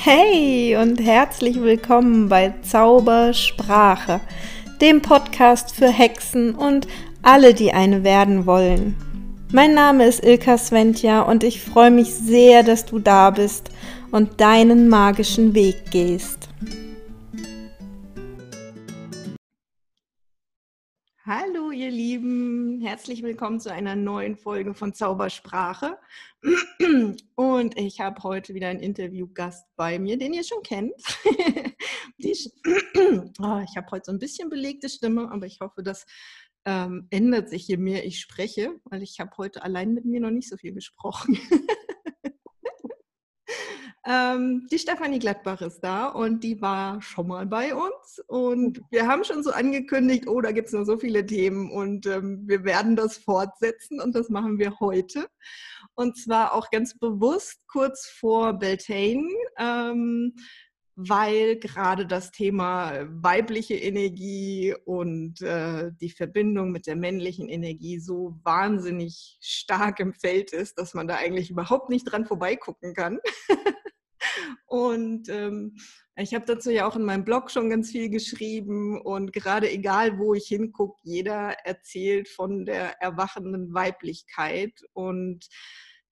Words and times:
Hey 0.00 0.76
und 0.76 1.00
herzlich 1.00 1.60
willkommen 1.60 2.28
bei 2.28 2.54
Zaubersprache, 2.62 4.20
dem 4.80 5.02
Podcast 5.02 5.74
für 5.74 5.88
Hexen 5.88 6.54
und 6.54 6.86
alle, 7.22 7.52
die 7.52 7.72
eine 7.72 8.04
werden 8.04 8.46
wollen. 8.46 8.94
Mein 9.50 9.74
Name 9.74 10.06
ist 10.06 10.24
Ilka 10.24 10.56
Sventja 10.56 11.22
und 11.22 11.42
ich 11.42 11.60
freue 11.60 11.90
mich 11.90 12.14
sehr, 12.14 12.62
dass 12.62 12.86
du 12.86 13.00
da 13.00 13.30
bist 13.30 13.72
und 14.12 14.40
deinen 14.40 14.88
magischen 14.88 15.52
Weg 15.56 15.90
gehst. 15.90 16.47
Herzlich 22.98 23.22
willkommen 23.22 23.60
zu 23.60 23.72
einer 23.72 23.94
neuen 23.94 24.34
Folge 24.34 24.74
von 24.74 24.92
Zaubersprache. 24.92 25.96
Und 27.36 27.78
ich 27.78 28.00
habe 28.00 28.20
heute 28.24 28.54
wieder 28.54 28.66
einen 28.66 28.80
Interviewgast 28.80 29.68
bei 29.76 30.00
mir, 30.00 30.18
den 30.18 30.34
ihr 30.34 30.42
schon 30.42 30.64
kennt. 30.64 30.94
Oh, 32.20 33.62
ich 33.64 33.76
habe 33.76 33.86
heute 33.92 34.06
so 34.06 34.12
ein 34.12 34.18
bisschen 34.18 34.50
belegte 34.50 34.88
Stimme, 34.88 35.30
aber 35.30 35.46
ich 35.46 35.60
hoffe, 35.60 35.84
das 35.84 36.06
ähm, 36.64 37.06
ändert 37.10 37.48
sich, 37.48 37.68
je 37.68 37.76
mehr 37.76 38.04
ich 38.04 38.18
spreche, 38.18 38.72
weil 38.86 39.04
ich 39.04 39.20
habe 39.20 39.30
heute 39.38 39.62
allein 39.62 39.94
mit 39.94 40.04
mir 40.04 40.18
noch 40.18 40.32
nicht 40.32 40.48
so 40.48 40.56
viel 40.56 40.74
gesprochen. 40.74 41.38
Ähm, 44.10 44.66
die 44.72 44.78
Stefanie 44.78 45.18
Gladbach 45.18 45.60
ist 45.60 45.80
da 45.80 46.06
und 46.06 46.42
die 46.42 46.62
war 46.62 47.02
schon 47.02 47.28
mal 47.28 47.44
bei 47.44 47.74
uns. 47.74 48.22
Und 48.26 48.80
wir 48.90 49.06
haben 49.06 49.22
schon 49.22 49.42
so 49.42 49.50
angekündigt, 49.50 50.26
oh, 50.26 50.40
da 50.40 50.50
gibt 50.52 50.68
es 50.68 50.72
noch 50.72 50.84
so 50.84 50.96
viele 50.96 51.26
Themen 51.26 51.70
und 51.70 52.06
ähm, 52.06 52.42
wir 52.46 52.64
werden 52.64 52.96
das 52.96 53.18
fortsetzen 53.18 54.00
und 54.00 54.14
das 54.14 54.30
machen 54.30 54.58
wir 54.58 54.80
heute. 54.80 55.28
Und 55.94 56.16
zwar 56.16 56.54
auch 56.54 56.70
ganz 56.70 56.98
bewusst 56.98 57.60
kurz 57.66 58.06
vor 58.06 58.54
Beltane. 58.54 59.28
Ähm, 59.58 60.32
weil 61.00 61.60
gerade 61.60 62.06
das 62.06 62.32
Thema 62.32 63.06
weibliche 63.08 63.76
Energie 63.76 64.74
und 64.84 65.40
äh, 65.42 65.92
die 66.00 66.10
Verbindung 66.10 66.72
mit 66.72 66.88
der 66.88 66.96
männlichen 66.96 67.48
Energie 67.48 68.00
so 68.00 68.36
wahnsinnig 68.42 69.38
stark 69.40 70.00
im 70.00 70.12
Feld 70.12 70.52
ist, 70.52 70.76
dass 70.76 70.94
man 70.94 71.06
da 71.06 71.14
eigentlich 71.14 71.50
überhaupt 71.50 71.88
nicht 71.88 72.02
dran 72.04 72.26
vorbeigucken 72.26 72.94
kann. 72.94 73.20
Und 74.66 75.28
ähm, 75.28 75.76
ich 76.16 76.34
habe 76.34 76.44
dazu 76.46 76.70
ja 76.70 76.86
auch 76.86 76.96
in 76.96 77.04
meinem 77.04 77.24
Blog 77.24 77.50
schon 77.50 77.70
ganz 77.70 77.90
viel 77.90 78.08
geschrieben 78.08 79.00
und 79.00 79.32
gerade 79.32 79.70
egal, 79.70 80.18
wo 80.18 80.34
ich 80.34 80.48
hingucke, 80.48 80.98
jeder 81.04 81.52
erzählt 81.64 82.28
von 82.28 82.64
der 82.64 83.00
erwachenden 83.00 83.72
Weiblichkeit 83.72 84.72
und 84.92 85.46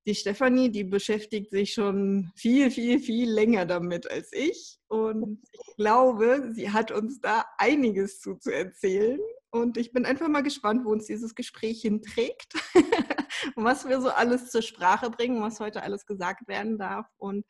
die 0.06 0.14
Stefanie, 0.14 0.70
die 0.70 0.84
beschäftigt 0.84 1.50
sich 1.50 1.72
schon 1.72 2.30
viel, 2.36 2.70
viel, 2.70 3.00
viel 3.00 3.28
länger 3.28 3.66
damit 3.66 4.08
als 4.08 4.32
ich. 4.32 4.78
Und 4.86 5.42
ich 5.50 5.76
glaube, 5.76 6.52
sie 6.52 6.70
hat 6.70 6.92
uns 6.92 7.20
da 7.20 7.44
einiges 7.58 8.20
zu, 8.20 8.36
zu 8.36 8.54
erzählen. 8.54 9.18
Und 9.50 9.76
ich 9.76 9.92
bin 9.92 10.06
einfach 10.06 10.28
mal 10.28 10.44
gespannt, 10.44 10.84
wo 10.84 10.90
uns 10.90 11.06
dieses 11.06 11.34
Gespräch 11.34 11.80
hinträgt 11.80 12.52
was 13.54 13.88
wir 13.88 14.00
so 14.00 14.10
alles 14.10 14.50
zur 14.50 14.62
Sprache 14.62 15.10
bringen, 15.10 15.42
was 15.42 15.60
heute 15.60 15.82
alles 15.82 16.06
gesagt 16.06 16.48
werden 16.48 16.78
darf. 16.78 17.06
Und 17.16 17.44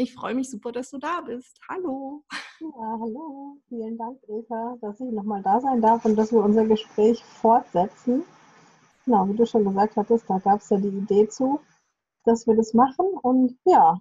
ich 0.00 0.14
freue 0.14 0.34
mich 0.34 0.50
super, 0.50 0.72
dass 0.72 0.90
du 0.90 0.98
da 0.98 1.20
bist. 1.20 1.60
Hallo. 1.68 2.24
Ja, 2.60 2.98
hallo. 3.00 3.58
Vielen 3.68 3.98
Dank, 3.98 4.18
Eva, 4.28 4.76
dass 4.80 5.00
ich 5.00 5.10
nochmal 5.10 5.42
da 5.42 5.60
sein 5.60 5.80
darf 5.80 6.04
und 6.04 6.16
dass 6.16 6.32
wir 6.32 6.42
unser 6.42 6.64
Gespräch 6.66 7.22
fortsetzen. 7.24 8.24
Genau, 9.04 9.28
wie 9.28 9.36
du 9.36 9.46
schon 9.46 9.64
gesagt 9.64 9.96
hattest, 9.96 10.28
da 10.28 10.38
gab 10.38 10.60
es 10.60 10.70
ja 10.70 10.78
die 10.78 10.88
Idee 10.88 11.28
zu, 11.28 11.60
dass 12.24 12.46
wir 12.46 12.54
das 12.54 12.74
machen. 12.74 13.06
Und 13.22 13.58
ja, 13.64 14.00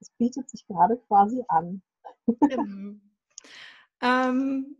es 0.00 0.10
bietet 0.18 0.48
sich 0.50 0.66
gerade 0.66 0.96
quasi 1.08 1.44
an. 1.48 1.82
Genau. 2.26 2.96
ähm, 4.02 4.76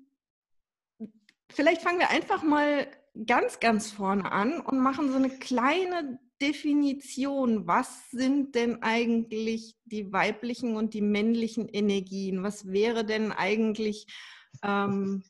vielleicht 1.51 1.83
fangen 1.83 1.99
wir 1.99 2.11
einfach 2.11 2.43
mal 2.43 2.87
ganz, 3.27 3.59
ganz 3.59 3.91
vorne 3.91 4.31
an 4.31 4.61
und 4.61 4.79
machen 4.79 5.11
so 5.11 5.17
eine 5.17 5.31
kleine 5.31 6.21
Definition, 6.41 7.67
was 7.67 8.11
sind 8.11 8.55
denn 8.55 8.83
eigentlich 8.83 9.77
die 9.85 10.13
weiblichen 10.13 10.77
und 10.77 10.95
die 10.95 11.03
männlichen 11.03 11.69
Energien? 11.69 12.43
Was 12.43 12.67
wäre 12.67 13.05
denn 13.05 13.31
eigentlich 13.31 14.07
ähm, 14.63 15.23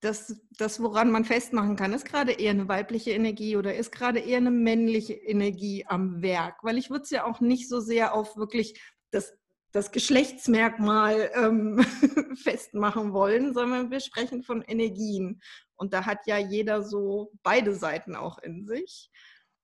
das, 0.00 0.40
das, 0.58 0.82
woran 0.82 1.10
man 1.10 1.24
festmachen 1.24 1.76
kann? 1.76 1.92
Ist 1.92 2.06
gerade 2.06 2.32
eher 2.32 2.50
eine 2.50 2.68
weibliche 2.68 3.12
Energie 3.12 3.56
oder 3.56 3.74
ist 3.74 3.92
gerade 3.92 4.18
eher 4.18 4.38
eine 4.38 4.50
männliche 4.50 5.14
Energie 5.14 5.84
am 5.86 6.22
Werk? 6.22 6.62
Weil 6.62 6.78
ich 6.78 6.90
würde 6.90 7.04
es 7.04 7.10
ja 7.10 7.24
auch 7.24 7.40
nicht 7.40 7.68
so 7.68 7.80
sehr 7.80 8.12
auf 8.14 8.36
wirklich 8.36 8.80
das, 9.12 9.32
das 9.72 9.92
Geschlechtsmerkmal 9.92 11.30
ähm, 11.34 11.78
festmachen 12.42 13.12
wollen, 13.12 13.54
sondern 13.54 13.90
wir 13.90 14.00
sprechen 14.00 14.42
von 14.42 14.62
Energien. 14.62 15.40
Und 15.76 15.92
da 15.92 16.04
hat 16.04 16.26
ja 16.26 16.38
jeder 16.38 16.82
so 16.82 17.30
beide 17.42 17.74
Seiten 17.74 18.16
auch 18.16 18.38
in 18.38 18.66
sich. 18.66 19.10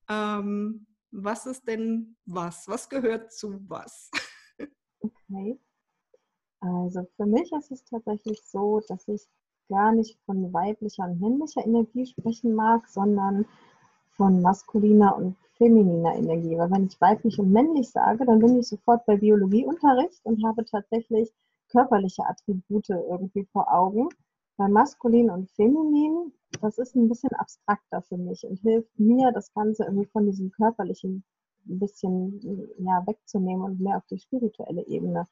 Ähm, 0.08 0.86
was 1.10 1.46
ist 1.46 1.66
denn 1.66 2.16
was? 2.26 2.68
Was 2.68 2.88
gehört 2.88 3.32
zu 3.32 3.60
was? 3.68 4.10
Okay. 5.00 5.58
Also 6.60 7.06
für 7.16 7.26
mich 7.26 7.50
ist 7.52 7.72
es 7.72 7.84
tatsächlich 7.84 8.40
so, 8.44 8.80
dass 8.88 9.08
ich 9.08 9.26
gar 9.68 9.92
nicht 9.92 10.18
von 10.26 10.52
weiblicher 10.52 11.04
und 11.04 11.20
männlicher 11.20 11.64
Energie 11.64 12.06
sprechen 12.06 12.54
mag, 12.54 12.86
sondern 12.88 13.46
von 14.16 14.42
maskuliner 14.42 15.16
und 15.16 15.36
femininer 15.56 16.14
Energie. 16.14 16.56
Weil 16.56 16.70
wenn 16.70 16.86
ich 16.86 17.00
weiblich 17.00 17.38
und 17.38 17.50
männlich 17.50 17.90
sage, 17.90 18.24
dann 18.24 18.38
bin 18.38 18.58
ich 18.58 18.68
sofort 18.68 19.04
bei 19.06 19.16
Biologieunterricht 19.16 20.24
und 20.24 20.44
habe 20.44 20.64
tatsächlich 20.64 21.32
körperliche 21.70 22.24
Attribute 22.26 22.90
irgendwie 22.90 23.44
vor 23.52 23.72
Augen. 23.72 24.08
Bei 24.56 24.68
maskulin 24.68 25.30
und 25.30 25.50
feminin 25.50 26.32
das 26.60 26.78
ist 26.78 26.94
ein 26.94 27.08
bisschen 27.08 27.32
abstrakter 27.34 28.02
für 28.02 28.16
mich 28.16 28.44
und 28.44 28.60
hilft 28.60 28.98
mir, 28.98 29.32
das 29.32 29.52
Ganze 29.52 29.84
irgendwie 29.84 30.06
von 30.06 30.26
diesem 30.26 30.50
körperlichen 30.50 31.24
ein 31.68 31.78
bisschen 31.78 32.40
ja, 32.78 33.04
wegzunehmen 33.06 33.64
und 33.64 33.80
mehr 33.80 33.96
auf 33.96 34.06
die 34.06 34.18
spirituelle 34.18 34.86
Ebene 34.86 35.28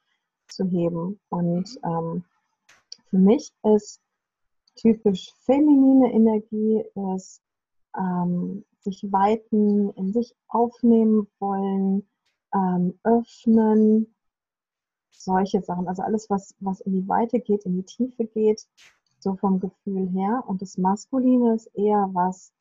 zu 0.48 0.64
heben. 0.66 1.20
Und 1.28 1.78
ähm, 1.84 2.24
für 3.10 3.18
mich 3.18 3.52
ist 3.64 4.00
typisch 4.76 5.32
feminine 5.44 6.12
Energie 6.12 6.84
ist 7.16 7.42
ähm, 7.96 8.64
sich 8.80 9.02
weiten, 9.10 9.90
in 9.90 10.12
sich 10.12 10.34
aufnehmen 10.48 11.26
wollen, 11.38 12.08
ähm, 12.54 12.98
öffnen, 13.02 14.14
solche 15.10 15.60
Sachen. 15.62 15.88
Also 15.88 16.02
alles, 16.02 16.30
was, 16.30 16.54
was 16.60 16.80
in 16.80 16.92
die 16.92 17.08
Weite 17.08 17.40
geht, 17.40 17.64
in 17.64 17.76
die 17.76 17.84
Tiefe 17.84 18.24
geht, 18.24 18.66
so 19.20 19.36
vom 19.36 19.60
Gefühl 19.60 20.08
her. 20.10 20.42
Und 20.46 20.62
das 20.62 20.78
Maskuline 20.78 21.54
ist 21.54 21.66
eher 21.74 22.08
was 22.12 22.52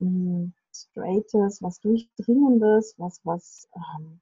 mh, 0.00 0.08
hm, 0.08 0.52
Straightes, 0.72 1.62
was 1.62 1.80
Durchdringendes, 1.80 2.94
was, 2.98 3.20
was 3.24 3.68
ähm, 3.74 4.20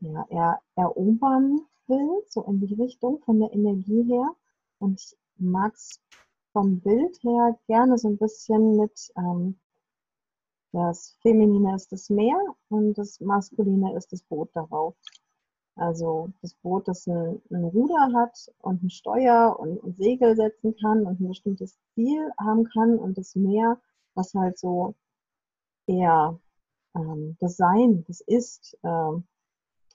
ja, 0.00 0.26
er 0.30 0.60
erobern 0.76 1.60
will, 1.86 2.22
so 2.28 2.42
in 2.44 2.60
die 2.60 2.74
Richtung 2.74 3.20
von 3.20 3.40
der 3.40 3.52
Energie 3.52 4.02
her. 4.04 4.34
Und 4.78 5.00
ich 5.00 5.16
mag 5.36 5.74
es 5.74 6.00
vom 6.52 6.80
Bild 6.80 7.22
her 7.22 7.58
gerne 7.66 7.98
so 7.98 8.08
ein 8.08 8.18
bisschen 8.18 8.76
mit 8.76 9.12
ähm, 9.16 9.58
das 10.72 11.16
Feminine 11.22 11.74
ist 11.74 11.90
das 11.90 12.10
Meer 12.10 12.38
und 12.68 12.96
das 12.96 13.18
Maskuline 13.20 13.96
ist 13.96 14.12
das 14.12 14.22
Boot 14.22 14.50
darauf. 14.54 14.94
Also 15.76 16.30
das 16.42 16.54
Boot, 16.54 16.88
das 16.88 17.06
ein, 17.06 17.40
ein 17.50 17.64
Ruder 17.64 18.12
hat 18.14 18.52
und 18.58 18.82
ein 18.82 18.90
Steuer 18.90 19.56
und, 19.58 19.78
und, 19.78 19.96
Segel 19.96 20.36
setzen 20.36 20.74
kann 20.76 21.06
und 21.06 21.20
ein 21.20 21.28
bestimmtes 21.28 21.78
Ziel 21.94 22.30
haben 22.38 22.64
kann 22.64 22.98
und 22.98 23.16
das 23.16 23.34
Meer, 23.34 23.80
was 24.14 24.34
halt 24.34 24.58
so 24.58 24.94
eher 25.86 26.38
ähm, 26.94 27.36
das 27.40 27.56
Sein, 27.56 28.04
das 28.06 28.20
Ist, 28.20 28.76
ähm, 28.84 29.24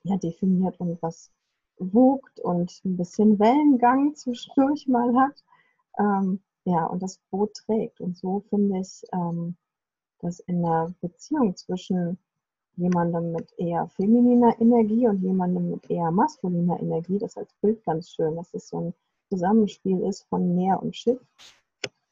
ja, 0.03 0.17
definiert 0.17 0.79
und 0.79 1.01
was 1.01 1.31
wogt 1.77 2.39
und 2.39 2.81
ein 2.85 2.97
bisschen 2.97 3.39
Wellengang 3.39 4.15
zwischendurch 4.15 4.87
mal 4.87 5.13
hat. 5.15 5.43
Ähm, 5.99 6.41
ja, 6.65 6.85
und 6.85 7.03
das 7.03 7.19
Boot 7.29 7.53
trägt. 7.53 8.01
Und 8.01 8.17
so 8.17 8.41
finde 8.49 8.79
ich, 8.79 9.03
ähm, 9.13 9.55
dass 10.19 10.39
in 10.39 10.63
der 10.63 10.93
Beziehung 11.01 11.55
zwischen 11.55 12.17
jemandem 12.77 13.31
mit 13.31 13.53
eher 13.57 13.87
femininer 13.87 14.59
Energie 14.59 15.07
und 15.07 15.21
jemandem 15.21 15.71
mit 15.71 15.89
eher 15.89 16.11
maskuliner 16.11 16.79
Energie. 16.79 17.17
Das 17.17 17.37
als 17.37 17.53
Bild 17.61 17.83
ganz 17.83 18.09
schön, 18.09 18.35
dass 18.35 18.53
es 18.53 18.69
so 18.69 18.79
ein 18.79 18.93
Zusammenspiel 19.29 20.01
ist 20.01 20.23
von 20.29 20.55
Meer 20.55 20.81
und 20.81 20.95
Schiff. 20.95 21.19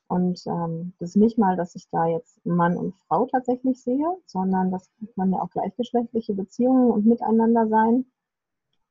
Und 0.08 0.46
ähm, 0.46 0.94
das 1.00 1.10
ist 1.10 1.16
nicht 1.16 1.38
mal, 1.38 1.56
dass 1.56 1.76
ich 1.76 1.90
da 1.90 2.06
jetzt 2.06 2.46
Mann 2.46 2.78
und 2.78 2.96
Frau 3.08 3.26
tatsächlich 3.26 3.82
sehe, 3.82 4.18
sondern 4.26 4.72
das 4.72 4.90
kann 5.16 5.32
ja 5.32 5.42
auch 5.42 5.50
gleichgeschlechtliche 5.50 6.34
Beziehungen 6.34 6.92
und 6.92 7.06
Miteinander 7.06 7.68
sein. 7.68 8.06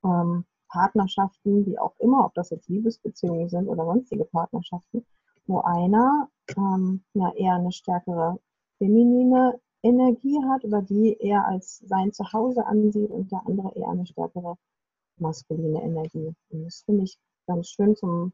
Ähm, 0.04 0.44
Partnerschaften, 0.68 1.66
wie 1.66 1.78
auch 1.78 1.94
immer, 1.98 2.24
ob 2.24 2.34
das 2.34 2.50
jetzt 2.50 2.68
Liebesbeziehungen 2.68 3.48
sind 3.48 3.68
oder 3.68 3.84
sonstige 3.84 4.24
Partnerschaften, 4.24 5.04
wo 5.46 5.60
einer 5.60 6.28
ähm, 6.56 7.04
ja 7.12 7.30
eher 7.34 7.54
eine 7.54 7.72
stärkere 7.72 8.38
feminine 8.78 9.60
Energie 9.82 10.38
hat 10.48 10.64
oder 10.64 10.82
die 10.82 11.16
er 11.20 11.46
als 11.46 11.78
sein 11.86 12.12
Zuhause 12.12 12.64
ansieht 12.66 13.10
und 13.10 13.30
der 13.32 13.42
andere 13.46 13.74
eher 13.74 13.88
eine 13.88 14.06
stärkere 14.06 14.56
maskuline 15.16 15.82
Energie. 15.82 16.34
Und 16.50 16.64
das 16.64 16.82
finde 16.82 17.04
ich 17.04 17.18
ganz 17.46 17.68
schön 17.68 17.96
zum 17.96 18.32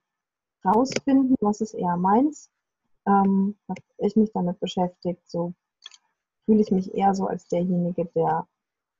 Rausfinden, 0.64 1.36
was 1.40 1.60
ist 1.60 1.74
eher 1.74 1.96
meins. 1.96 2.50
Ähm, 3.06 3.56
habe 3.68 3.80
ich 3.98 4.16
mich 4.16 4.30
damit 4.32 4.60
beschäftigt, 4.60 5.22
so 5.28 5.54
fühle 6.44 6.60
ich 6.60 6.70
mich 6.70 6.94
eher 6.94 7.14
so 7.14 7.26
als 7.26 7.46
derjenige, 7.48 8.04
der 8.14 8.46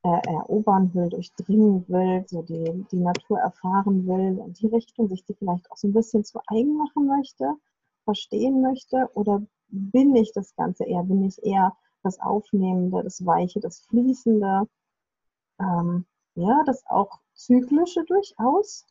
äh, 0.04 0.20
erobern 0.28 0.94
will, 0.94 1.08
durchdringen 1.08 1.84
will, 1.88 2.24
so 2.28 2.42
die, 2.42 2.86
die 2.90 3.00
Natur 3.00 3.40
erfahren 3.40 4.06
will, 4.06 4.38
in 4.38 4.52
die 4.54 4.68
Richtung, 4.68 5.08
sich 5.08 5.24
die 5.24 5.34
vielleicht 5.34 5.70
auch 5.70 5.76
so 5.76 5.88
ein 5.88 5.92
bisschen 5.92 6.24
zu 6.24 6.40
eigen 6.46 6.76
machen 6.76 7.06
möchte, 7.06 7.54
verstehen 8.04 8.62
möchte? 8.62 9.10
Oder 9.14 9.42
bin 9.68 10.14
ich 10.16 10.32
das 10.32 10.54
Ganze 10.56 10.84
eher? 10.84 11.02
Bin 11.02 11.24
ich 11.24 11.42
eher 11.42 11.76
das 12.02 12.20
Aufnehmende, 12.20 13.02
das 13.02 13.24
Weiche, 13.24 13.60
das 13.60 13.80
Fließende? 13.80 14.68
Ähm, 15.60 16.06
ja, 16.34 16.62
das 16.66 16.84
auch 16.86 17.20
Zyklische 17.34 18.04
durchaus, 18.04 18.86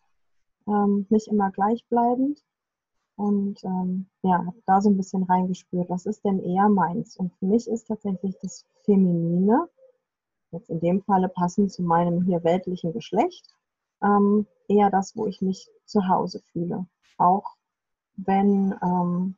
ähm, 0.67 1.05
nicht 1.09 1.27
immer 1.27 1.51
gleichbleibend. 1.51 2.43
Und 3.15 3.63
ähm, 3.63 4.07
ja, 4.21 4.53
da 4.65 4.79
so 4.79 4.89
ein 4.89 4.97
bisschen 4.97 5.23
reingespürt, 5.23 5.89
was 5.89 6.05
ist 6.05 6.23
denn 6.23 6.39
eher 6.39 6.69
meins? 6.69 7.17
Und 7.17 7.33
für 7.39 7.47
mich 7.47 7.67
ist 7.67 7.87
tatsächlich 7.87 8.37
das 8.41 8.65
Feminine, 8.83 9.67
jetzt 10.51 10.69
in 10.69 10.79
dem 10.79 11.01
Falle 11.01 11.27
passend 11.27 11.71
zu 11.71 11.81
meinem 11.81 12.23
hier 12.23 12.43
weltlichen 12.43 12.93
Geschlecht, 12.93 13.47
ähm, 14.03 14.45
eher 14.67 14.91
das, 14.91 15.15
wo 15.15 15.25
ich 15.25 15.41
mich 15.41 15.67
zu 15.85 16.07
Hause 16.07 16.41
fühle. 16.51 16.85
Auch 17.17 17.55
wenn 18.17 18.75
ähm, 18.83 19.35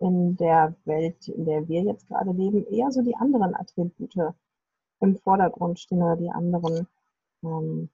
in 0.00 0.36
der 0.36 0.74
Welt, 0.84 1.28
in 1.28 1.44
der 1.44 1.68
wir 1.68 1.82
jetzt 1.82 2.06
gerade 2.06 2.30
leben, 2.30 2.66
eher 2.66 2.90
so 2.92 3.02
die 3.02 3.16
anderen 3.16 3.54
Attribute 3.54 4.14
im 5.00 5.16
Vordergrund 5.16 5.78
stehen 5.80 6.02
oder 6.02 6.16
die 6.16 6.30
anderen 6.30 6.86
ähm, 7.42 7.90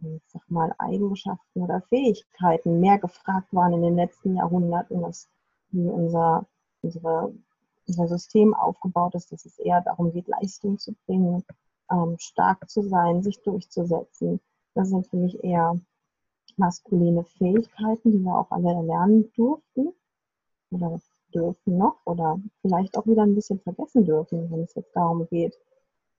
ich 0.00 0.22
sag 0.28 0.48
mal, 0.50 0.74
Eigenschaften 0.78 1.62
oder 1.62 1.80
Fähigkeiten 1.82 2.80
mehr 2.80 2.98
gefragt 2.98 3.52
waren 3.52 3.72
in 3.72 3.82
den 3.82 3.96
letzten 3.96 4.36
Jahrhunderten, 4.36 5.02
dass 5.02 5.28
wie 5.70 5.88
unser, 5.88 6.46
unsere, 6.82 7.34
unser 7.86 8.08
System 8.08 8.54
aufgebaut 8.54 9.14
ist, 9.14 9.32
dass 9.32 9.44
es 9.44 9.58
eher 9.58 9.80
darum 9.82 10.12
geht, 10.12 10.28
Leistung 10.28 10.78
zu 10.78 10.94
bringen, 11.06 11.44
ähm, 11.90 12.16
stark 12.18 12.68
zu 12.70 12.82
sein, 12.82 13.22
sich 13.22 13.42
durchzusetzen. 13.42 14.40
Das 14.74 14.90
sind 14.90 15.06
für 15.08 15.16
mich 15.16 15.42
eher 15.42 15.80
maskuline 16.56 17.24
Fähigkeiten, 17.24 18.12
die 18.12 18.20
wir 18.20 18.36
auch 18.36 18.50
alle 18.50 18.72
erlernen 18.72 19.32
durften 19.34 19.92
oder 20.70 20.92
dürfen 21.34 21.78
noch 21.78 21.96
oder 22.04 22.40
vielleicht 22.62 22.96
auch 22.96 23.06
wieder 23.06 23.22
ein 23.22 23.34
bisschen 23.34 23.60
vergessen 23.60 24.04
dürfen, 24.04 24.50
wenn 24.50 24.62
es 24.62 24.74
jetzt 24.74 24.94
darum 24.94 25.26
geht, 25.28 25.58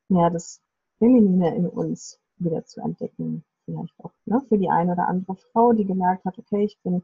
mehr 0.07 0.29
das 0.29 0.61
Feminine 0.97 1.55
in 1.55 1.67
uns 1.67 2.19
wieder 2.37 2.65
zu 2.65 2.81
entdecken 2.81 3.43
vielleicht 3.69 3.93
auch 4.03 4.11
ne, 4.25 4.41
für 4.47 4.57
die 4.57 4.69
eine 4.69 4.93
oder 4.93 5.07
andere 5.07 5.35
Frau, 5.35 5.73
die 5.73 5.85
gemerkt 5.85 6.25
hat, 6.25 6.37
okay, 6.37 6.63
ich 6.63 6.79
bin 6.83 7.03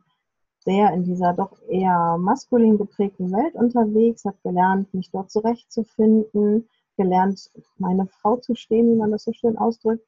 sehr 0.59 0.91
in 0.93 1.03
dieser 1.03 1.33
doch 1.33 1.61
eher 1.67 2.17
maskulin 2.17 2.77
geprägten 2.77 3.31
Welt 3.31 3.55
unterwegs, 3.55 4.25
habe 4.25 4.37
gelernt, 4.43 4.93
mich 4.93 5.11
dort 5.11 5.29
zurechtzufinden, 5.29 6.67
gelernt, 6.97 7.51
meine 7.77 8.07
Frau 8.07 8.37
zu 8.37 8.55
stehen, 8.55 8.91
wie 8.91 8.95
man 8.95 9.11
das 9.11 9.23
so 9.23 9.33
schön 9.33 9.57
ausdrückt, 9.57 10.03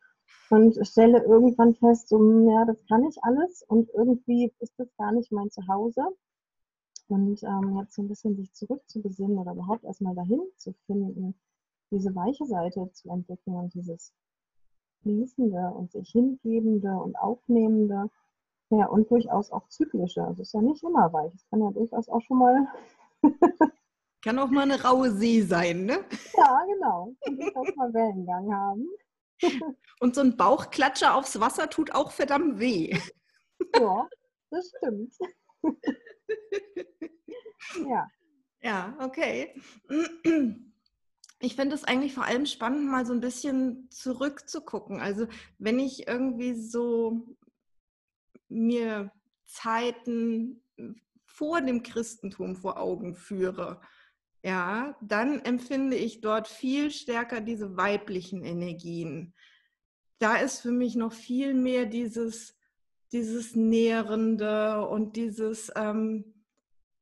und 0.50 0.80
stelle 0.88 1.24
irgendwann 1.24 1.76
fest, 1.76 2.10
so, 2.10 2.18
hm, 2.18 2.50
ja, 2.50 2.66
das 2.66 2.84
kann 2.88 3.04
ich 3.04 3.18
alles 3.22 3.64
und 3.68 3.90
irgendwie 3.94 4.52
ist 4.60 4.74
das 4.78 4.88
gar 4.98 5.12
nicht 5.12 5.32
mein 5.32 5.52
Zuhause. 5.52 6.02
Und 7.10 7.42
ähm, 7.44 7.78
jetzt 7.78 7.96
so 7.96 8.02
ein 8.02 8.10
bisschen 8.10 8.36
sich 8.36 8.54
zurückzubesinnen 8.54 9.38
oder 9.38 9.54
überhaupt 9.54 9.86
erstmal 9.86 10.16
dahin 10.16 10.42
zu 10.58 10.74
finden, 10.86 11.36
diese 11.92 12.14
weiche 12.14 12.46
Seite 12.46 12.90
zu 12.92 13.10
entdecken 13.10 13.56
und 13.56 13.74
dieses 13.74 14.14
fließende 15.02 15.72
und 15.74 15.92
sich 15.92 16.10
hingebende 16.10 16.92
und 16.92 17.18
aufnehmende. 17.18 18.10
Ja, 18.70 18.88
und 18.88 19.10
durchaus 19.10 19.52
auch 19.52 19.70
zyklische. 19.70 20.22
Also 20.22 20.42
es 20.42 20.50
ist 20.50 20.54
ja 20.54 20.62
nicht 20.62 20.84
immer 20.84 21.12
weich. 21.14 21.34
Es 21.34 21.48
kann 21.50 21.62
ja 21.62 21.72
durchaus 21.72 22.10
auch 22.10 22.22
schon 22.22 22.40
mal. 22.40 22.68
kann 24.22 24.40
auch 24.40 24.50
mal 24.50 24.64
eine 24.64 24.84
raue 24.84 25.12
See 25.12 25.42
sein, 25.42 25.86
ne? 25.86 26.00
Ja, 26.36 26.66
genau. 26.66 27.14
Und 27.26 27.42
durchaus 27.42 27.76
mal 27.78 27.94
Wellengang 27.94 28.54
haben. 28.54 28.88
und 30.02 30.16
so 30.16 30.22
ein 30.22 30.36
Bauchklatscher 30.36 31.16
aufs 31.16 31.40
Wasser 31.40 31.70
tut 31.70 31.96
auch 31.96 32.12
verdammt 32.12 32.60
weh. 32.60 32.98
Ja, 33.80 34.08
das 34.50 34.72
stimmt. 34.78 35.14
ja. 37.88 38.08
Ja, 38.62 38.98
okay 39.00 39.54
ich 41.40 41.56
finde 41.56 41.76
es 41.76 41.84
eigentlich 41.84 42.14
vor 42.14 42.26
allem 42.26 42.46
spannend, 42.46 42.90
mal 42.90 43.06
so 43.06 43.14
ein 43.14 43.22
bisschen 43.22 43.90
zurückzugucken. 43.92 45.00
Also 45.00 45.28
wenn 45.60 45.80
ich 45.80 46.08
irgendwie 46.08 46.56
so 46.56 47.36
mir 48.50 49.12
Zeiten 49.46 50.64
vor 51.26 51.62
dem 51.62 51.84
Christentum 51.84 52.56
vor 52.56 52.80
Augen 52.80 53.16
führe, 53.16 53.82
ja, 54.44 54.98
dann 55.02 55.42
empfinde 55.42 55.96
ich 55.96 56.22
dort 56.22 56.48
viel 56.48 56.90
stärker 56.90 57.42
diese 57.42 57.78
weiblichen 57.78 58.44
Energien. 58.44 59.34
Da 60.20 60.38
ist 60.38 60.62
für 60.62 60.72
mich 60.72 60.96
noch 60.96 61.14
viel 61.14 61.54
mehr 61.54 61.86
dieses, 61.86 62.57
dieses 63.12 63.56
Nährende 63.56 64.88
und 64.88 65.16
dieses, 65.16 65.72
ähm, 65.76 66.34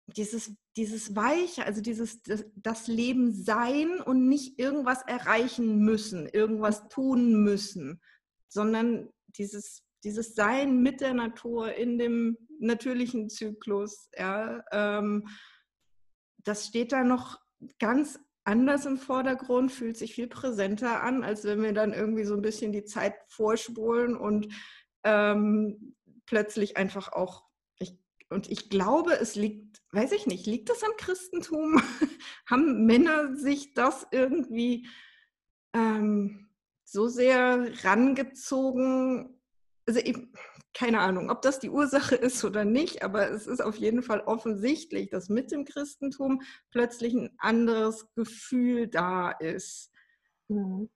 dieses 0.07 0.55
dieses 0.77 1.15
Weiche, 1.15 1.65
also 1.65 1.81
dieses 1.81 2.21
das 2.55 2.87
Leben 2.87 3.31
sein 3.33 4.01
und 4.01 4.27
nicht 4.27 4.59
irgendwas 4.59 5.01
erreichen 5.03 5.79
müssen, 5.79 6.27
irgendwas 6.27 6.87
tun 6.89 7.43
müssen, 7.43 8.01
sondern 8.49 9.09
dieses, 9.37 9.83
dieses 10.03 10.35
Sein 10.35 10.81
mit 10.81 10.99
der 10.99 11.13
Natur 11.13 11.73
in 11.73 11.97
dem 11.97 12.37
natürlichen 12.59 13.29
Zyklus, 13.29 14.09
ja, 14.17 14.63
ähm, 14.71 15.27
das 16.43 16.67
steht 16.67 16.91
da 16.91 17.03
noch 17.03 17.39
ganz 17.79 18.19
anders 18.43 18.85
im 18.85 18.97
Vordergrund, 18.97 19.71
fühlt 19.71 19.97
sich 19.97 20.13
viel 20.13 20.27
präsenter 20.27 21.01
an, 21.01 21.23
als 21.23 21.45
wenn 21.45 21.63
wir 21.63 21.73
dann 21.73 21.93
irgendwie 21.93 22.25
so 22.25 22.35
ein 22.35 22.41
bisschen 22.41 22.71
die 22.71 22.83
Zeit 22.83 23.15
vorspulen 23.29 24.15
und 24.15 24.53
ähm, 25.05 25.95
plötzlich 26.25 26.75
einfach 26.75 27.13
auch 27.13 27.45
und 28.29 28.49
ich 28.49 28.69
glaube, 28.69 29.13
es 29.13 29.35
liegt, 29.35 29.81
weiß 29.91 30.11
ich 30.13 30.25
nicht, 30.25 30.47
liegt 30.47 30.69
das 30.69 30.83
am 30.83 30.95
Christentum? 30.97 31.81
Haben 32.47 32.85
Männer 32.85 33.35
sich 33.35 33.73
das 33.73 34.07
irgendwie 34.11 34.87
ähm, 35.73 36.49
so 36.83 37.07
sehr 37.07 37.71
rangezogen? 37.83 39.39
Also 39.85 39.99
ich, 40.03 40.17
keine 40.73 40.99
Ahnung, 41.01 41.29
ob 41.29 41.43
das 41.43 41.59
die 41.59 41.69
Ursache 41.69 42.15
ist 42.15 42.43
oder 42.43 42.65
nicht, 42.65 43.03
aber 43.03 43.29
es 43.29 43.45
ist 43.45 43.61
auf 43.61 43.75
jeden 43.75 44.01
Fall 44.01 44.21
offensichtlich, 44.21 45.09
dass 45.11 45.29
mit 45.29 45.51
dem 45.51 45.63
Christentum 45.63 46.41
plötzlich 46.71 47.13
ein 47.13 47.35
anderes 47.37 48.11
Gefühl 48.15 48.87
da 48.87 49.31
ist. 49.31 49.91
Mhm. 50.47 50.89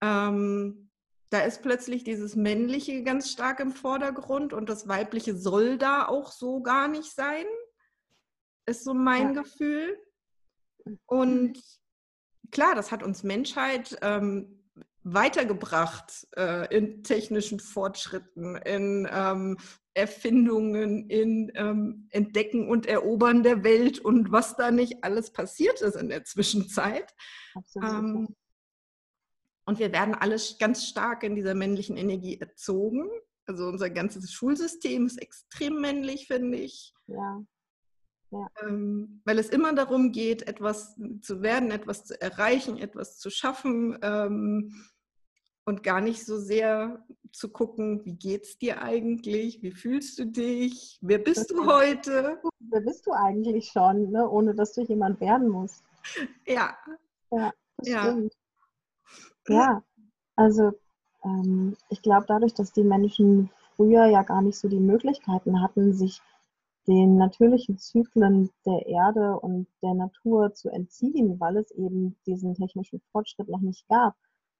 Ähm, 0.00 0.85
da 1.30 1.40
ist 1.40 1.62
plötzlich 1.62 2.04
dieses 2.04 2.36
Männliche 2.36 3.02
ganz 3.02 3.30
stark 3.30 3.60
im 3.60 3.72
Vordergrund 3.72 4.52
und 4.52 4.68
das 4.68 4.86
Weibliche 4.86 5.36
soll 5.36 5.78
da 5.78 6.06
auch 6.06 6.30
so 6.30 6.62
gar 6.62 6.88
nicht 6.88 7.12
sein, 7.14 7.44
ist 8.66 8.84
so 8.84 8.94
mein 8.94 9.34
ja. 9.34 9.42
Gefühl. 9.42 9.98
Und 11.06 11.60
klar, 12.50 12.74
das 12.74 12.92
hat 12.92 13.02
uns 13.02 13.24
Menschheit 13.24 13.98
ähm, 14.02 14.62
weitergebracht 15.02 16.26
äh, 16.36 16.74
in 16.76 17.02
technischen 17.02 17.60
Fortschritten, 17.60 18.56
in 18.56 19.08
ähm, 19.10 19.56
Erfindungen, 19.94 21.08
in 21.08 21.50
ähm, 21.54 22.08
Entdecken 22.10 22.68
und 22.68 22.86
Erobern 22.86 23.42
der 23.42 23.64
Welt 23.64 23.98
und 23.98 24.30
was 24.30 24.56
da 24.56 24.70
nicht 24.70 25.02
alles 25.04 25.32
passiert 25.32 25.80
ist 25.80 25.96
in 25.96 26.08
der 26.08 26.24
Zwischenzeit. 26.24 27.14
Absolut. 27.54 28.28
Und 29.66 29.80
wir 29.80 29.92
werden 29.92 30.14
alle 30.14 30.36
ganz 30.58 30.86
stark 30.86 31.24
in 31.24 31.34
dieser 31.34 31.54
männlichen 31.54 31.96
Energie 31.96 32.40
erzogen. 32.40 33.10
Also 33.46 33.66
unser 33.66 33.90
ganzes 33.90 34.32
Schulsystem 34.32 35.06
ist 35.06 35.20
extrem 35.20 35.80
männlich, 35.80 36.28
finde 36.28 36.58
ich. 36.58 36.94
Ja. 37.08 37.44
ja. 38.30 38.46
Ähm, 38.62 39.22
weil 39.24 39.38
es 39.38 39.48
immer 39.48 39.74
darum 39.74 40.12
geht, 40.12 40.46
etwas 40.46 40.96
zu 41.20 41.42
werden, 41.42 41.72
etwas 41.72 42.04
zu 42.04 42.20
erreichen, 42.20 42.78
etwas 42.78 43.18
zu 43.18 43.28
schaffen 43.28 43.98
ähm, 44.02 44.72
und 45.64 45.82
gar 45.82 46.00
nicht 46.00 46.24
so 46.24 46.38
sehr 46.38 47.04
zu 47.32 47.50
gucken, 47.50 48.04
wie 48.04 48.14
geht's 48.14 48.58
dir 48.58 48.82
eigentlich, 48.82 49.62
wie 49.62 49.72
fühlst 49.72 50.18
du 50.20 50.26
dich, 50.26 50.98
wer 51.02 51.18
bist 51.18 51.50
du 51.50 51.66
heute? 51.66 52.40
Wer 52.60 52.80
bist 52.82 53.04
du 53.06 53.12
eigentlich 53.12 53.70
schon, 53.72 54.12
ne? 54.12 54.28
ohne 54.28 54.54
dass 54.54 54.74
du 54.74 54.82
jemand 54.82 55.20
werden 55.20 55.48
musst. 55.48 55.84
Ja. 56.46 56.76
Ja, 57.32 57.52
das 57.78 57.88
ja. 57.88 58.02
stimmt. 58.04 58.32
Ja, 59.48 59.82
also 60.36 60.72
ähm, 61.24 61.76
ich 61.90 62.02
glaube, 62.02 62.26
dadurch, 62.28 62.54
dass 62.54 62.72
die 62.72 62.84
Menschen 62.84 63.50
früher 63.76 64.06
ja 64.06 64.22
gar 64.22 64.42
nicht 64.42 64.58
so 64.58 64.68
die 64.68 64.80
Möglichkeiten 64.80 65.60
hatten, 65.62 65.92
sich 65.94 66.20
den 66.86 67.16
natürlichen 67.16 67.78
Zyklen 67.78 68.50
der 68.64 68.86
Erde 68.86 69.38
und 69.40 69.66
der 69.82 69.94
Natur 69.94 70.54
zu 70.54 70.70
entziehen, 70.70 71.40
weil 71.40 71.56
es 71.56 71.70
eben 71.72 72.16
diesen 72.26 72.54
technischen 72.54 73.00
Fortschritt 73.12 73.48
noch 73.48 73.60
nicht 73.60 73.88
gab, 73.88 74.14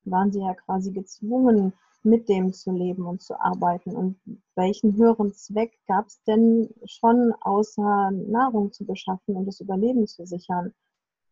waren 0.04 0.32
sie 0.32 0.40
ja 0.40 0.54
quasi 0.54 0.92
gezwungen, 0.92 1.72
mit 2.02 2.28
dem 2.28 2.52
zu 2.52 2.70
leben 2.72 3.06
und 3.06 3.22
zu 3.22 3.38
arbeiten. 3.40 3.94
Und 3.96 4.20
welchen 4.54 4.96
höheren 4.96 5.32
Zweck 5.34 5.78
gab 5.86 6.06
es 6.06 6.22
denn 6.24 6.68
schon, 6.84 7.32
außer 7.40 8.10
Nahrung 8.12 8.72
zu 8.72 8.84
beschaffen 8.84 9.36
und 9.36 9.46
das 9.46 9.60
Überleben 9.60 10.06
zu 10.06 10.26
sichern? 10.26 10.72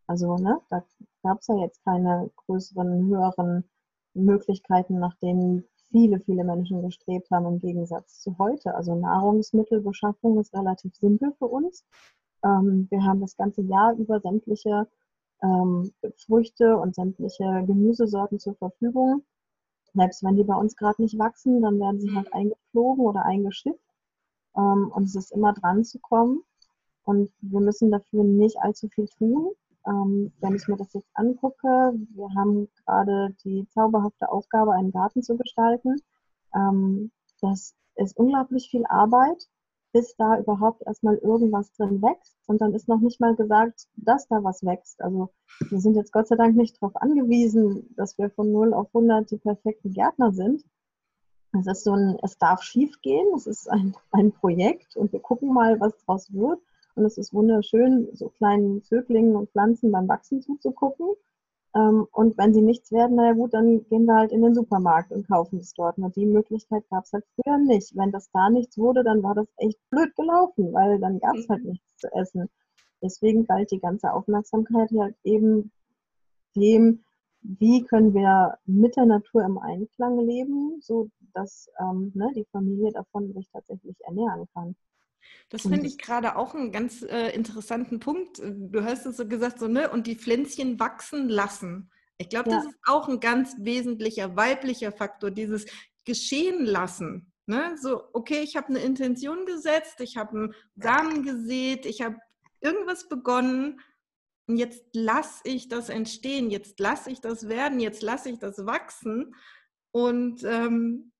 Also, 0.06 0.36
ne, 0.36 0.60
da 0.70 0.84
gab 1.22 1.40
es 1.40 1.46
ja 1.46 1.56
jetzt 1.56 1.84
keine 1.84 2.30
größeren, 2.46 3.06
höheren 3.06 3.64
Möglichkeiten, 4.14 4.98
nach 4.98 5.14
denen 5.16 5.64
viele, 5.90 6.20
viele 6.20 6.44
Menschen 6.44 6.82
gestrebt 6.82 7.30
haben, 7.30 7.46
im 7.46 7.58
Gegensatz 7.60 8.20
zu 8.20 8.36
heute. 8.38 8.74
Also 8.74 8.94
Nahrungsmittelbeschaffung 8.96 10.40
ist 10.40 10.52
relativ 10.52 10.94
simpel 10.96 11.32
für 11.38 11.46
uns. 11.46 11.84
Ähm, 12.44 12.88
wir 12.90 13.02
haben 13.04 13.20
das 13.20 13.36
ganze 13.36 13.62
Jahr 13.62 13.94
über 13.94 14.20
sämtliche 14.20 14.88
ähm, 15.42 15.92
Früchte 16.16 16.76
und 16.76 16.94
sämtliche 16.94 17.64
Gemüsesorten 17.66 18.38
zur 18.38 18.54
Verfügung. 18.56 19.22
Selbst 19.94 20.24
wenn 20.24 20.36
die 20.36 20.44
bei 20.44 20.56
uns 20.56 20.76
gerade 20.76 21.00
nicht 21.00 21.18
wachsen, 21.18 21.62
dann 21.62 21.78
werden 21.78 22.00
sie 22.00 22.14
halt 22.14 22.26
mhm. 22.26 22.32
eingeflogen 22.32 23.04
oder 23.04 23.24
eingeschifft. 23.24 23.78
Ähm, 24.56 24.90
und 24.94 25.04
es 25.04 25.14
ist 25.14 25.32
immer 25.32 25.52
dran 25.52 25.84
zu 25.84 25.98
kommen. 26.00 26.42
Und 27.04 27.30
wir 27.40 27.60
müssen 27.60 27.90
dafür 27.90 28.24
nicht 28.24 28.58
allzu 28.60 28.88
viel 28.88 29.06
tun. 29.06 29.52
Ähm, 29.86 30.32
wenn 30.40 30.54
ich 30.54 30.66
mir 30.68 30.76
das 30.76 30.92
jetzt 30.94 31.10
angucke, 31.14 31.92
wir 32.14 32.28
haben 32.36 32.68
gerade 32.84 33.34
die 33.44 33.66
zauberhafte 33.70 34.30
Aufgabe, 34.30 34.72
einen 34.72 34.92
Garten 34.92 35.22
zu 35.22 35.36
gestalten. 35.36 35.96
Ähm, 36.54 37.10
das 37.40 37.74
ist 37.96 38.16
unglaublich 38.16 38.68
viel 38.70 38.86
Arbeit, 38.86 39.48
bis 39.92 40.16
da 40.16 40.38
überhaupt 40.38 40.82
erstmal 40.86 41.16
irgendwas 41.16 41.72
drin 41.72 42.02
wächst. 42.02 42.36
Und 42.46 42.60
dann 42.60 42.74
ist 42.74 42.88
noch 42.88 43.00
nicht 43.00 43.20
mal 43.20 43.36
gesagt, 43.36 43.86
dass 43.96 44.26
da 44.28 44.42
was 44.42 44.64
wächst. 44.64 45.00
Also 45.02 45.30
wir 45.70 45.80
sind 45.80 45.94
jetzt 45.94 46.12
Gott 46.12 46.28
sei 46.28 46.36
Dank 46.36 46.56
nicht 46.56 46.76
darauf 46.76 46.96
angewiesen, 46.96 47.94
dass 47.96 48.18
wir 48.18 48.30
von 48.30 48.50
0 48.50 48.74
auf 48.74 48.88
100 48.88 49.30
die 49.30 49.38
perfekten 49.38 49.92
Gärtner 49.92 50.32
sind. 50.32 50.64
Es 51.58 51.66
ist 51.66 51.84
so 51.84 51.92
ein, 51.92 52.18
es 52.22 52.36
darf 52.38 52.62
schief 52.62 53.00
gehen, 53.02 53.26
es 53.36 53.46
ist 53.46 53.70
ein, 53.70 53.94
ein 54.10 54.32
Projekt 54.32 54.96
und 54.96 55.12
wir 55.12 55.20
gucken 55.20 55.52
mal, 55.52 55.78
was 55.78 55.96
draus 55.98 56.32
wird. 56.32 56.60
Und 56.94 57.04
es 57.04 57.18
ist 57.18 57.34
wunderschön, 57.34 58.08
so 58.14 58.28
kleinen 58.28 58.82
Zöglingen 58.82 59.36
und 59.36 59.50
Pflanzen 59.50 59.90
beim 59.90 60.08
Wachsen 60.08 60.42
zuzugucken. 60.42 61.08
Ähm, 61.74 62.06
und 62.12 62.38
wenn 62.38 62.54
sie 62.54 62.62
nichts 62.62 62.92
werden, 62.92 63.16
naja 63.16 63.32
gut, 63.32 63.52
dann 63.52 63.84
gehen 63.88 64.04
wir 64.04 64.14
halt 64.14 64.32
in 64.32 64.42
den 64.42 64.54
Supermarkt 64.54 65.10
und 65.10 65.26
kaufen 65.26 65.58
es 65.58 65.74
dort. 65.74 65.98
Und 65.98 66.14
die 66.16 66.26
Möglichkeit 66.26 66.84
gab 66.90 67.04
es 67.04 67.12
halt 67.12 67.24
früher 67.34 67.58
nicht. 67.58 67.96
Wenn 67.96 68.12
das 68.12 68.30
da 68.30 68.48
nichts 68.48 68.78
wurde, 68.78 69.02
dann 69.02 69.22
war 69.22 69.34
das 69.34 69.48
echt 69.56 69.78
blöd 69.90 70.14
gelaufen, 70.14 70.72
weil 70.72 71.00
dann 71.00 71.18
gab 71.18 71.34
es 71.34 71.48
halt 71.48 71.64
mhm. 71.64 71.70
nichts 71.70 71.96
zu 71.96 72.12
essen. 72.12 72.48
Deswegen 73.02 73.44
galt 73.44 73.70
die 73.70 73.80
ganze 73.80 74.12
Aufmerksamkeit 74.12 74.90
halt 74.96 75.16
eben 75.24 75.72
dem, 76.56 77.04
wie 77.42 77.82
können 77.84 78.14
wir 78.14 78.56
mit 78.64 78.96
der 78.96 79.06
Natur 79.06 79.44
im 79.44 79.58
Einklang 79.58 80.18
leben, 80.20 80.80
so 80.80 81.10
dass 81.34 81.68
ähm, 81.80 82.12
ne, 82.14 82.30
die 82.34 82.46
Familie 82.52 82.92
davon 82.92 83.32
sich 83.32 83.50
tatsächlich 83.50 83.96
ernähren 84.06 84.46
kann. 84.54 84.76
Das 85.48 85.62
finde 85.62 85.86
ich 85.86 85.98
gerade 85.98 86.36
auch 86.36 86.54
einen 86.54 86.72
ganz 86.72 87.02
äh, 87.02 87.30
interessanten 87.30 88.00
Punkt. 88.00 88.40
Du 88.42 88.82
hast 88.82 89.06
es 89.06 89.16
so 89.16 89.26
gesagt, 89.26 89.58
so, 89.58 89.68
ne, 89.68 89.90
und 89.90 90.06
die 90.06 90.16
Pflänzchen 90.16 90.80
wachsen 90.80 91.28
lassen. 91.28 91.90
Ich 92.18 92.28
glaube, 92.28 92.50
ja. 92.50 92.56
das 92.56 92.66
ist 92.66 92.78
auch 92.86 93.08
ein 93.08 93.20
ganz 93.20 93.54
wesentlicher 93.58 94.36
weiblicher 94.36 94.92
Faktor, 94.92 95.30
dieses 95.30 95.66
Geschehen 96.04 96.64
lassen. 96.64 97.32
Ne? 97.46 97.76
So, 97.80 98.02
okay, 98.12 98.40
ich 98.40 98.56
habe 98.56 98.68
eine 98.68 98.80
Intention 98.80 99.44
gesetzt, 99.46 100.00
ich 100.00 100.16
habe 100.16 100.36
einen 100.36 100.54
Samen 100.76 101.22
gesät, 101.22 101.86
ich 101.86 102.02
habe 102.02 102.16
irgendwas 102.60 103.08
begonnen 103.08 103.80
und 104.46 104.56
jetzt 104.56 104.84
lasse 104.92 105.40
ich 105.44 105.68
das 105.68 105.88
entstehen, 105.88 106.50
jetzt 106.50 106.78
lasse 106.80 107.10
ich 107.10 107.20
das 107.20 107.48
werden, 107.48 107.80
jetzt 107.80 108.02
lasse 108.02 108.30
ich 108.30 108.38
das 108.38 108.64
wachsen. 108.66 109.34
Und 109.90 110.42
ähm, 110.44 111.12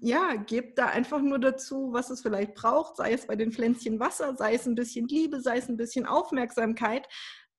ja, 0.00 0.34
gebt 0.36 0.78
da 0.78 0.86
einfach 0.86 1.20
nur 1.20 1.38
dazu, 1.38 1.92
was 1.92 2.10
es 2.10 2.22
vielleicht 2.22 2.54
braucht, 2.54 2.96
sei 2.96 3.12
es 3.12 3.26
bei 3.26 3.36
den 3.36 3.52
Pflänzchen 3.52 4.00
Wasser, 4.00 4.34
sei 4.36 4.54
es 4.54 4.66
ein 4.66 4.74
bisschen 4.74 5.06
Liebe, 5.08 5.40
sei 5.40 5.58
es 5.58 5.68
ein 5.68 5.76
bisschen 5.76 6.06
Aufmerksamkeit 6.06 7.06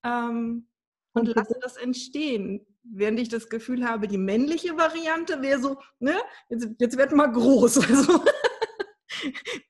ähm, 0.04 0.68
und 1.14 1.34
lasse 1.34 1.58
das 1.60 1.76
entstehen. 1.76 2.66
Während 2.82 3.20
ich 3.20 3.28
das 3.28 3.48
Gefühl 3.48 3.86
habe, 3.86 4.08
die 4.08 4.18
männliche 4.18 4.76
Variante 4.76 5.42
wäre 5.42 5.60
so, 5.60 5.78
ne, 5.98 6.16
jetzt, 6.48 6.68
jetzt 6.78 6.96
wird 6.96 7.12
mal 7.12 7.30
groß. 7.30 7.76
Also, 7.88 8.24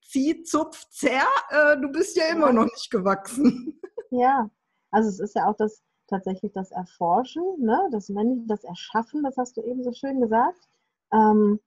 zieh, 0.02 0.42
zupf, 0.42 0.84
zerr, 0.90 1.26
äh, 1.50 1.80
du 1.80 1.90
bist 1.90 2.16
ja 2.16 2.26
immer 2.26 2.52
noch 2.52 2.64
nicht 2.64 2.90
gewachsen. 2.90 3.80
Ja, 4.10 4.50
also 4.90 5.08
es 5.08 5.20
ist 5.20 5.36
ja 5.36 5.46
auch 5.46 5.56
das 5.56 5.82
tatsächlich 6.08 6.52
das 6.52 6.70
Erforschen, 6.70 7.44
ne? 7.58 7.88
das 7.92 8.08
männliche, 8.08 8.46
das 8.46 8.64
Erschaffen, 8.64 9.22
das 9.22 9.36
hast 9.36 9.56
du 9.56 9.62
eben 9.62 9.84
so 9.84 9.92
schön 9.92 10.20
gesagt. 10.20 10.58
Ähm, 11.12 11.60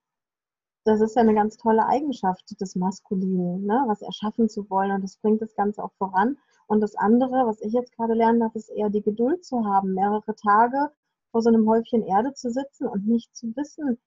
das 0.83 1.01
ist 1.01 1.15
ja 1.15 1.21
eine 1.21 1.35
ganz 1.35 1.57
tolle 1.57 1.85
Eigenschaft 1.85 2.59
des 2.59 2.75
Maskulinen, 2.75 3.65
ne? 3.65 3.83
was 3.87 4.01
erschaffen 4.01 4.49
zu 4.49 4.69
wollen 4.69 4.91
und 4.91 5.03
das 5.03 5.17
bringt 5.17 5.41
das 5.41 5.55
Ganze 5.55 5.83
auch 5.83 5.93
voran. 5.97 6.37
Und 6.67 6.81
das 6.81 6.95
andere, 6.95 7.45
was 7.45 7.61
ich 7.61 7.73
jetzt 7.73 7.95
gerade 7.95 8.13
lernen 8.13 8.39
darf, 8.39 8.55
ist 8.55 8.69
eher 8.69 8.89
die 8.89 9.01
Geduld 9.01 9.43
zu 9.43 9.65
haben, 9.65 9.93
mehrere 9.93 10.35
Tage 10.35 10.91
vor 11.31 11.41
so 11.41 11.49
einem 11.49 11.67
Häufchen 11.69 12.03
Erde 12.03 12.33
zu 12.33 12.49
sitzen 12.49 12.87
und 12.87 13.07
nicht 13.07 13.35
zu 13.35 13.55
wissen, 13.55 13.99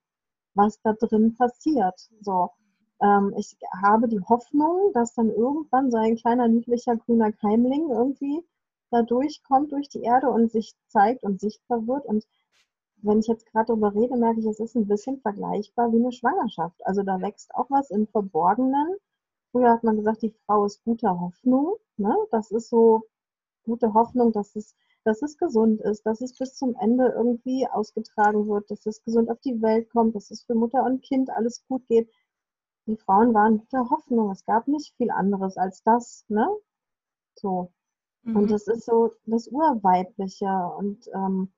was 0.55 0.81
da 0.83 0.95
drin 0.95 1.37
passiert. 1.37 2.09
So, 2.21 2.51
ähm, 3.01 3.35
ich 3.37 3.57
habe 3.83 4.09
die 4.09 4.21
Hoffnung, 4.21 4.93
dass 4.95 5.15
dann 5.15 5.31
irgendwann 5.31 5.91
so 5.91 5.99
ein 5.99 6.17
kleiner 6.17 6.49
niedlicher 6.49 6.97
grüner 6.97 7.33
Keimling 7.33 7.91
irgendwie 7.91 8.43
da 8.91 9.03
durchkommt 9.03 9.73
durch 9.73 9.89
die 9.89 10.03
Erde 10.03 10.31
und 10.31 10.51
sich 10.51 10.75
zeigt 10.89 11.23
und 11.23 11.41
sichtbar 11.41 11.87
wird 11.87 12.07
und 12.07 12.25
wenn 13.05 13.21
ich 13.21 13.27
jetzt 13.27 13.47
gerade 13.47 13.67
darüber 13.67 13.95
rede, 13.95 14.17
merke 14.17 14.41
ich, 14.41 14.47
es 14.47 14.61
ist 14.61 14.77
ein 14.77 14.89
bisschen 14.89 15.21
vergleichbar 15.21 15.93
wie 15.93 15.99
eine 15.99 16.13
Schwangerschaft. 16.13 16.85
Also 16.87 17.03
da 17.03 17.21
wächst 17.21 17.55
auch 17.55 17.67
was 17.71 17.91
im 17.91 18.07
Verborgenen. 18.07 18.97
Früher 19.53 19.71
hat 19.71 19.85
man 19.85 19.97
gesagt, 19.97 20.23
die 20.23 20.35
Frau 20.47 20.65
ist 20.65 20.83
guter 20.85 21.21
Hoffnung. 21.21 21.77
Ne? 21.97 22.17
Das 22.31 22.51
ist 22.51 22.71
so 22.71 23.03
gute 23.65 23.93
Hoffnung, 23.95 24.33
dass 24.33 24.57
es, 24.57 24.75
dass 25.05 25.23
es 25.23 25.37
gesund 25.37 25.81
ist, 25.83 26.07
dass 26.07 26.23
es 26.23 26.37
bis 26.37 26.55
zum 26.55 26.75
Ende 26.81 27.09
irgendwie 27.09 27.67
ausgetragen 27.69 28.49
wird, 28.49 28.71
dass 28.71 28.87
es 28.87 29.05
gesund 29.05 29.31
auf 29.31 29.41
die 29.41 29.61
Welt 29.61 29.91
kommt, 29.91 30.15
dass 30.15 30.31
es 30.31 30.45
für 30.45 30.55
Mutter 30.55 30.83
und 30.83 31.03
Kind 31.03 31.31
alles 31.31 31.63
gut 31.69 31.87
geht. 31.89 32.11
Die 32.87 32.97
Frauen 32.97 33.35
waren 33.35 33.59
guter 33.59 33.91
Hoffnung. 33.91 34.31
Es 34.31 34.45
gab 34.45 34.67
nicht 34.67 34.95
viel 34.97 35.11
anderes 35.11 35.57
als 35.59 35.83
das. 35.83 36.25
Ne? 36.29 36.49
So. 37.35 37.71
Mhm. 38.23 38.37
Und 38.37 38.51
das 38.51 38.67
ist 38.67 38.87
so 38.87 39.13
das 39.27 39.49
Urweibliche. 39.49 40.49
Und 40.79 41.07
ähm, 41.15 41.53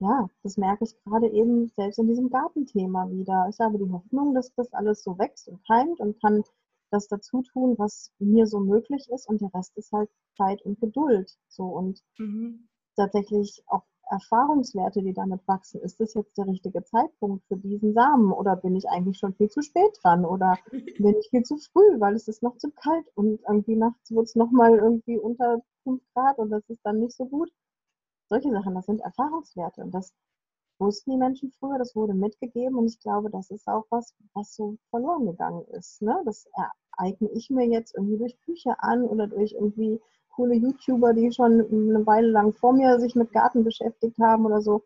ja, 0.00 0.28
das 0.42 0.56
merke 0.56 0.84
ich 0.84 0.96
gerade 1.04 1.28
eben 1.28 1.68
selbst 1.76 1.98
in 1.98 2.08
diesem 2.08 2.30
Gartenthema 2.30 3.10
wieder. 3.10 3.46
Ich 3.50 3.60
habe 3.60 3.78
die 3.78 3.90
Hoffnung, 3.90 4.34
dass 4.34 4.52
das 4.54 4.72
alles 4.72 5.02
so 5.02 5.18
wächst 5.18 5.48
und 5.48 5.64
keimt 5.66 6.00
und 6.00 6.20
kann 6.20 6.42
das 6.90 7.06
dazu 7.06 7.42
tun, 7.42 7.76
was 7.78 8.10
mir 8.18 8.46
so 8.46 8.60
möglich 8.60 9.08
ist 9.10 9.28
und 9.28 9.40
der 9.40 9.52
Rest 9.54 9.76
ist 9.76 9.92
halt 9.92 10.10
Zeit 10.36 10.62
und 10.62 10.80
Geduld. 10.80 11.36
So 11.48 11.64
und 11.64 12.02
mhm. 12.18 12.66
tatsächlich 12.96 13.62
auch 13.66 13.84
Erfahrungswerte, 14.10 15.02
die 15.02 15.12
damit 15.12 15.46
wachsen. 15.46 15.82
Ist 15.82 16.00
das 16.00 16.14
jetzt 16.14 16.36
der 16.36 16.46
richtige 16.46 16.82
Zeitpunkt 16.82 17.44
für 17.46 17.56
diesen 17.56 17.92
Samen 17.92 18.32
oder 18.32 18.56
bin 18.56 18.74
ich 18.74 18.88
eigentlich 18.88 19.18
schon 19.18 19.34
viel 19.34 19.50
zu 19.50 19.62
spät 19.62 19.98
dran 20.02 20.24
oder 20.24 20.58
bin 20.98 21.14
ich 21.20 21.28
viel 21.28 21.42
zu 21.42 21.58
früh, 21.58 22.00
weil 22.00 22.14
es 22.14 22.26
ist 22.26 22.42
noch 22.42 22.56
zu 22.56 22.70
kalt 22.70 23.06
und 23.14 23.40
irgendwie 23.46 23.76
nachts 23.76 24.10
wird 24.10 24.24
es 24.24 24.34
nochmal 24.34 24.78
irgendwie 24.78 25.18
unter 25.18 25.60
5 25.84 26.02
Grad 26.14 26.38
und 26.38 26.50
das 26.50 26.68
ist 26.68 26.80
dann 26.84 27.00
nicht 27.00 27.14
so 27.14 27.26
gut 27.26 27.50
solche 28.30 28.50
Sachen, 28.50 28.74
das 28.74 28.86
sind 28.86 29.00
Erfahrungswerte 29.00 29.82
und 29.82 29.92
das 29.92 30.14
wussten 30.78 31.10
die 31.10 31.16
Menschen 31.18 31.52
früher, 31.58 31.78
das 31.78 31.94
wurde 31.94 32.14
mitgegeben 32.14 32.78
und 32.78 32.86
ich 32.86 32.98
glaube, 33.00 33.28
das 33.30 33.50
ist 33.50 33.66
auch 33.66 33.84
was, 33.90 34.14
was 34.32 34.54
so 34.54 34.76
verloren 34.88 35.26
gegangen 35.26 35.64
ist. 35.72 36.00
Ne? 36.00 36.22
Das 36.24 36.46
eigne 36.92 37.28
ich 37.32 37.50
mir 37.50 37.66
jetzt 37.66 37.94
irgendwie 37.94 38.16
durch 38.16 38.38
Bücher 38.46 38.76
an 38.78 39.04
oder 39.04 39.26
durch 39.26 39.52
irgendwie 39.52 40.00
coole 40.30 40.54
YouTuber, 40.54 41.12
die 41.12 41.32
schon 41.32 41.60
eine 41.60 42.06
Weile 42.06 42.28
lang 42.28 42.54
vor 42.54 42.72
mir 42.72 42.98
sich 42.98 43.14
mit 43.14 43.32
Garten 43.32 43.64
beschäftigt 43.64 44.18
haben 44.18 44.46
oder 44.46 44.62
so. 44.62 44.84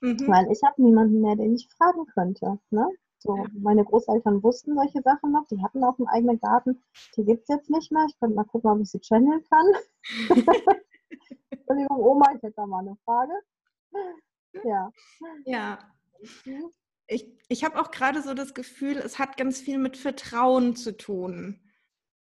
Mhm. 0.00 0.26
Weil 0.26 0.50
ich 0.50 0.62
habe 0.64 0.82
niemanden 0.82 1.20
mehr, 1.20 1.36
den 1.36 1.54
ich 1.54 1.68
fragen 1.68 2.06
könnte. 2.06 2.58
Ne? 2.70 2.88
So, 3.18 3.46
meine 3.52 3.84
Großeltern 3.84 4.42
wussten 4.42 4.74
solche 4.74 5.02
Sachen 5.02 5.32
noch, 5.32 5.46
die 5.46 5.62
hatten 5.62 5.84
auch 5.84 5.98
einen 5.98 6.08
eigenen 6.08 6.40
Garten. 6.40 6.82
Die 7.16 7.24
gibt 7.24 7.42
es 7.42 7.48
jetzt 7.48 7.70
nicht 7.70 7.92
mehr. 7.92 8.06
Ich 8.08 8.18
könnte 8.18 8.34
mal 8.36 8.44
gucken, 8.44 8.70
ob 8.70 8.80
ich 8.80 8.90
sie 8.90 9.00
channeln 9.00 9.42
kann. 9.48 9.66
Entschuldigung, 11.68 11.98
Oma, 11.98 12.26
ich 12.34 12.42
hätte 12.42 12.54
da 12.56 12.66
mal 12.66 12.80
eine 12.80 12.96
Frage. 13.04 13.32
Ja. 14.64 14.90
Ja. 15.44 15.78
Mhm. 16.46 16.70
Ich, 17.08 17.28
ich 17.48 17.62
habe 17.62 17.78
auch 17.78 17.90
gerade 17.90 18.22
so 18.22 18.32
das 18.32 18.54
Gefühl, 18.54 18.96
es 18.96 19.18
hat 19.18 19.36
ganz 19.36 19.60
viel 19.60 19.76
mit 19.76 19.98
Vertrauen 19.98 20.74
zu 20.76 20.96
tun, 20.96 21.60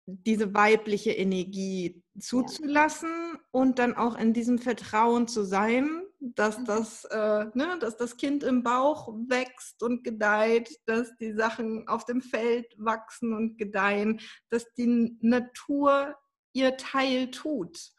diese 0.07 0.53
weibliche 0.53 1.13
Energie 1.13 2.03
zuzulassen 2.19 3.35
ja. 3.35 3.41
und 3.53 3.79
dann 3.79 3.95
auch 3.95 4.19
in 4.19 4.33
diesem 4.33 4.59
Vertrauen 4.59 5.29
zu 5.29 5.45
sein, 5.45 6.03
dass 6.19 6.59
mhm. 6.59 6.65
das, 6.65 7.05
äh, 7.05 7.47
ne, 7.55 7.79
dass 7.79 7.97
das 7.97 8.17
Kind 8.17 8.43
im 8.43 8.65
Bauch 8.65 9.09
wächst 9.29 9.85
und 9.85 10.03
gedeiht, 10.03 10.81
dass 10.87 11.17
die 11.17 11.33
Sachen 11.33 11.87
auf 11.87 12.05
dem 12.05 12.23
Feld 12.23 12.75
wachsen 12.77 13.35
und 13.35 13.57
gedeihen, 13.57 14.21
dass 14.51 14.73
die 14.75 15.17
Natur 15.21 16.17
ihr 16.53 16.77
Teil 16.77 17.31
tut. 17.31 17.93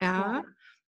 Ja. 0.00 0.36
ja. 0.36 0.44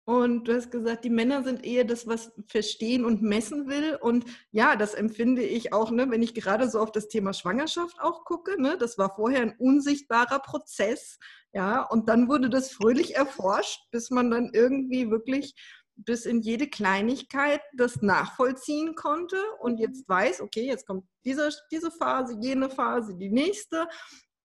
Und 0.07 0.47
du 0.47 0.55
hast 0.55 0.71
gesagt, 0.71 1.03
die 1.03 1.09
Männer 1.09 1.43
sind 1.43 1.65
eher 1.65 1.83
das, 1.83 2.07
was 2.07 2.31
verstehen 2.47 3.03
und 3.03 3.21
messen 3.21 3.67
will. 3.67 3.97
Und 3.99 4.23
ja, 4.51 4.77
das 4.77 4.93
empfinde 4.93 5.43
ich 5.43 5.73
auch, 5.73 5.91
ne, 5.91 6.09
wenn 6.09 6.23
ich 6.23 6.33
gerade 6.33 6.69
so 6.69 6.79
auf 6.79 6.93
das 6.93 7.09
Thema 7.09 7.33
Schwangerschaft 7.33 7.99
auch 7.99 8.23
gucke. 8.23 8.59
Ne, 8.61 8.77
das 8.77 8.97
war 8.97 9.13
vorher 9.13 9.41
ein 9.41 9.57
unsichtbarer 9.57 10.39
Prozess. 10.39 11.19
Ja, 11.51 11.81
und 11.81 12.07
dann 12.07 12.29
wurde 12.29 12.49
das 12.49 12.71
fröhlich 12.71 13.17
erforscht, 13.17 13.81
bis 13.91 14.09
man 14.09 14.31
dann 14.31 14.51
irgendwie 14.53 15.11
wirklich 15.11 15.55
bis 15.97 16.25
in 16.25 16.39
jede 16.39 16.69
Kleinigkeit 16.69 17.59
das 17.75 18.01
nachvollziehen 18.01 18.95
konnte 18.95 19.37
und 19.59 19.77
jetzt 19.77 20.07
weiß, 20.07 20.39
okay, 20.39 20.65
jetzt 20.65 20.87
kommt 20.87 21.05
diese, 21.25 21.49
diese 21.69 21.91
Phase, 21.91 22.37
jene 22.39 22.69
Phase, 22.69 23.13
die 23.17 23.29
nächste. 23.29 23.89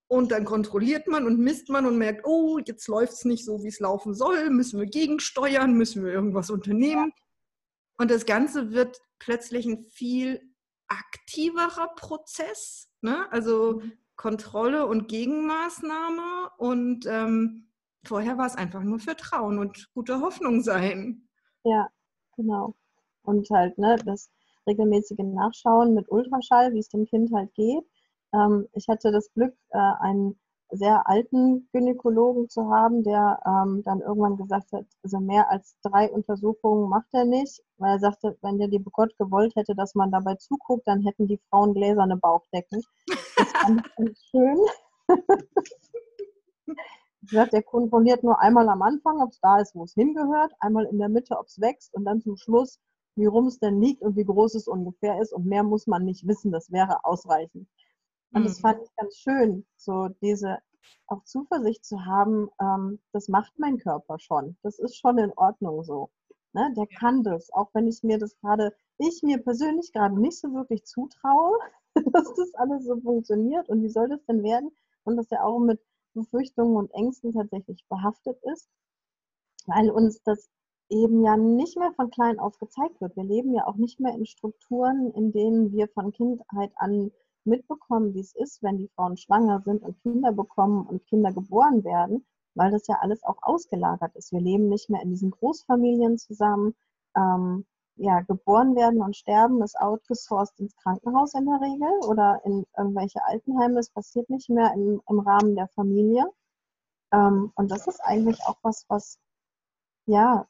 Und 0.07 0.31
dann 0.31 0.45
kontrolliert 0.45 1.07
man 1.07 1.25
und 1.25 1.39
misst 1.39 1.69
man 1.69 1.85
und 1.85 1.97
merkt, 1.97 2.25
oh, 2.25 2.59
jetzt 2.59 2.87
läuft 2.87 3.13
es 3.13 3.25
nicht 3.25 3.45
so, 3.45 3.63
wie 3.63 3.69
es 3.69 3.79
laufen 3.79 4.13
soll. 4.13 4.49
Müssen 4.49 4.79
wir 4.79 4.85
gegensteuern? 4.85 5.73
Müssen 5.73 6.03
wir 6.03 6.11
irgendwas 6.11 6.49
unternehmen? 6.49 7.11
Und 7.97 8.11
das 8.11 8.25
Ganze 8.25 8.71
wird 8.71 8.99
plötzlich 9.19 9.65
ein 9.65 9.85
viel 9.85 10.41
aktiverer 10.87 11.89
Prozess. 11.95 12.89
Ne? 13.01 13.31
Also 13.31 13.79
mhm. 13.81 13.93
Kontrolle 14.15 14.85
und 14.85 15.07
Gegenmaßnahme. 15.07 16.51
Und 16.57 17.05
ähm, 17.07 17.69
vorher 18.05 18.37
war 18.37 18.47
es 18.47 18.55
einfach 18.55 18.83
nur 18.83 18.99
Vertrauen 18.99 19.57
und 19.57 19.89
gute 19.93 20.19
Hoffnung 20.19 20.61
sein. 20.61 21.27
Ja, 21.63 21.87
genau. 22.35 22.75
Und 23.23 23.49
halt, 23.49 23.77
ne, 23.77 23.95
das 24.05 24.29
regelmäßige 24.67 25.19
Nachschauen 25.19 25.93
mit 25.93 26.09
Ultraschall, 26.09 26.73
wie 26.73 26.79
es 26.79 26.89
dem 26.89 27.05
Kind 27.05 27.33
halt 27.33 27.53
geht. 27.55 27.85
Ähm, 28.33 28.67
ich 28.73 28.87
hatte 28.87 29.11
das 29.11 29.31
Glück, 29.33 29.53
äh, 29.69 29.77
einen 29.77 30.39
sehr 30.75 31.07
alten 31.07 31.69
Gynäkologen 31.71 32.49
zu 32.49 32.69
haben, 32.69 33.03
der 33.03 33.39
ähm, 33.45 33.83
dann 33.83 34.01
irgendwann 34.01 34.37
gesagt 34.37 34.71
hat, 34.71 34.85
also 35.03 35.19
mehr 35.19 35.49
als 35.49 35.75
drei 35.83 36.11
Untersuchungen 36.11 36.89
macht 36.89 37.07
er 37.13 37.25
nicht, 37.25 37.61
weil 37.77 37.91
er 37.91 37.99
sagte, 37.99 38.37
wenn 38.41 38.57
der 38.57 38.67
liebe 38.67 38.89
Gott 38.89 39.15
gewollt 39.17 39.55
hätte, 39.55 39.75
dass 39.75 39.93
man 39.93 40.11
dabei 40.11 40.35
zuguckt, 40.35 40.87
dann 40.87 41.01
hätten 41.01 41.27
die 41.27 41.39
Frauen 41.49 41.73
gläserne 41.73 42.17
Bauchdecken. 42.17 42.81
Das 43.37 43.51
fand 43.51 43.85
ich 43.85 43.95
ganz 43.95 44.19
schön. 44.31 44.57
Wie 46.65 47.27
gesagt, 47.27 47.53
der 47.53 47.63
kontrolliert 47.63 48.23
nur 48.23 48.39
einmal 48.39 48.67
am 48.67 48.81
Anfang, 48.81 49.21
ob 49.21 49.29
es 49.29 49.39
da 49.39 49.59
ist, 49.59 49.75
wo 49.75 49.83
es 49.83 49.93
hingehört, 49.93 50.51
einmal 50.59 50.85
in 50.85 50.97
der 50.97 51.09
Mitte, 51.09 51.37
ob 51.37 51.45
es 51.47 51.61
wächst 51.61 51.93
und 51.93 52.03
dann 52.05 52.21
zum 52.21 52.35
Schluss, 52.35 52.79
wie 53.15 53.27
rum 53.27 53.47
es 53.47 53.59
denn 53.59 53.79
liegt 53.79 54.01
und 54.01 54.15
wie 54.17 54.25
groß 54.25 54.55
es 54.55 54.67
ungefähr 54.67 55.21
ist. 55.21 55.33
Und 55.33 55.45
mehr 55.45 55.63
muss 55.63 55.87
man 55.87 56.03
nicht 56.03 56.27
wissen, 56.27 56.51
das 56.51 56.71
wäre 56.71 57.05
ausreichend. 57.05 57.67
Und 58.33 58.41
mhm. 58.41 58.45
das 58.45 58.59
fand 58.59 58.81
ich 58.83 58.95
ganz 58.95 59.15
schön, 59.17 59.65
so 59.75 60.09
diese 60.21 60.59
auch 61.07 61.23
Zuversicht 61.23 61.85
zu 61.85 62.05
haben, 62.05 62.49
ähm, 62.59 62.99
das 63.11 63.27
macht 63.27 63.53
mein 63.57 63.77
Körper 63.77 64.19
schon. 64.19 64.57
Das 64.63 64.79
ist 64.79 64.97
schon 64.97 65.17
in 65.17 65.31
Ordnung 65.35 65.83
so. 65.83 66.09
Ne? 66.53 66.73
Der 66.75 66.87
kann 66.87 67.23
das, 67.23 67.51
auch 67.51 67.69
wenn 67.73 67.87
ich 67.87 68.03
mir 68.03 68.17
das 68.17 68.37
gerade, 68.39 68.75
ich 68.97 69.21
mir 69.23 69.37
persönlich 69.41 69.91
gerade 69.91 70.19
nicht 70.19 70.39
so 70.39 70.53
wirklich 70.53 70.85
zutraue, 70.85 71.57
dass 72.13 72.33
das 72.33 72.53
alles 72.55 72.85
so 72.85 72.99
funktioniert 72.99 73.69
und 73.69 73.83
wie 73.83 73.89
soll 73.89 74.09
das 74.09 74.23
denn 74.25 74.43
werden? 74.43 74.71
Und 75.03 75.17
dass 75.17 75.31
er 75.31 75.45
auch 75.45 75.59
mit 75.59 75.81
Befürchtungen 76.13 76.75
und 76.75 76.91
Ängsten 76.93 77.33
tatsächlich 77.33 77.85
behaftet 77.89 78.37
ist, 78.53 78.69
weil 79.65 79.89
uns 79.89 80.21
das 80.23 80.49
eben 80.89 81.23
ja 81.23 81.37
nicht 81.37 81.77
mehr 81.77 81.91
von 81.93 82.11
klein 82.11 82.39
auf 82.39 82.57
gezeigt 82.59 83.01
wird. 83.01 83.15
Wir 83.15 83.23
leben 83.23 83.53
ja 83.53 83.65
auch 83.65 83.75
nicht 83.75 83.99
mehr 83.99 84.13
in 84.13 84.25
Strukturen, 84.25 85.11
in 85.11 85.31
denen 85.31 85.71
wir 85.71 85.87
von 85.87 86.11
Kindheit 86.11 86.71
an 86.75 87.11
mitbekommen, 87.45 88.13
wie 88.13 88.21
es 88.21 88.35
ist, 88.35 88.63
wenn 88.63 88.77
die 88.77 88.89
Frauen 88.95 89.17
schwanger 89.17 89.61
sind 89.61 89.83
und 89.83 89.99
Kinder 90.01 90.31
bekommen 90.31 90.85
und 90.87 91.05
Kinder 91.07 91.31
geboren 91.31 91.83
werden, 91.83 92.25
weil 92.55 92.71
das 92.71 92.87
ja 92.87 92.97
alles 93.01 93.23
auch 93.23 93.37
ausgelagert 93.41 94.15
ist. 94.15 94.31
Wir 94.31 94.41
leben 94.41 94.69
nicht 94.69 94.89
mehr 94.89 95.01
in 95.01 95.09
diesen 95.09 95.31
Großfamilien 95.31 96.17
zusammen. 96.17 96.75
Ähm, 97.15 97.65
ja, 97.95 98.21
geboren 98.21 98.75
werden 98.75 99.01
und 99.01 99.15
sterben 99.15 99.61
ist 99.61 99.79
outgesourced 99.79 100.59
ins 100.59 100.75
Krankenhaus 100.77 101.33
in 101.35 101.45
der 101.45 101.61
Regel 101.61 101.89
oder 102.07 102.41
in 102.43 102.65
irgendwelche 102.77 103.23
Altenheime. 103.25 103.79
Es 103.79 103.89
passiert 103.89 104.29
nicht 104.29 104.49
mehr 104.49 104.73
im, 104.73 105.01
im 105.07 105.19
Rahmen 105.19 105.55
der 105.55 105.67
Familie. 105.69 106.25
Ähm, 107.11 107.51
und 107.55 107.71
das 107.71 107.87
ist 107.87 107.99
eigentlich 108.03 108.39
auch 108.47 108.57
was, 108.63 108.85
was, 108.89 109.19
ja, 110.07 110.47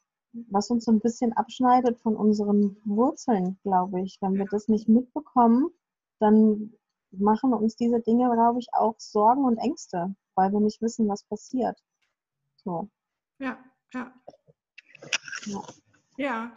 was 0.50 0.70
uns 0.70 0.84
so 0.84 0.92
ein 0.92 1.00
bisschen 1.00 1.32
abschneidet 1.34 1.98
von 2.00 2.16
unseren 2.16 2.76
Wurzeln, 2.84 3.58
glaube 3.62 4.00
ich. 4.02 4.18
Wenn 4.20 4.34
wir 4.34 4.46
das 4.46 4.68
nicht 4.68 4.88
mitbekommen, 4.88 5.70
dann 6.18 6.72
machen 7.18 7.52
uns 7.52 7.76
diese 7.76 8.00
Dinge, 8.00 8.30
glaube 8.32 8.58
ich, 8.60 8.68
auch 8.72 8.94
Sorgen 8.98 9.44
und 9.44 9.58
Ängste, 9.58 10.14
weil 10.34 10.52
wir 10.52 10.60
nicht 10.60 10.82
wissen, 10.82 11.08
was 11.08 11.24
passiert. 11.24 11.78
So. 12.64 12.88
Ja, 13.38 13.58
ja. 13.92 14.12
Ja, 15.46 15.62
ja. 16.16 16.54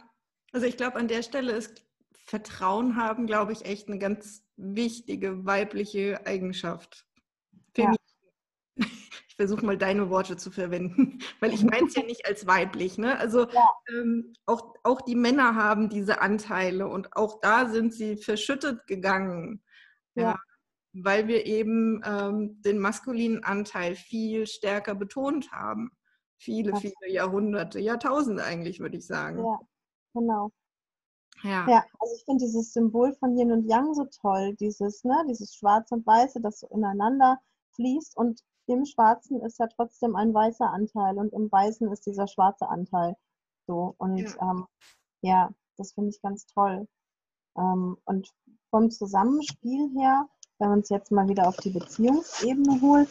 also 0.52 0.66
ich 0.66 0.76
glaube, 0.76 0.96
an 0.96 1.08
der 1.08 1.22
Stelle 1.22 1.52
ist 1.52 1.84
Vertrauen 2.24 2.96
haben, 2.96 3.26
glaube 3.26 3.52
ich, 3.52 3.64
echt 3.64 3.88
eine 3.88 3.98
ganz 3.98 4.44
wichtige 4.56 5.46
weibliche 5.46 6.26
Eigenschaft. 6.26 7.06
Ja. 7.76 7.94
Ich 8.76 9.34
versuche 9.36 9.64
mal 9.64 9.78
deine 9.78 10.10
Worte 10.10 10.36
zu 10.36 10.50
verwenden, 10.50 11.20
weil 11.40 11.54
ich 11.54 11.62
meine 11.62 11.86
es 11.86 11.94
ja 11.94 12.02
nicht 12.02 12.26
als 12.26 12.46
weiblich. 12.46 12.98
Ne? 12.98 13.16
Also 13.18 13.48
ja. 13.48 13.68
ähm, 13.88 14.34
auch, 14.46 14.74
auch 14.82 15.00
die 15.00 15.14
Männer 15.14 15.54
haben 15.54 15.88
diese 15.88 16.20
Anteile 16.20 16.88
und 16.88 17.16
auch 17.16 17.40
da 17.40 17.68
sind 17.68 17.94
sie 17.94 18.16
verschüttet 18.16 18.86
gegangen. 18.86 19.62
Ja. 20.14 20.22
ja 20.22 20.38
weil 21.04 21.28
wir 21.28 21.46
eben 21.46 22.02
ähm, 22.04 22.60
den 22.62 22.78
maskulinen 22.78 23.44
Anteil 23.44 23.94
viel 23.94 24.46
stärker 24.46 24.94
betont 24.94 25.50
haben. 25.52 25.90
Viele, 26.36 26.76
viele 26.76 27.10
Jahrhunderte, 27.10 27.80
Jahrtausende 27.80 28.44
eigentlich, 28.44 28.80
würde 28.80 28.96
ich 28.96 29.06
sagen. 29.06 29.44
Ja, 29.44 29.58
genau. 30.14 30.50
Ja. 31.42 31.68
ja, 31.68 31.84
also 32.00 32.14
ich 32.16 32.24
finde 32.24 32.44
dieses 32.44 32.72
Symbol 32.72 33.14
von 33.14 33.36
Yin 33.36 33.52
und 33.52 33.68
Yang 33.68 33.94
so 33.94 34.06
toll, 34.20 34.54
dieses, 34.56 35.04
ne, 35.04 35.24
dieses 35.28 35.54
Schwarz 35.54 35.90
und 35.92 36.06
Weiße, 36.06 36.40
das 36.40 36.60
so 36.60 36.68
ineinander 36.68 37.38
fließt 37.74 38.16
und 38.16 38.40
im 38.66 38.84
Schwarzen 38.84 39.40
ist 39.42 39.58
ja 39.58 39.66
trotzdem 39.68 40.14
ein 40.16 40.34
weißer 40.34 40.68
Anteil 40.68 41.16
und 41.16 41.32
im 41.32 41.50
Weißen 41.50 41.90
ist 41.90 42.06
dieser 42.06 42.26
schwarze 42.26 42.68
Anteil. 42.68 43.16
So 43.66 43.94
und 43.98 44.18
ja, 44.18 44.50
ähm, 44.50 44.66
ja 45.22 45.50
das 45.76 45.92
finde 45.92 46.10
ich 46.10 46.20
ganz 46.20 46.46
toll. 46.46 46.86
Ähm, 47.56 47.96
und 48.04 48.30
vom 48.70 48.90
Zusammenspiel 48.90 49.90
her 49.96 50.28
wenn 50.58 50.68
man 50.68 50.80
es 50.80 50.88
jetzt 50.88 51.12
mal 51.12 51.28
wieder 51.28 51.48
auf 51.48 51.56
die 51.58 51.70
Beziehungsebene 51.70 52.80
holt, 52.80 53.08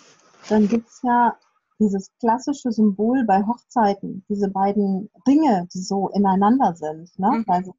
dann 0.49 0.67
gibt 0.67 0.87
es 0.87 1.01
ja 1.03 1.37
dieses 1.79 2.11
klassische 2.19 2.71
Symbol 2.71 3.23
bei 3.25 3.45
Hochzeiten, 3.45 4.25
diese 4.29 4.49
beiden 4.49 5.09
Ringe, 5.27 5.67
die 5.73 5.81
so 5.81 6.09
ineinander 6.09 6.75
sind. 6.75 7.17
Ne? 7.19 7.29
Mhm. 7.29 7.45
Also 7.47 7.75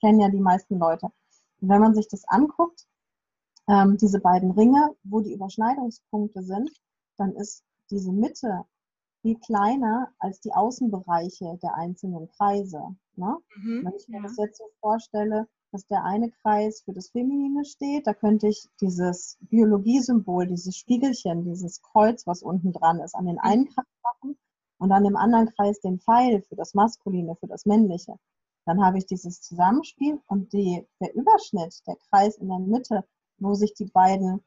kennen 0.00 0.20
ja 0.20 0.28
die 0.28 0.40
meisten 0.40 0.78
Leute. 0.78 1.06
Und 1.60 1.68
wenn 1.68 1.80
man 1.80 1.94
sich 1.94 2.08
das 2.08 2.24
anguckt, 2.26 2.86
ähm, 3.68 3.96
diese 3.98 4.20
beiden 4.20 4.50
Ringe, 4.52 4.90
wo 5.04 5.20
die 5.20 5.32
Überschneidungspunkte 5.32 6.42
sind, 6.42 6.70
dann 7.16 7.32
ist 7.32 7.62
diese 7.90 8.12
Mitte 8.12 8.64
viel 9.20 9.38
kleiner 9.38 10.08
als 10.18 10.40
die 10.40 10.52
Außenbereiche 10.52 11.58
der 11.62 11.74
einzelnen 11.74 12.28
Kreise. 12.28 12.96
Ne? 13.14 13.36
Mhm, 13.56 13.84
Wenn 13.84 13.94
ich 13.94 14.08
mir 14.08 14.16
ja. 14.16 14.22
das 14.24 14.36
jetzt 14.36 14.58
so 14.58 14.64
vorstelle, 14.80 15.46
dass 15.72 15.86
der 15.86 16.04
eine 16.04 16.30
Kreis 16.30 16.82
für 16.82 16.92
das 16.92 17.10
Feminine 17.10 17.64
steht. 17.64 18.06
Da 18.06 18.12
könnte 18.12 18.46
ich 18.46 18.68
dieses 18.80 19.38
Biologiesymbol, 19.40 20.46
dieses 20.46 20.76
Spiegelchen, 20.76 21.44
dieses 21.44 21.80
Kreuz, 21.80 22.26
was 22.26 22.42
unten 22.42 22.72
dran 22.72 23.00
ist, 23.00 23.14
an 23.14 23.26
den 23.26 23.38
einen 23.38 23.66
Kreis 23.66 23.86
machen 24.02 24.38
und 24.78 24.92
an 24.92 25.04
dem 25.04 25.16
anderen 25.16 25.48
Kreis 25.54 25.80
den 25.80 25.98
Pfeil 25.98 26.42
für 26.42 26.56
das 26.56 26.74
Maskuline, 26.74 27.36
für 27.36 27.46
das 27.46 27.64
Männliche. 27.64 28.16
Dann 28.66 28.84
habe 28.84 28.98
ich 28.98 29.06
dieses 29.06 29.40
Zusammenspiel 29.40 30.20
und 30.26 30.52
die, 30.52 30.86
der 31.00 31.14
Überschnitt, 31.14 31.82
der 31.86 31.96
Kreis 32.10 32.36
in 32.36 32.48
der 32.48 32.58
Mitte, 32.58 33.04
wo 33.38 33.54
sich 33.54 33.74
die 33.74 33.86
beiden 33.86 34.44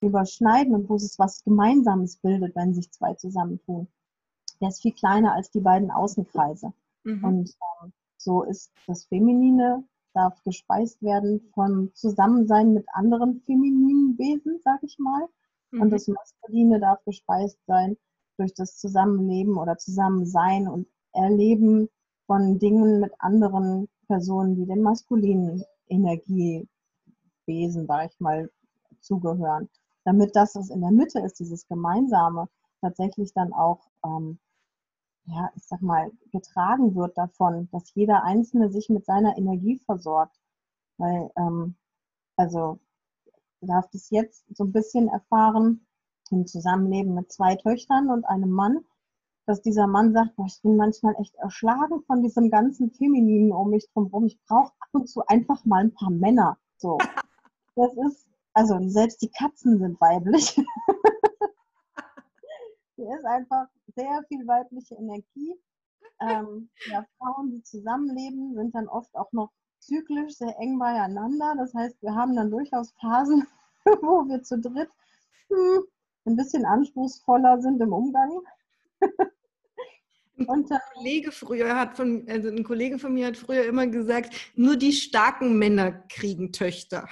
überschneiden 0.00 0.74
und 0.74 0.88
wo 0.88 0.96
es 0.96 1.18
was 1.18 1.44
Gemeinsames 1.44 2.16
bildet, 2.16 2.56
wenn 2.56 2.74
sich 2.74 2.90
zwei 2.90 3.14
zusammentun. 3.14 3.88
Der 4.60 4.68
ist 4.68 4.82
viel 4.82 4.92
kleiner 4.92 5.34
als 5.34 5.50
die 5.50 5.60
beiden 5.60 5.90
Außenkreise. 5.90 6.72
Mhm. 7.04 7.24
Und 7.24 7.56
ähm, 7.82 7.92
so 8.16 8.42
ist 8.42 8.72
das 8.86 9.04
Feminine 9.04 9.84
darf 10.14 10.42
gespeist 10.44 11.02
werden 11.02 11.50
vom 11.54 11.92
Zusammensein 11.94 12.72
mit 12.72 12.86
anderen 12.92 13.40
femininen 13.46 14.18
Wesen, 14.18 14.60
sag 14.62 14.82
ich 14.82 14.98
mal. 14.98 15.26
Mhm. 15.70 15.82
Und 15.82 15.90
das 15.90 16.08
Maskuline 16.08 16.80
darf 16.80 17.04
gespeist 17.04 17.58
sein 17.66 17.96
durch 18.36 18.54
das 18.54 18.76
Zusammenleben 18.76 19.56
oder 19.56 19.76
Zusammensein 19.78 20.68
und 20.68 20.86
Erleben 21.12 21.88
von 22.26 22.58
Dingen 22.58 23.00
mit 23.00 23.12
anderen 23.18 23.88
Personen, 24.06 24.56
die 24.56 24.66
dem 24.66 24.80
maskulinen 24.80 25.62
Energiewesen, 25.88 26.66
sag 27.86 28.10
ich 28.10 28.20
mal, 28.20 28.50
zugehören. 29.00 29.68
Damit 30.04 30.34
das, 30.34 30.54
was 30.54 30.70
in 30.70 30.80
der 30.80 30.90
Mitte 30.90 31.20
ist, 31.20 31.38
dieses 31.38 31.66
Gemeinsame, 31.68 32.48
tatsächlich 32.80 33.32
dann 33.34 33.52
auch 33.52 33.86
ähm, 34.04 34.38
ja, 35.26 35.50
ich 35.56 35.64
sag 35.66 35.82
mal, 35.82 36.10
getragen 36.32 36.94
wird 36.94 37.16
davon, 37.16 37.68
dass 37.70 37.94
jeder 37.94 38.24
Einzelne 38.24 38.70
sich 38.70 38.88
mit 38.88 39.04
seiner 39.06 39.36
Energie 39.38 39.78
versorgt. 39.78 40.36
Weil, 40.98 41.30
ähm, 41.36 41.76
also, 42.36 42.78
du 43.60 43.66
darfst 43.66 43.94
es 43.94 44.10
jetzt 44.10 44.44
so 44.56 44.64
ein 44.64 44.72
bisschen 44.72 45.08
erfahren 45.08 45.86
im 46.30 46.46
Zusammenleben 46.46 47.14
mit 47.14 47.30
zwei 47.32 47.56
Töchtern 47.56 48.10
und 48.10 48.24
einem 48.24 48.50
Mann. 48.50 48.84
dass 49.44 49.60
dieser 49.60 49.88
Mann 49.88 50.12
sagt, 50.12 50.36
boah, 50.36 50.46
ich 50.46 50.62
bin 50.62 50.76
manchmal 50.76 51.16
echt 51.20 51.34
erschlagen 51.34 52.02
von 52.06 52.22
diesem 52.22 52.48
ganzen 52.50 52.92
Femininen 52.92 53.52
um 53.52 53.70
mich 53.70 53.88
drumherum. 53.92 54.26
Ich 54.26 54.40
brauche 54.46 54.72
ab 54.78 54.88
und 54.92 55.08
zu 55.08 55.26
einfach 55.26 55.64
mal 55.64 55.82
ein 55.84 55.94
paar 55.94 56.10
Männer. 56.10 56.58
So. 56.76 56.98
Das 57.74 57.90
ist, 58.06 58.28
also 58.52 58.78
selbst 58.88 59.22
die 59.22 59.30
Katzen 59.30 59.78
sind 59.78 59.98
weiblich. 59.98 60.56
Hier 62.96 63.16
ist 63.16 63.24
einfach 63.24 63.66
sehr 63.94 64.22
viel 64.28 64.46
weibliche 64.46 64.94
Energie. 64.94 65.54
Ähm, 66.20 66.70
ja, 66.86 67.04
Frauen, 67.18 67.50
die 67.50 67.62
zusammenleben, 67.62 68.54
sind 68.54 68.74
dann 68.74 68.88
oft 68.88 69.14
auch 69.14 69.32
noch 69.32 69.50
zyklisch 69.80 70.34
sehr 70.34 70.56
eng 70.58 70.78
beieinander. 70.78 71.54
Das 71.56 71.74
heißt, 71.74 72.00
wir 72.02 72.14
haben 72.14 72.36
dann 72.36 72.50
durchaus 72.50 72.92
Phasen, 73.00 73.46
wo 74.02 74.28
wir 74.28 74.42
zu 74.42 74.58
dritt 74.58 74.90
hm, 75.48 75.84
ein 76.26 76.36
bisschen 76.36 76.64
anspruchsvoller 76.64 77.60
sind 77.60 77.80
im 77.80 77.92
Umgang. 77.92 78.30
Und 80.46 80.72
ein 80.72 80.80
Kollege 80.94 81.30
früher 81.30 81.76
hat 81.78 81.96
von, 81.96 82.26
also 82.28 82.48
ein 82.48 82.64
Kollege 82.64 82.98
von 82.98 83.14
mir 83.14 83.26
hat 83.26 83.36
früher 83.36 83.64
immer 83.64 83.86
gesagt, 83.86 84.34
nur 84.54 84.76
die 84.76 84.92
starken 84.92 85.58
Männer 85.58 85.92
kriegen 86.08 86.52
Töchter. 86.52 87.08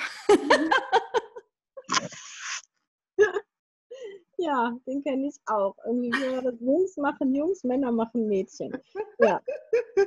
Ja, 4.50 4.76
den 4.84 5.00
kenne 5.04 5.28
ich 5.28 5.36
auch. 5.46 5.76
Irgendwie 5.84 6.10
wäre 6.10 6.42
das 6.42 6.60
Jungs 6.60 6.96
machen 6.96 7.32
Jungs, 7.36 7.62
Männer 7.62 7.92
machen 7.92 8.26
Mädchen. 8.26 8.76
Ja. 9.18 9.40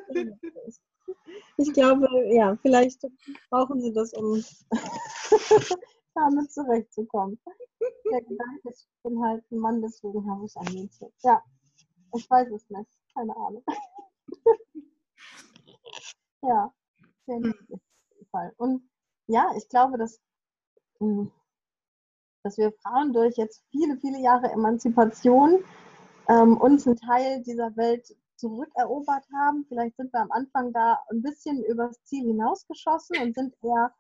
Ich 1.58 1.73
glaube, 1.73 2.08
ja, 2.34 2.56
vielleicht 2.62 3.06
brauchen 3.49 3.82
sie 3.82 3.91
das, 3.91 4.13
um 4.13 4.41
damit 6.15 6.51
zurechtzukommen. 6.51 7.38
Der 8.10 8.21
Gedanke 8.21 8.69
ist, 8.69 8.88
ich 8.89 9.03
bin 9.03 9.21
halt 9.21 9.43
ein 9.51 9.58
Mann, 9.60 9.82
deswegen 9.82 10.29
habe 10.29 10.45
ich 10.45 10.56
ein 10.56 10.73
Mädchen. 10.73 11.12
Ja, 11.23 11.43
ich 12.15 12.29
weiß 12.29 12.49
es 12.51 12.69
nicht. 12.69 12.89
Keine 13.13 13.36
Ahnung. 13.36 13.63
ja, 16.41 16.73
sehr 17.25 17.38
hm. 17.38 17.53
Fall. 18.32 18.53
Und 18.58 18.89
ja, 19.27 19.51
ich 19.58 19.67
glaube, 19.67 19.97
dass, 19.97 20.21
hm, 20.99 21.32
dass 22.43 22.58
wir 22.58 22.73
Frauen 22.84 23.13
durch 23.13 23.38
jetzt 23.38 23.63
viele, 23.71 23.97
viele 23.97 24.19
Jahre 24.19 24.51
Emanzipation 24.51 25.63
ähm, 26.29 26.58
uns 26.58 26.86
einen 26.86 26.97
Teil 26.97 27.41
dieser 27.43 27.75
Welt 27.77 28.15
zurückerobert 28.36 29.25
haben. 29.34 29.65
Vielleicht 29.67 29.95
sind 29.95 30.12
wir 30.13 30.21
am 30.21 30.32
Anfang 30.32 30.73
da 30.73 30.99
ein 31.10 31.21
bisschen 31.21 31.63
übers 31.63 32.03
Ziel 32.03 32.25
hinausgeschossen 32.25 33.17
und 33.21 33.36
sind 33.36 33.56
eher 33.62 33.93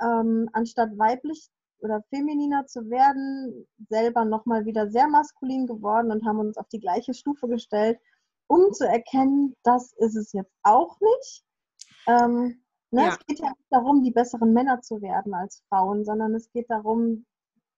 ähm, 0.00 0.48
anstatt 0.52 0.96
weiblich 0.98 1.50
oder 1.80 2.02
femininer 2.08 2.66
zu 2.66 2.88
werden, 2.88 3.66
selber 3.90 4.24
nochmal 4.24 4.64
wieder 4.64 4.90
sehr 4.90 5.06
maskulin 5.06 5.66
geworden 5.66 6.10
und 6.10 6.24
haben 6.24 6.38
uns 6.38 6.56
auf 6.56 6.68
die 6.68 6.80
gleiche 6.80 7.12
Stufe 7.12 7.46
gestellt, 7.46 7.98
um 8.46 8.72
zu 8.72 8.88
erkennen, 8.88 9.54
das 9.62 9.92
ist 9.98 10.16
es 10.16 10.32
jetzt 10.32 10.52
auch 10.62 10.98
nicht. 11.00 11.44
Ähm, 12.06 12.62
ne, 12.90 13.02
ja. 13.02 13.08
Es 13.08 13.26
geht 13.26 13.40
ja 13.40 13.50
nicht 13.50 13.70
darum, 13.70 14.02
die 14.02 14.10
besseren 14.10 14.54
Männer 14.54 14.80
zu 14.80 15.02
werden 15.02 15.34
als 15.34 15.62
Frauen, 15.68 16.06
sondern 16.06 16.34
es 16.34 16.50
geht 16.52 16.70
darum, 16.70 17.26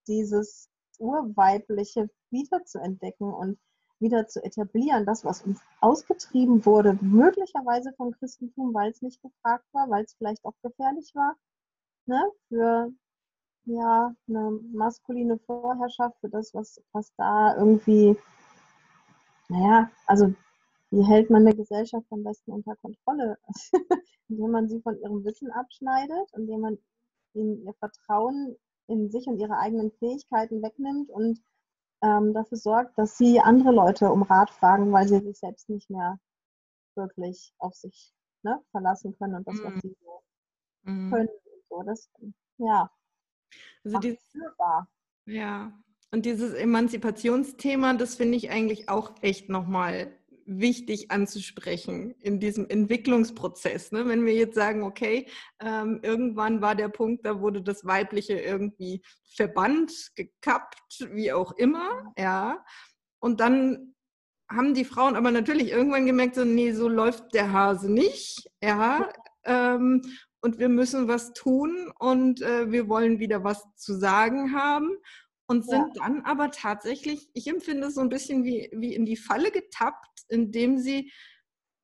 dieses 0.08 0.68
Urweibliche 0.98 2.08
wieder 2.30 2.64
zu 2.64 2.78
entdecken 2.78 3.32
und 3.32 3.58
wieder 3.98 4.26
zu 4.26 4.42
etablieren. 4.42 5.06
Das, 5.06 5.24
was 5.24 5.42
uns 5.42 5.60
ausgetrieben 5.80 6.64
wurde, 6.66 6.98
möglicherweise 7.00 7.92
vom 7.96 8.12
Christentum, 8.12 8.74
weil 8.74 8.90
es 8.90 9.02
nicht 9.02 9.22
gefragt 9.22 9.64
war, 9.72 9.88
weil 9.90 10.04
es 10.04 10.14
vielleicht 10.14 10.44
auch 10.44 10.54
gefährlich 10.62 11.12
war, 11.14 11.36
ne, 12.06 12.22
für 12.48 12.92
ja, 13.64 14.14
eine 14.28 14.60
maskuline 14.72 15.38
Vorherrschaft 15.38 16.18
für 16.20 16.28
das, 16.28 16.54
was, 16.54 16.80
was 16.92 17.12
da 17.16 17.56
irgendwie, 17.56 18.16
naja, 19.48 19.90
also 20.06 20.32
wie 20.90 21.02
hält 21.02 21.30
man 21.30 21.42
eine 21.42 21.56
Gesellschaft 21.56 22.06
am 22.10 22.22
besten 22.22 22.52
unter 22.52 22.76
Kontrolle? 22.76 23.38
indem 24.28 24.50
man 24.50 24.68
sie 24.68 24.80
von 24.80 24.98
ihrem 25.00 25.24
Wissen 25.24 25.50
abschneidet, 25.50 26.30
indem 26.36 26.60
man 26.60 26.78
ihnen 27.34 27.64
ihr 27.64 27.74
Vertrauen 27.74 28.56
in 28.88 29.10
sich 29.10 29.26
und 29.26 29.38
ihre 29.38 29.58
eigenen 29.58 29.90
Fähigkeiten 29.92 30.62
wegnimmt 30.62 31.10
und 31.10 31.42
ähm, 32.02 32.34
dafür 32.34 32.58
sorgt, 32.58 32.98
dass 32.98 33.16
sie 33.16 33.40
andere 33.40 33.72
Leute 33.72 34.10
um 34.10 34.22
Rat 34.22 34.50
fragen, 34.50 34.92
weil 34.92 35.08
sie 35.08 35.20
sich 35.20 35.38
selbst 35.38 35.68
nicht 35.68 35.90
mehr 35.90 36.18
wirklich 36.94 37.52
auf 37.58 37.74
sich 37.74 38.12
ne, 38.42 38.60
verlassen 38.70 39.16
können 39.18 39.36
und 39.36 39.48
das, 39.48 39.62
was 39.62 39.74
mhm. 39.74 39.80
sie 39.80 39.96
so 40.02 40.22
mhm. 40.82 41.10
können. 41.10 41.28
So, 41.68 41.82
das, 41.82 42.10
ja, 42.58 42.90
also 43.84 43.98
dieses, 43.98 44.36
ja, 45.26 45.72
und 46.10 46.24
dieses 46.26 46.54
Emanzipationsthema, 46.54 47.94
das 47.94 48.14
finde 48.14 48.36
ich 48.36 48.50
eigentlich 48.50 48.88
auch 48.88 49.12
echt 49.22 49.48
nochmal 49.48 50.12
wichtig 50.46 51.10
anzusprechen 51.10 52.12
in 52.20 52.40
diesem 52.40 52.68
Entwicklungsprozess. 52.68 53.92
Ne? 53.92 54.06
Wenn 54.06 54.24
wir 54.24 54.34
jetzt 54.34 54.54
sagen, 54.54 54.82
okay, 54.82 55.26
ähm, 55.60 56.00
irgendwann 56.02 56.62
war 56.62 56.74
der 56.74 56.88
Punkt, 56.88 57.26
da 57.26 57.40
wurde 57.40 57.62
das 57.62 57.84
Weibliche 57.84 58.34
irgendwie 58.34 59.02
verbannt, 59.34 60.12
gekappt, 60.14 61.08
wie 61.10 61.32
auch 61.32 61.52
immer, 61.52 62.12
ja. 62.16 62.64
Und 63.18 63.40
dann 63.40 63.94
haben 64.48 64.74
die 64.74 64.84
Frauen 64.84 65.16
aber 65.16 65.30
natürlich 65.30 65.70
irgendwann 65.70 66.06
gemerkt, 66.06 66.36
so, 66.36 66.44
nee, 66.44 66.72
so 66.72 66.88
läuft 66.88 67.34
der 67.34 67.52
Hase 67.52 67.90
nicht, 67.90 68.48
ja. 68.62 69.08
Ähm, 69.44 70.02
und 70.40 70.58
wir 70.58 70.68
müssen 70.68 71.08
was 71.08 71.32
tun 71.32 71.90
und 71.98 72.40
äh, 72.40 72.70
wir 72.70 72.88
wollen 72.88 73.18
wieder 73.18 73.42
was 73.42 73.64
zu 73.74 73.94
sagen 73.94 74.54
haben 74.54 74.96
und 75.46 75.64
sind 75.64 75.96
ja. 75.96 76.04
dann 76.04 76.22
aber 76.22 76.50
tatsächlich, 76.50 77.28
ich 77.32 77.46
empfinde 77.46 77.88
es 77.88 77.94
so 77.94 78.00
ein 78.00 78.08
bisschen 78.08 78.44
wie, 78.44 78.68
wie 78.72 78.94
in 78.94 79.04
die 79.04 79.16
Falle 79.16 79.50
getappt, 79.50 80.24
indem 80.28 80.78
sie 80.78 81.12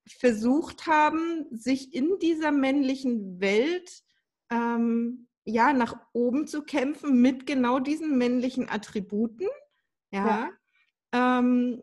versucht 0.09 0.87
haben, 0.87 1.47
sich 1.51 1.95
in 1.95 2.19
dieser 2.21 2.51
männlichen 2.51 3.41
Welt 3.41 4.03
ähm, 4.51 5.29
ja 5.45 5.73
nach 5.73 5.97
oben 6.13 6.47
zu 6.47 6.63
kämpfen 6.63 7.21
mit 7.21 7.47
genau 7.47 7.79
diesen 7.79 8.19
männlichen 8.19 8.69
Attributen. 8.69 9.47
Ja. 10.13 10.51
ja. 11.13 11.39
Ähm, 11.39 11.83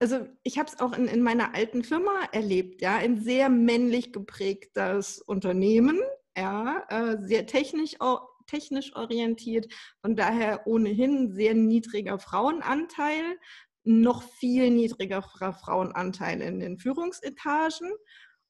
also 0.00 0.26
ich 0.42 0.58
habe 0.58 0.68
es 0.68 0.80
auch 0.80 0.92
in, 0.94 1.06
in 1.06 1.22
meiner 1.22 1.54
alten 1.54 1.84
Firma 1.84 2.10
erlebt, 2.32 2.82
ja, 2.82 2.96
ein 2.96 3.20
sehr 3.20 3.48
männlich 3.48 4.12
geprägtes 4.12 5.20
Unternehmen, 5.20 6.00
ja, 6.36 6.84
äh, 6.88 7.18
sehr 7.22 7.46
technisch, 7.46 8.00
technisch 8.46 8.94
orientiert, 8.94 9.72
von 10.00 10.16
daher 10.16 10.66
ohnehin 10.66 11.32
sehr 11.32 11.54
niedriger 11.54 12.18
Frauenanteil, 12.18 13.38
noch 13.84 14.22
viel 14.22 14.70
niedriger 14.70 15.22
Frauenanteil 15.22 16.40
in 16.40 16.60
den 16.60 16.78
Führungsetagen. 16.78 17.92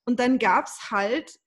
Und 0.05 0.21
dann 0.21 0.39
gab 0.39 0.67
es 0.67 0.91
halt 0.91 1.39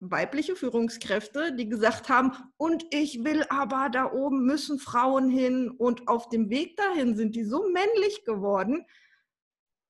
weibliche 0.00 0.56
Führungskräfte, 0.56 1.54
die 1.54 1.68
gesagt 1.68 2.08
haben, 2.08 2.32
und 2.56 2.84
ich 2.90 3.24
will 3.24 3.44
aber 3.48 3.88
da 3.90 4.12
oben 4.12 4.44
müssen 4.44 4.78
Frauen 4.78 5.30
hin 5.30 5.70
und 5.70 6.08
auf 6.08 6.28
dem 6.28 6.50
Weg 6.50 6.76
dahin 6.76 7.16
sind 7.16 7.36
die 7.36 7.44
so 7.44 7.68
männlich 7.70 8.24
geworden, 8.24 8.84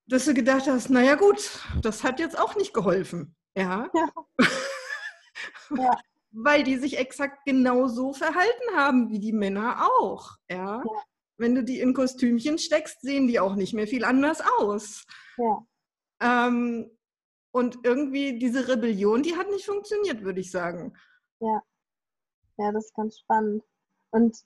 dass 0.06 0.26
du 0.26 0.34
gedacht 0.34 0.66
hast, 0.66 0.90
naja 0.90 1.14
gut, 1.14 1.60
das 1.80 2.04
hat 2.04 2.20
jetzt 2.20 2.38
auch 2.38 2.56
nicht 2.56 2.74
geholfen. 2.74 3.34
Ja. 3.56 3.88
ja. 3.94 4.08
ja. 5.76 5.90
Weil 6.36 6.64
die 6.64 6.76
sich 6.76 6.98
exakt 6.98 7.44
genauso 7.46 8.12
verhalten 8.12 8.76
haben 8.76 9.08
wie 9.10 9.20
die 9.20 9.32
Männer 9.32 9.86
auch. 10.00 10.32
Ja. 10.50 10.82
ja. 10.84 11.02
Wenn 11.36 11.54
du 11.54 11.64
die 11.64 11.80
in 11.80 11.94
Kostümchen 11.94 12.58
steckst, 12.58 13.00
sehen 13.00 13.28
die 13.28 13.40
auch 13.40 13.54
nicht 13.54 13.72
mehr 13.72 13.86
viel 13.86 14.04
anders 14.04 14.42
aus. 14.58 15.04
Ja. 15.36 15.66
Ähm, 16.20 16.90
und 17.52 17.78
irgendwie 17.84 18.38
diese 18.38 18.68
Rebellion, 18.68 19.22
die 19.22 19.36
hat 19.36 19.48
nicht 19.48 19.64
funktioniert, 19.64 20.22
würde 20.22 20.40
ich 20.40 20.50
sagen. 20.50 20.96
Ja. 21.40 21.62
Ja, 22.56 22.72
das 22.72 22.86
ist 22.86 22.94
ganz 22.94 23.18
spannend. 23.18 23.64
Und 24.10 24.36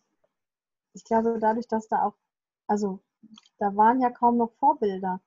ich 0.94 1.04
glaube, 1.04 1.38
dadurch, 1.40 1.68
dass 1.68 1.88
da 1.88 2.04
auch, 2.04 2.16
also 2.66 3.02
da 3.58 3.74
waren 3.76 4.00
ja 4.00 4.10
kaum 4.10 4.38
noch 4.38 4.52
Vorbilder. 4.58 5.20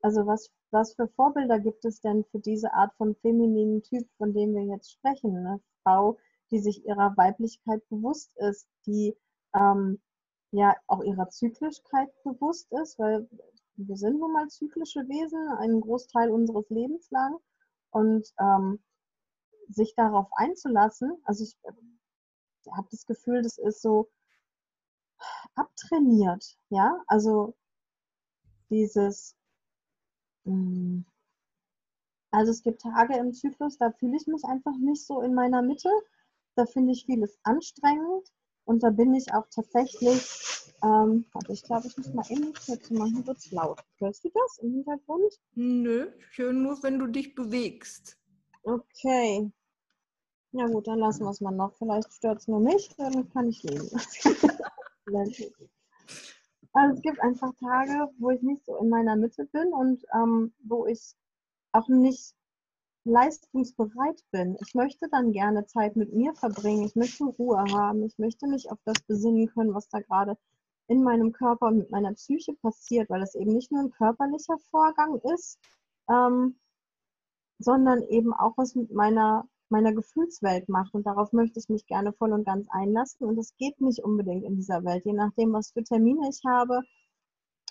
Also 0.00 0.26
was, 0.26 0.50
was 0.70 0.94
für 0.94 1.08
Vorbilder 1.08 1.58
gibt 1.58 1.84
es 1.84 2.00
denn 2.00 2.24
für 2.30 2.38
diese 2.38 2.72
Art 2.72 2.94
von 2.94 3.14
femininen 3.16 3.82
Typ, 3.82 4.08
von 4.18 4.32
dem 4.32 4.54
wir 4.54 4.64
jetzt 4.64 4.92
sprechen? 4.92 5.36
Eine 5.36 5.60
Frau, 5.82 6.18
die 6.50 6.60
sich 6.60 6.84
ihrer 6.86 7.16
Weiblichkeit 7.16 7.86
bewusst 7.88 8.36
ist, 8.36 8.68
die 8.86 9.16
ähm, 9.54 10.00
ja 10.50 10.74
auch 10.86 11.02
ihrer 11.02 11.28
Zyklischkeit 11.28 12.10
bewusst 12.24 12.70
ist, 12.82 12.98
weil 12.98 13.28
wir 13.76 13.96
sind 13.96 14.18
nun 14.18 14.32
mal 14.32 14.48
zyklische 14.48 15.00
Wesen, 15.08 15.48
einen 15.58 15.80
Großteil 15.80 16.30
unseres 16.30 16.68
Lebens 16.70 17.10
lang. 17.10 17.36
Und 17.90 18.34
ähm, 18.38 18.80
sich 19.68 19.94
darauf 19.94 20.28
einzulassen, 20.32 21.16
also 21.24 21.44
ich 21.44 21.56
äh, 21.62 21.72
habe 22.76 22.88
das 22.90 23.06
Gefühl, 23.06 23.42
das 23.42 23.58
ist 23.58 23.82
so 23.82 24.10
abtrainiert, 25.54 26.56
ja, 26.70 27.02
also 27.06 27.54
dieses. 28.70 29.34
Also 32.30 32.52
es 32.52 32.62
gibt 32.62 32.82
Tage 32.82 33.16
im 33.16 33.32
Zyklus, 33.32 33.78
da 33.78 33.90
fühle 33.90 34.16
ich 34.16 34.26
mich 34.26 34.44
einfach 34.44 34.76
nicht 34.78 35.06
so 35.06 35.22
in 35.22 35.34
meiner 35.34 35.62
Mitte. 35.62 35.88
Da 36.54 36.66
finde 36.66 36.92
ich 36.92 37.06
vieles 37.06 37.38
anstrengend. 37.42 38.30
Und 38.64 38.82
da 38.82 38.90
bin 38.90 39.14
ich 39.14 39.32
auch 39.32 39.46
tatsächlich, 39.48 40.74
ähm, 40.82 41.24
warte, 41.32 41.52
ich 41.52 41.62
glaube, 41.62 41.86
ich 41.86 41.96
muss 41.96 42.12
mal 42.12 42.26
eben 42.28 42.52
kurz 42.52 42.90
machen, 42.90 43.26
wird 43.26 43.38
es 43.38 43.50
laut. 43.50 43.82
Hörst 43.96 44.24
du 44.24 44.28
das 44.28 44.58
im 44.58 44.72
Hintergrund? 44.72 45.40
Nö, 45.54 46.10
ich 46.30 46.36
höre 46.36 46.52
nur, 46.52 46.82
wenn 46.82 46.98
du 46.98 47.06
dich 47.06 47.34
bewegst. 47.34 48.18
Okay. 48.64 49.50
Ja 50.52 50.66
gut, 50.66 50.86
dann 50.86 50.98
lassen 50.98 51.24
wir 51.24 51.30
es 51.30 51.40
mal 51.40 51.50
noch. 51.50 51.72
Vielleicht 51.78 52.12
stört 52.12 52.40
es 52.40 52.48
nur 52.48 52.60
mich, 52.60 52.94
dann 52.96 53.30
kann 53.30 53.48
ich 53.48 53.62
leben. 53.62 53.88
also 56.72 56.94
es 56.94 57.02
gibt 57.02 57.20
einfach 57.20 57.52
Tage, 57.60 58.10
wo 58.18 58.30
ich 58.30 58.42
nicht 58.42 58.64
so 58.64 58.76
in 58.76 58.88
meiner 58.88 59.16
Mitte 59.16 59.46
bin 59.46 59.72
und 59.72 60.04
ähm, 60.14 60.52
wo 60.64 60.86
ich 60.86 61.14
auch 61.72 61.88
nicht 61.88 62.34
leistungsbereit 63.04 64.22
bin. 64.30 64.56
Ich 64.60 64.74
möchte 64.74 65.08
dann 65.08 65.32
gerne 65.32 65.66
Zeit 65.66 65.96
mit 65.96 66.12
mir 66.12 66.34
verbringen. 66.34 66.84
Ich 66.84 66.94
möchte 66.94 67.24
Ruhe 67.24 67.64
haben. 67.72 68.02
Ich 68.04 68.18
möchte 68.18 68.46
mich 68.46 68.70
auf 68.70 68.78
das 68.84 69.00
besinnen 69.06 69.48
können, 69.48 69.74
was 69.74 69.88
da 69.88 70.00
gerade 70.00 70.36
in 70.88 71.02
meinem 71.02 71.32
Körper 71.32 71.66
und 71.66 71.78
mit 71.78 71.90
meiner 71.90 72.12
Psyche 72.14 72.54
passiert, 72.54 73.10
weil 73.10 73.22
es 73.22 73.34
eben 73.34 73.52
nicht 73.52 73.70
nur 73.70 73.82
ein 73.82 73.90
körperlicher 73.90 74.58
Vorgang 74.70 75.20
ist, 75.34 75.58
ähm, 76.08 76.58
sondern 77.58 78.02
eben 78.02 78.32
auch 78.32 78.56
was 78.56 78.74
mit 78.74 78.92
meiner, 78.92 79.46
meiner 79.70 79.92
Gefühlswelt 79.92 80.68
macht. 80.68 80.94
Und 80.94 81.06
darauf 81.06 81.32
möchte 81.32 81.58
ich 81.58 81.68
mich 81.68 81.86
gerne 81.86 82.12
voll 82.12 82.32
und 82.32 82.44
ganz 82.44 82.66
einlassen. 82.70 83.26
Und 83.26 83.38
es 83.38 83.56
geht 83.56 83.80
nicht 83.80 84.02
unbedingt 84.04 84.44
in 84.44 84.56
dieser 84.56 84.84
Welt, 84.84 85.04
je 85.04 85.12
nachdem, 85.12 85.52
was 85.52 85.72
für 85.72 85.82
Termine 85.82 86.28
ich 86.28 86.40
habe, 86.46 86.82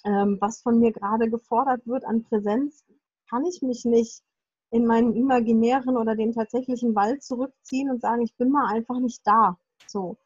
ähm, 0.06 0.38
was 0.40 0.62
von 0.62 0.80
mir 0.80 0.92
gerade 0.92 1.30
gefordert 1.30 1.86
wird 1.86 2.06
an 2.06 2.24
Präsenz, 2.24 2.86
kann 3.30 3.46
ich 3.46 3.62
mich 3.62 3.84
nicht 3.86 4.22
in 4.70 4.86
meinen 4.86 5.14
imaginären 5.14 5.98
oder 5.98 6.16
den 6.16 6.34
tatsächlichen 6.34 6.96
Wald 6.96 7.24
zurückziehen 7.24 7.90
und 7.90 8.02
sagen, 8.02 8.22
ich 8.22 8.36
bin 8.36 8.50
mal 8.50 8.74
einfach 8.74 9.00
nicht 9.00 9.22
da. 9.26 9.58
So. 9.88 10.18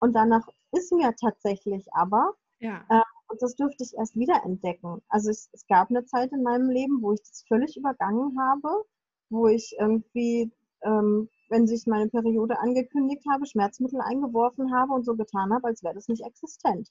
Und 0.00 0.14
danach 0.14 0.46
ist 0.72 0.92
mir 0.92 1.14
tatsächlich 1.16 1.86
aber, 1.92 2.34
ja. 2.58 2.84
äh, 2.88 3.02
und 3.28 3.40
das 3.40 3.54
dürfte 3.54 3.84
ich 3.84 3.94
erst 3.94 4.16
wieder 4.16 4.44
entdecken. 4.44 5.00
Also 5.08 5.30
es, 5.30 5.48
es, 5.52 5.66
gab 5.66 5.90
eine 5.90 6.04
Zeit 6.04 6.32
in 6.32 6.42
meinem 6.42 6.68
Leben, 6.70 7.02
wo 7.02 7.12
ich 7.12 7.20
das 7.20 7.44
völlig 7.48 7.76
übergangen 7.76 8.38
habe, 8.38 8.84
wo 9.30 9.46
ich 9.46 9.74
irgendwie, 9.78 10.52
ähm, 10.84 11.28
wenn 11.50 11.66
sich 11.66 11.86
meine 11.86 12.08
Periode 12.08 12.58
angekündigt 12.60 13.24
habe, 13.30 13.46
Schmerzmittel 13.46 14.00
eingeworfen 14.00 14.74
habe 14.74 14.92
und 14.92 15.04
so 15.04 15.14
getan 15.14 15.52
habe, 15.52 15.68
als 15.68 15.82
wäre 15.82 15.94
das 15.94 16.08
nicht 16.08 16.24
existent. 16.24 16.88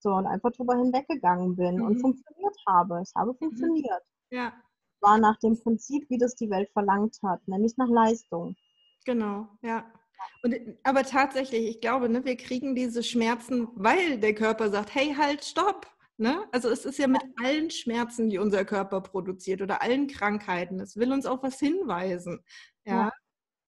So, 0.00 0.10
und 0.10 0.26
einfach 0.26 0.52
drüber 0.52 0.76
hinweggegangen 0.76 1.56
bin 1.56 1.76
mhm. 1.76 1.86
und 1.86 2.00
funktioniert 2.00 2.56
habe. 2.68 3.00
Es 3.00 3.14
habe 3.14 3.32
mhm. 3.32 3.36
funktioniert. 3.38 4.02
Ja 4.30 4.52
war 5.00 5.18
nach 5.18 5.38
dem 5.38 5.58
Prinzip, 5.58 6.08
wie 6.10 6.18
das 6.18 6.34
die 6.34 6.50
Welt 6.50 6.70
verlangt 6.72 7.16
hat, 7.22 7.46
nämlich 7.46 7.76
nach 7.76 7.88
Leistung. 7.88 8.56
Genau, 9.04 9.48
ja. 9.62 9.84
Und, 10.42 10.56
aber 10.82 11.04
tatsächlich, 11.04 11.68
ich 11.68 11.80
glaube, 11.80 12.08
ne, 12.08 12.24
wir 12.24 12.36
kriegen 12.36 12.74
diese 12.74 13.02
Schmerzen, 13.02 13.68
weil 13.74 14.18
der 14.18 14.34
Körper 14.34 14.70
sagt, 14.70 14.94
hey, 14.94 15.14
halt, 15.14 15.44
stopp. 15.44 15.86
Ne? 16.18 16.44
Also 16.50 16.70
es 16.70 16.86
ist 16.86 16.98
ja 16.98 17.06
mit 17.06 17.22
allen 17.44 17.70
Schmerzen, 17.70 18.30
die 18.30 18.38
unser 18.38 18.64
Körper 18.64 19.02
produziert 19.02 19.60
oder 19.60 19.82
allen 19.82 20.06
Krankheiten, 20.06 20.80
es 20.80 20.96
will 20.96 21.12
uns 21.12 21.26
auf 21.26 21.42
was 21.42 21.58
hinweisen. 21.58 22.42
Ja. 22.86 22.94
ja. 22.94 23.12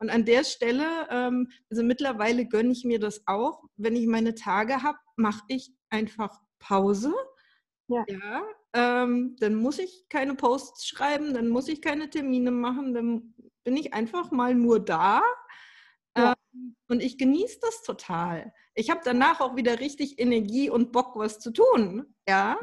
Und 0.00 0.11
an 0.11 0.24
der 0.24 0.44
Stelle, 0.44 1.08
ähm, 1.11 1.50
also 1.70 1.82
mittlerweile 1.82 2.46
gönne 2.46 2.72
ich 2.72 2.84
mir 2.84 3.00
das 3.00 3.22
auch, 3.26 3.64
wenn 3.76 3.96
ich 3.96 4.06
meine 4.06 4.34
Tage 4.34 4.82
habe, 4.82 4.98
mache 5.16 5.42
ich 5.48 5.72
einfach 5.90 6.40
Pause. 6.58 7.12
Ja. 7.88 8.04
ja 8.08 8.42
ähm, 8.74 9.37
dann 9.40 9.54
muss 9.54 9.78
ich 9.78 10.08
keine 10.08 10.34
Posts 10.34 10.87
schreiben, 10.87 11.34
dann 11.34 11.48
muss 11.48 11.68
ich 11.68 11.80
keine 11.80 12.11
Termine 12.11 12.50
machen, 12.50 12.94
dann 12.94 13.34
bin 13.64 13.76
ich 13.76 13.94
einfach 13.94 14.30
mal 14.30 14.54
nur 14.54 14.80
da. 14.80 15.22
Ja. 16.16 16.34
Ähm, 16.52 16.76
und 16.88 17.02
ich 17.02 17.18
genieße 17.18 17.58
das 17.61 17.82
total. 17.82 18.52
Ich 18.74 18.90
habe 18.90 19.00
danach 19.04 19.40
auch 19.40 19.56
wieder 19.56 19.80
richtig 19.80 20.18
Energie 20.18 20.70
und 20.70 20.92
Bock, 20.92 21.16
was 21.16 21.38
zu 21.40 21.50
tun. 21.50 22.14
Ja. 22.28 22.58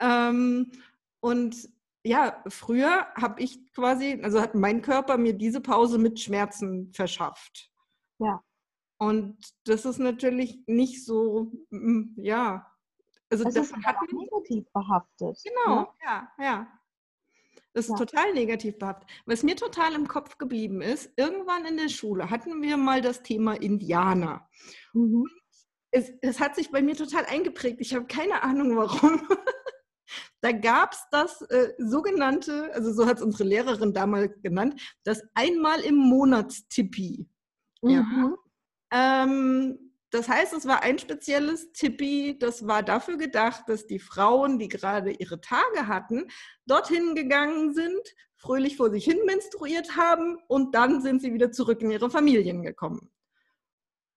ja. 0.00 0.28
Ähm, 0.30 0.72
und 1.20 1.68
ja, 2.04 2.42
früher 2.48 3.06
habe 3.14 3.40
ich 3.40 3.72
quasi, 3.72 4.20
also 4.22 4.40
hat 4.40 4.54
mein 4.54 4.82
Körper 4.82 5.16
mir 5.16 5.32
diese 5.32 5.60
Pause 5.60 5.98
mit 5.98 6.20
Schmerzen 6.20 6.92
verschafft. 6.92 7.70
Ja. 8.18 8.42
Und 8.98 9.38
das 9.64 9.84
ist 9.84 9.98
natürlich 9.98 10.60
nicht 10.66 11.04
so, 11.04 11.50
ja, 12.16 12.70
also 13.30 13.44
das, 13.44 13.54
das 13.54 13.70
ist 13.70 13.84
hat 13.84 13.96
negativ 14.12 14.64
behaftet. 14.72 15.38
Genau, 15.42 15.80
ne? 15.80 15.88
ja, 16.04 16.28
ja. 16.38 16.80
Das 17.72 17.86
ist 17.86 17.90
ja. 17.90 17.96
total 17.96 18.32
negativ 18.34 18.78
behaftet. 18.78 19.08
Was 19.26 19.42
mir 19.42 19.56
total 19.56 19.94
im 19.94 20.06
Kopf 20.06 20.38
geblieben 20.38 20.80
ist, 20.80 21.10
irgendwann 21.16 21.64
in 21.64 21.76
der 21.76 21.88
Schule 21.88 22.30
hatten 22.30 22.62
wir 22.62 22.76
mal 22.76 23.00
das 23.00 23.22
Thema 23.22 23.54
Indianer. 23.54 24.48
Mhm. 24.92 25.26
Es, 25.90 26.12
es, 26.22 26.38
hat 26.38 26.54
sich 26.54 26.70
bei 26.70 26.82
mir 26.82 26.96
total 26.96 27.24
eingeprägt. 27.26 27.80
Ich 27.80 27.94
habe 27.94 28.06
keine 28.06 28.42
Ahnung 28.42 28.76
warum. 28.76 29.20
da 30.40 30.52
gab 30.52 30.92
es 30.92 31.04
das 31.10 31.42
äh, 31.42 31.72
sogenannte, 31.78 32.72
also 32.74 32.92
so 32.92 33.06
hat 33.06 33.18
es 33.18 33.22
unsere 33.22 33.44
Lehrerin 33.44 33.92
damals 33.92 34.32
genannt, 34.42 34.80
das 35.04 35.22
einmal 35.34 35.80
im 35.80 35.96
Monat 35.96 36.54
Tippi. 36.68 37.28
Mhm. 37.82 37.90
Ja. 37.90 39.24
Ähm, 39.24 39.78
das 40.10 40.28
heißt, 40.28 40.52
es 40.52 40.66
war 40.66 40.84
ein 40.84 41.00
spezielles 41.00 41.72
Tippi, 41.72 42.38
das 42.38 42.68
war 42.68 42.84
dafür 42.84 43.16
gedacht, 43.16 43.64
dass 43.66 43.86
die 43.86 43.98
Frauen, 43.98 44.60
die 44.60 44.68
gerade 44.68 45.10
ihre 45.10 45.40
Tage 45.40 45.88
hatten, 45.88 46.28
dorthin 46.66 47.16
gegangen 47.16 47.74
sind, 47.74 48.00
fröhlich 48.36 48.76
vor 48.76 48.90
sich 48.90 49.04
hin 49.04 49.18
menstruiert 49.26 49.96
haben 49.96 50.38
und 50.46 50.74
dann 50.74 51.02
sind 51.02 51.20
sie 51.20 51.34
wieder 51.34 51.50
zurück 51.50 51.80
in 51.82 51.90
ihre 51.90 52.10
Familien 52.10 52.62
gekommen. 52.62 53.10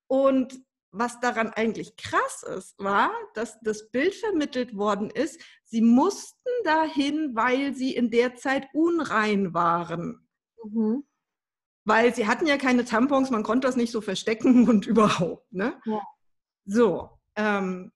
Und 0.07 0.61
was 0.97 1.19
daran 1.19 1.49
eigentlich 1.49 1.95
krass 1.95 2.43
ist, 2.43 2.77
war, 2.79 3.11
dass 3.33 3.59
das 3.61 3.89
Bild 3.89 4.15
vermittelt 4.15 4.75
worden 4.75 5.09
ist, 5.09 5.41
sie 5.63 5.81
mussten 5.81 6.49
dahin, 6.63 7.35
weil 7.35 7.73
sie 7.75 7.95
in 7.95 8.11
der 8.11 8.35
Zeit 8.35 8.67
unrein 8.73 9.53
waren. 9.53 10.27
Mhm 10.63 11.03
weil 11.87 12.13
sie 12.13 12.27
hatten 12.27 12.45
ja 12.45 12.57
keine 12.57 12.83
Tampons, 12.83 13.31
man 13.31 13.43
konnte 13.43 13.65
das 13.65 13.77
nicht 13.77 13.93
so 13.93 14.01
verstecken 14.01 14.67
und 14.69 14.85
überhaupt. 14.85 15.51
Ne? 15.53 15.79
Ja. 15.85 16.01
So, 16.65 17.09
ähm, 17.35 17.93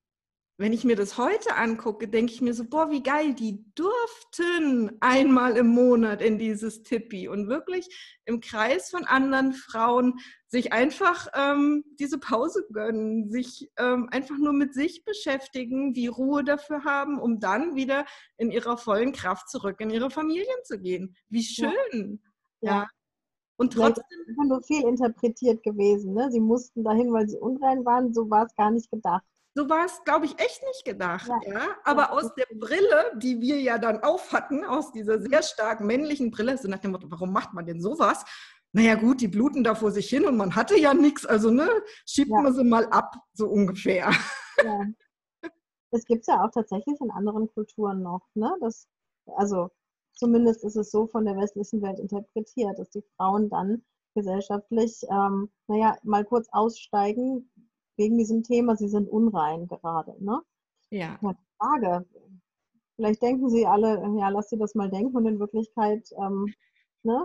wenn 0.61 0.73
ich 0.73 0.83
mir 0.83 0.95
das 0.95 1.17
heute 1.17 1.55
angucke, 1.55 2.07
denke 2.07 2.31
ich 2.31 2.39
mir 2.39 2.53
so, 2.53 2.63
boah, 2.63 2.91
wie 2.91 3.01
geil, 3.01 3.33
die 3.33 3.65
durften 3.73 4.95
einmal 4.99 5.57
im 5.57 5.67
Monat 5.67 6.21
in 6.21 6.37
dieses 6.37 6.83
Tippi 6.83 7.27
und 7.27 7.47
wirklich 7.47 7.89
im 8.25 8.41
Kreis 8.41 8.91
von 8.91 9.05
anderen 9.05 9.53
Frauen 9.53 10.19
sich 10.47 10.71
einfach 10.71 11.27
ähm, 11.33 11.83
diese 11.99 12.19
Pause 12.19 12.63
gönnen, 12.71 13.31
sich 13.31 13.71
ähm, 13.79 14.07
einfach 14.11 14.37
nur 14.37 14.53
mit 14.53 14.75
sich 14.75 15.03
beschäftigen, 15.03 15.93
die 15.95 16.05
Ruhe 16.05 16.43
dafür 16.43 16.83
haben, 16.83 17.19
um 17.19 17.39
dann 17.39 17.75
wieder 17.75 18.05
in 18.37 18.51
ihrer 18.51 18.77
vollen 18.77 19.13
Kraft 19.13 19.49
zurück 19.49 19.81
in 19.81 19.89
ihre 19.89 20.11
Familien 20.11 20.63
zu 20.63 20.79
gehen. 20.79 21.15
Wie 21.29 21.43
schön. 21.43 22.21
Ja. 22.61 22.71
ja. 22.71 22.87
Und 23.57 23.73
trotzdem. 23.73 24.03
ist 24.09 24.29
einfach 24.29 24.45
nur 24.45 24.61
fehlinterpretiert 24.61 25.63
gewesen. 25.63 26.13
Ne? 26.13 26.29
Sie 26.31 26.39
mussten 26.39 26.83
dahin, 26.83 27.11
weil 27.11 27.27
sie 27.27 27.39
unrein 27.39 27.83
waren. 27.83 28.13
So 28.13 28.29
war 28.29 28.45
es 28.45 28.55
gar 28.55 28.69
nicht 28.69 28.91
gedacht. 28.91 29.23
So 29.53 29.69
war 29.69 29.85
es, 29.85 30.03
glaube 30.05 30.25
ich, 30.25 30.39
echt 30.39 30.63
nicht 30.63 30.85
gedacht. 30.85 31.27
Ja. 31.27 31.53
ja? 31.53 31.67
Aber 31.83 32.13
aus 32.13 32.33
der 32.35 32.45
Brille, 32.55 33.11
die 33.17 33.41
wir 33.41 33.59
ja 33.59 33.77
dann 33.77 34.01
auf 34.03 34.31
hatten, 34.31 34.63
aus 34.63 34.91
dieser 34.91 35.19
sehr 35.19 35.43
stark 35.43 35.81
männlichen 35.81 36.31
Brille, 36.31 36.57
so 36.57 36.67
nach 36.67 36.79
dem 36.79 36.91
Motto, 36.91 37.11
warum 37.11 37.33
macht 37.33 37.53
man 37.53 37.65
denn 37.65 37.81
sowas? 37.81 38.23
Naja, 38.73 38.95
gut, 38.95 39.19
die 39.19 39.27
bluten 39.27 39.63
da 39.63 39.75
vor 39.75 39.91
sich 39.91 40.07
hin 40.07 40.25
und 40.25 40.37
man 40.37 40.55
hatte 40.55 40.79
ja 40.79 40.93
nichts, 40.93 41.25
also 41.25 41.51
ne, 41.51 41.69
schiebt 42.05 42.31
ja. 42.31 42.41
man 42.41 42.53
sie 42.53 42.63
mal 42.63 42.85
ab, 42.85 43.13
so 43.33 43.47
ungefähr. 43.47 44.11
Ja. 44.63 44.85
Das 45.91 46.05
gibt 46.05 46.21
es 46.21 46.27
ja 46.27 46.41
auch 46.41 46.51
tatsächlich 46.51 47.01
in 47.01 47.11
anderen 47.11 47.51
Kulturen 47.53 48.01
noch, 48.01 48.25
ne? 48.33 48.55
Das, 48.61 48.87
also 49.35 49.69
Zumindest 50.21 50.63
ist 50.63 50.75
es 50.75 50.91
so 50.91 51.07
von 51.07 51.25
der 51.25 51.35
westlichen 51.35 51.81
Welt 51.81 51.99
interpretiert, 51.99 52.77
dass 52.77 52.91
die 52.91 53.03
Frauen 53.17 53.49
dann 53.49 53.83
gesellschaftlich, 54.13 55.01
ähm, 55.09 55.49
naja, 55.67 55.97
mal 56.03 56.25
kurz 56.25 56.47
aussteigen 56.51 57.49
wegen 57.97 58.17
diesem 58.17 58.43
Thema, 58.43 58.75
sie 58.75 58.89
sind 58.89 59.09
unrein 59.09 59.67
gerade. 59.67 60.15
Ne? 60.23 60.41
Ja. 60.89 61.19
Frage. 61.57 62.05
Vielleicht 62.95 63.21
denken 63.21 63.49
sie 63.49 63.65
alle, 63.65 64.01
ja, 64.19 64.29
lass 64.29 64.49
sie 64.49 64.57
das 64.57 64.75
mal 64.75 64.89
denken 64.89 65.15
und 65.15 65.25
in 65.25 65.39
Wirklichkeit 65.39 66.09
ähm, 66.17 66.53
ne, 67.03 67.23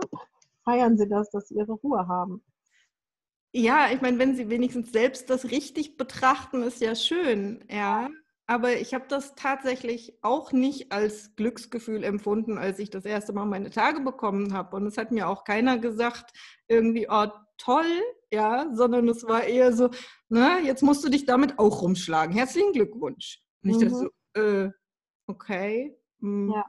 feiern 0.63 0.97
sie 0.97 1.07
das, 1.07 1.29
dass 1.29 1.49
sie 1.49 1.55
ihre 1.55 1.73
Ruhe 1.73 2.07
haben. 2.07 2.43
Ja, 3.53 3.89
ich 3.91 4.01
meine, 4.01 4.19
wenn 4.19 4.35
sie 4.35 4.49
wenigstens 4.49 4.91
selbst 4.91 5.29
das 5.29 5.45
richtig 5.45 5.97
betrachten, 5.97 6.63
ist 6.63 6.81
ja 6.81 6.95
schön, 6.95 7.63
ja. 7.69 8.09
Aber 8.45 8.79
ich 8.79 8.93
habe 8.93 9.05
das 9.09 9.35
tatsächlich 9.35 10.17
auch 10.21 10.53
nicht 10.53 10.91
als 10.91 11.35
Glücksgefühl 11.35 12.03
empfunden, 12.03 12.57
als 12.57 12.79
ich 12.79 12.89
das 12.89 13.03
erste 13.03 13.33
Mal 13.33 13.45
meine 13.45 13.71
Tage 13.71 13.99
bekommen 13.99 14.53
habe. 14.53 14.75
Und 14.75 14.85
es 14.87 14.97
hat 14.97 15.11
mir 15.11 15.27
auch 15.27 15.43
keiner 15.43 15.77
gesagt, 15.77 16.31
irgendwie, 16.67 17.07
oh, 17.09 17.27
toll, 17.57 18.01
ja, 18.31 18.69
sondern 18.73 19.07
es 19.07 19.23
war 19.23 19.43
eher 19.43 19.73
so, 19.73 19.89
na, 20.29 20.59
jetzt 20.59 20.83
musst 20.83 21.03
du 21.03 21.09
dich 21.09 21.25
damit 21.25 21.59
auch 21.59 21.81
rumschlagen. 21.81 22.35
Herzlichen 22.35 22.73
Glückwunsch. 22.73 23.41
Und 23.63 23.69
ich 23.69 23.77
mhm. 23.77 23.81
dachte 23.81 23.95
so, 23.95 24.41
äh, 24.41 24.71
okay. 25.27 25.97
Mh. 26.19 26.55
Ja. 26.55 26.65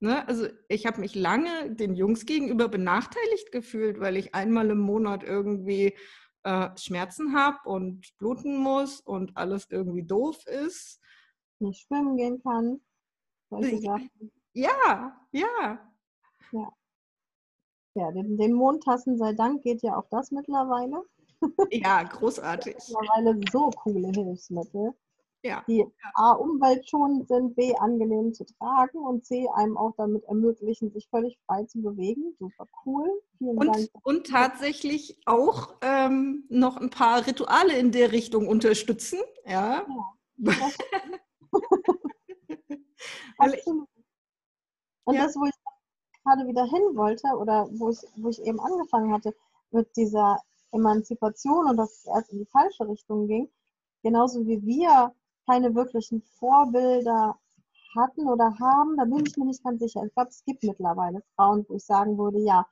Ne, 0.00 0.26
also 0.26 0.48
ich 0.68 0.84
habe 0.84 1.00
mich 1.00 1.14
lange 1.14 1.76
den 1.76 1.94
Jungs 1.94 2.26
gegenüber 2.26 2.68
benachteiligt 2.68 3.52
gefühlt, 3.52 4.00
weil 4.00 4.16
ich 4.16 4.34
einmal 4.34 4.68
im 4.70 4.80
Monat 4.80 5.22
irgendwie 5.22 5.96
äh, 6.42 6.70
Schmerzen 6.76 7.36
habe 7.36 7.68
und 7.68 8.12
bluten 8.18 8.56
muss 8.56 9.00
und 9.00 9.36
alles 9.36 9.68
irgendwie 9.70 10.02
doof 10.02 10.44
ist. 10.46 11.00
Nicht 11.60 11.86
schwimmen 11.86 12.16
gehen 12.16 12.42
kann. 12.42 12.80
Solche 13.48 13.78
Sachen. 13.80 14.10
Ja, 14.54 15.16
ja. 15.30 15.94
Ja. 16.50 16.72
Ja, 17.94 18.10
den, 18.10 18.36
den 18.38 18.52
Mondtassen 18.54 19.18
sei 19.18 19.32
Dank 19.34 19.62
geht 19.62 19.82
ja 19.82 19.96
auch 19.96 20.06
das 20.10 20.30
mittlerweile. 20.30 21.02
Ja, 21.72 22.04
großartig. 22.04 22.76
mittlerweile 22.76 23.40
so 23.50 23.68
coole 23.70 24.08
Hilfsmittel, 24.08 24.94
Ja. 25.42 25.64
die 25.66 25.84
A, 26.14 26.32
umweltschonend 26.34 27.26
sind, 27.26 27.56
B, 27.56 27.74
angenehm 27.74 28.32
zu 28.32 28.44
tragen 28.44 28.98
und 28.98 29.26
C, 29.26 29.48
einem 29.56 29.76
auch 29.76 29.92
damit 29.96 30.22
ermöglichen, 30.26 30.92
sich 30.92 31.08
völlig 31.10 31.36
frei 31.46 31.64
zu 31.64 31.82
bewegen. 31.82 32.36
Super 32.38 32.66
cool. 32.86 33.10
Vielen 33.38 33.58
Und, 33.58 33.66
Dank. 33.74 33.88
und 34.04 34.26
tatsächlich 34.28 35.18
auch 35.26 35.74
ähm, 35.82 36.44
noch 36.48 36.76
ein 36.76 36.90
paar 36.90 37.26
Rituale 37.26 37.76
in 37.76 37.90
der 37.90 38.12
Richtung 38.12 38.46
unterstützen. 38.46 39.18
Ja. 39.44 39.84
Das 40.36 40.78
Weil 43.38 43.54
ich. 43.54 43.66
Und 43.66 45.14
Ja. 45.14 45.24
das, 45.24 45.34
wo 45.34 45.44
ich 45.46 45.54
gerade 46.22 46.46
wieder 46.46 46.64
hin 46.64 46.96
wollte 46.96 47.28
oder 47.36 47.68
wo 47.72 47.90
ich, 47.90 47.98
wo 48.16 48.28
ich 48.28 48.40
eben 48.42 48.60
angefangen 48.60 49.12
hatte 49.12 49.34
mit 49.70 49.96
dieser 49.96 50.38
Emanzipation 50.72 51.68
und 51.68 51.76
dass 51.76 51.98
es 51.98 52.06
erst 52.06 52.32
in 52.32 52.38
die 52.38 52.46
falsche 52.46 52.88
Richtung 52.88 53.26
ging, 53.26 53.48
genauso 54.02 54.46
wie 54.46 54.62
wir 54.64 55.12
keine 55.46 55.74
wirklichen 55.74 56.22
Vorbilder 56.22 57.36
hatten 57.96 58.26
oder 58.28 58.56
haben, 58.58 58.96
da 58.96 59.04
bin 59.04 59.24
ich 59.26 59.36
mir 59.36 59.46
nicht 59.46 59.62
ganz 59.62 59.80
sicher. 59.80 60.02
Ich 60.04 60.14
glaube, 60.14 60.30
es 60.30 60.44
gibt 60.44 60.62
mittlerweile 60.62 61.22
Frauen, 61.34 61.66
wo 61.68 61.74
ich 61.74 61.84
sagen 61.84 62.16
würde, 62.16 62.38
ja, 62.40 62.66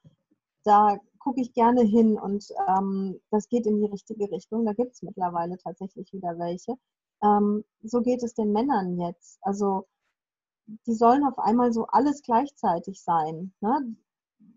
da 0.64 0.98
gucke 1.18 1.40
ich 1.40 1.52
gerne 1.52 1.82
hin 1.82 2.18
und 2.18 2.46
ähm, 2.68 3.20
das 3.30 3.48
geht 3.48 3.66
in 3.66 3.80
die 3.80 3.86
richtige 3.86 4.30
Richtung. 4.30 4.64
Da 4.64 4.72
gibt 4.72 4.94
es 4.94 5.02
mittlerweile 5.02 5.58
tatsächlich 5.58 6.12
wieder 6.12 6.38
welche. 6.38 6.74
Ähm, 7.22 7.64
so 7.82 8.00
geht 8.00 8.22
es 8.22 8.34
den 8.34 8.52
Männern 8.52 8.98
jetzt. 8.98 9.38
Also 9.42 9.86
die 10.86 10.94
sollen 10.94 11.24
auf 11.24 11.38
einmal 11.38 11.72
so 11.72 11.86
alles 11.86 12.22
gleichzeitig 12.22 13.02
sein. 13.02 13.52
Ne? 13.60 13.96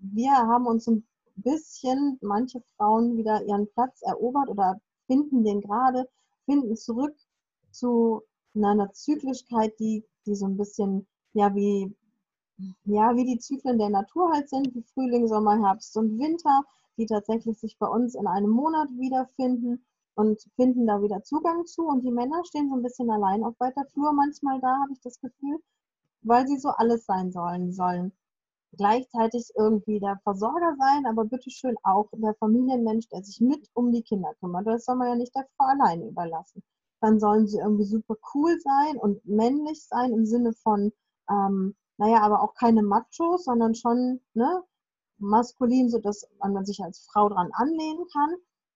Wir 0.01 0.31
haben 0.31 0.67
uns 0.67 0.87
ein 0.87 1.05
bisschen, 1.35 2.17
manche 2.21 2.61
Frauen 2.77 3.17
wieder 3.17 3.43
ihren 3.43 3.67
Platz 3.71 4.01
erobert 4.01 4.49
oder 4.49 4.79
finden 5.07 5.43
den 5.43 5.61
gerade, 5.61 6.07
finden 6.45 6.75
zurück 6.75 7.15
zu 7.71 8.21
einer 8.55 8.91
Zyklischkeit, 8.91 9.79
die, 9.79 10.05
die 10.25 10.35
so 10.35 10.45
ein 10.45 10.57
bisschen, 10.57 11.07
ja, 11.33 11.53
wie, 11.55 11.95
ja, 12.85 13.15
wie 13.15 13.25
die 13.25 13.39
Zyklen 13.39 13.79
der 13.79 13.89
Natur 13.89 14.31
halt 14.31 14.49
sind, 14.49 14.73
wie 14.75 14.83
Frühling, 14.83 15.27
Sommer, 15.27 15.59
Herbst 15.65 15.97
und 15.97 16.19
Winter, 16.19 16.63
die 16.97 17.07
tatsächlich 17.07 17.59
sich 17.59 17.77
bei 17.79 17.87
uns 17.87 18.13
in 18.15 18.27
einem 18.27 18.51
Monat 18.51 18.89
wiederfinden 18.91 19.83
und 20.15 20.41
finden 20.55 20.85
da 20.85 21.01
wieder 21.01 21.23
Zugang 21.23 21.65
zu. 21.65 21.87
Und 21.87 22.03
die 22.03 22.11
Männer 22.11 22.43
stehen 22.45 22.69
so 22.69 22.75
ein 22.75 22.83
bisschen 22.83 23.09
allein 23.09 23.43
auf 23.43 23.59
weiter 23.59 23.85
Flur 23.85 24.13
manchmal 24.13 24.59
da, 24.59 24.81
habe 24.81 24.93
ich 24.93 25.01
das 25.01 25.19
Gefühl, 25.19 25.59
weil 26.23 26.47
sie 26.47 26.57
so 26.57 26.69
alles 26.69 27.05
sein 27.05 27.31
sollen. 27.31 27.67
Die 27.67 27.73
sollen 27.73 28.11
gleichzeitig 28.77 29.51
irgendwie 29.55 29.99
der 29.99 30.19
Versorger 30.23 30.75
sein, 30.77 31.05
aber 31.05 31.25
bitteschön 31.25 31.75
auch 31.83 32.09
der 32.13 32.33
Familienmensch, 32.35 33.07
der 33.09 33.23
sich 33.23 33.39
mit 33.39 33.69
um 33.73 33.91
die 33.91 34.03
Kinder 34.03 34.33
kümmert. 34.39 34.67
Das 34.67 34.85
soll 34.85 34.95
man 34.95 35.09
ja 35.09 35.15
nicht 35.15 35.35
der 35.35 35.47
Frau 35.57 35.65
alleine 35.65 36.07
überlassen. 36.07 36.63
Dann 37.01 37.19
sollen 37.19 37.47
sie 37.47 37.59
irgendwie 37.59 37.85
super 37.85 38.15
cool 38.33 38.57
sein 38.59 38.97
und 38.97 39.23
männlich 39.25 39.85
sein 39.85 40.13
im 40.13 40.25
Sinne 40.25 40.53
von, 40.53 40.91
ähm, 41.29 41.75
naja, 41.97 42.21
aber 42.21 42.41
auch 42.41 42.55
keine 42.55 42.81
Machos, 42.81 43.45
sondern 43.45 43.75
schon 43.75 44.21
ne, 44.33 44.63
maskulin, 45.17 45.89
sodass 45.89 46.27
man 46.39 46.65
sich 46.65 46.81
als 46.83 47.07
Frau 47.11 47.29
dran 47.29 47.51
anlehnen 47.53 48.05
kann. 48.11 48.35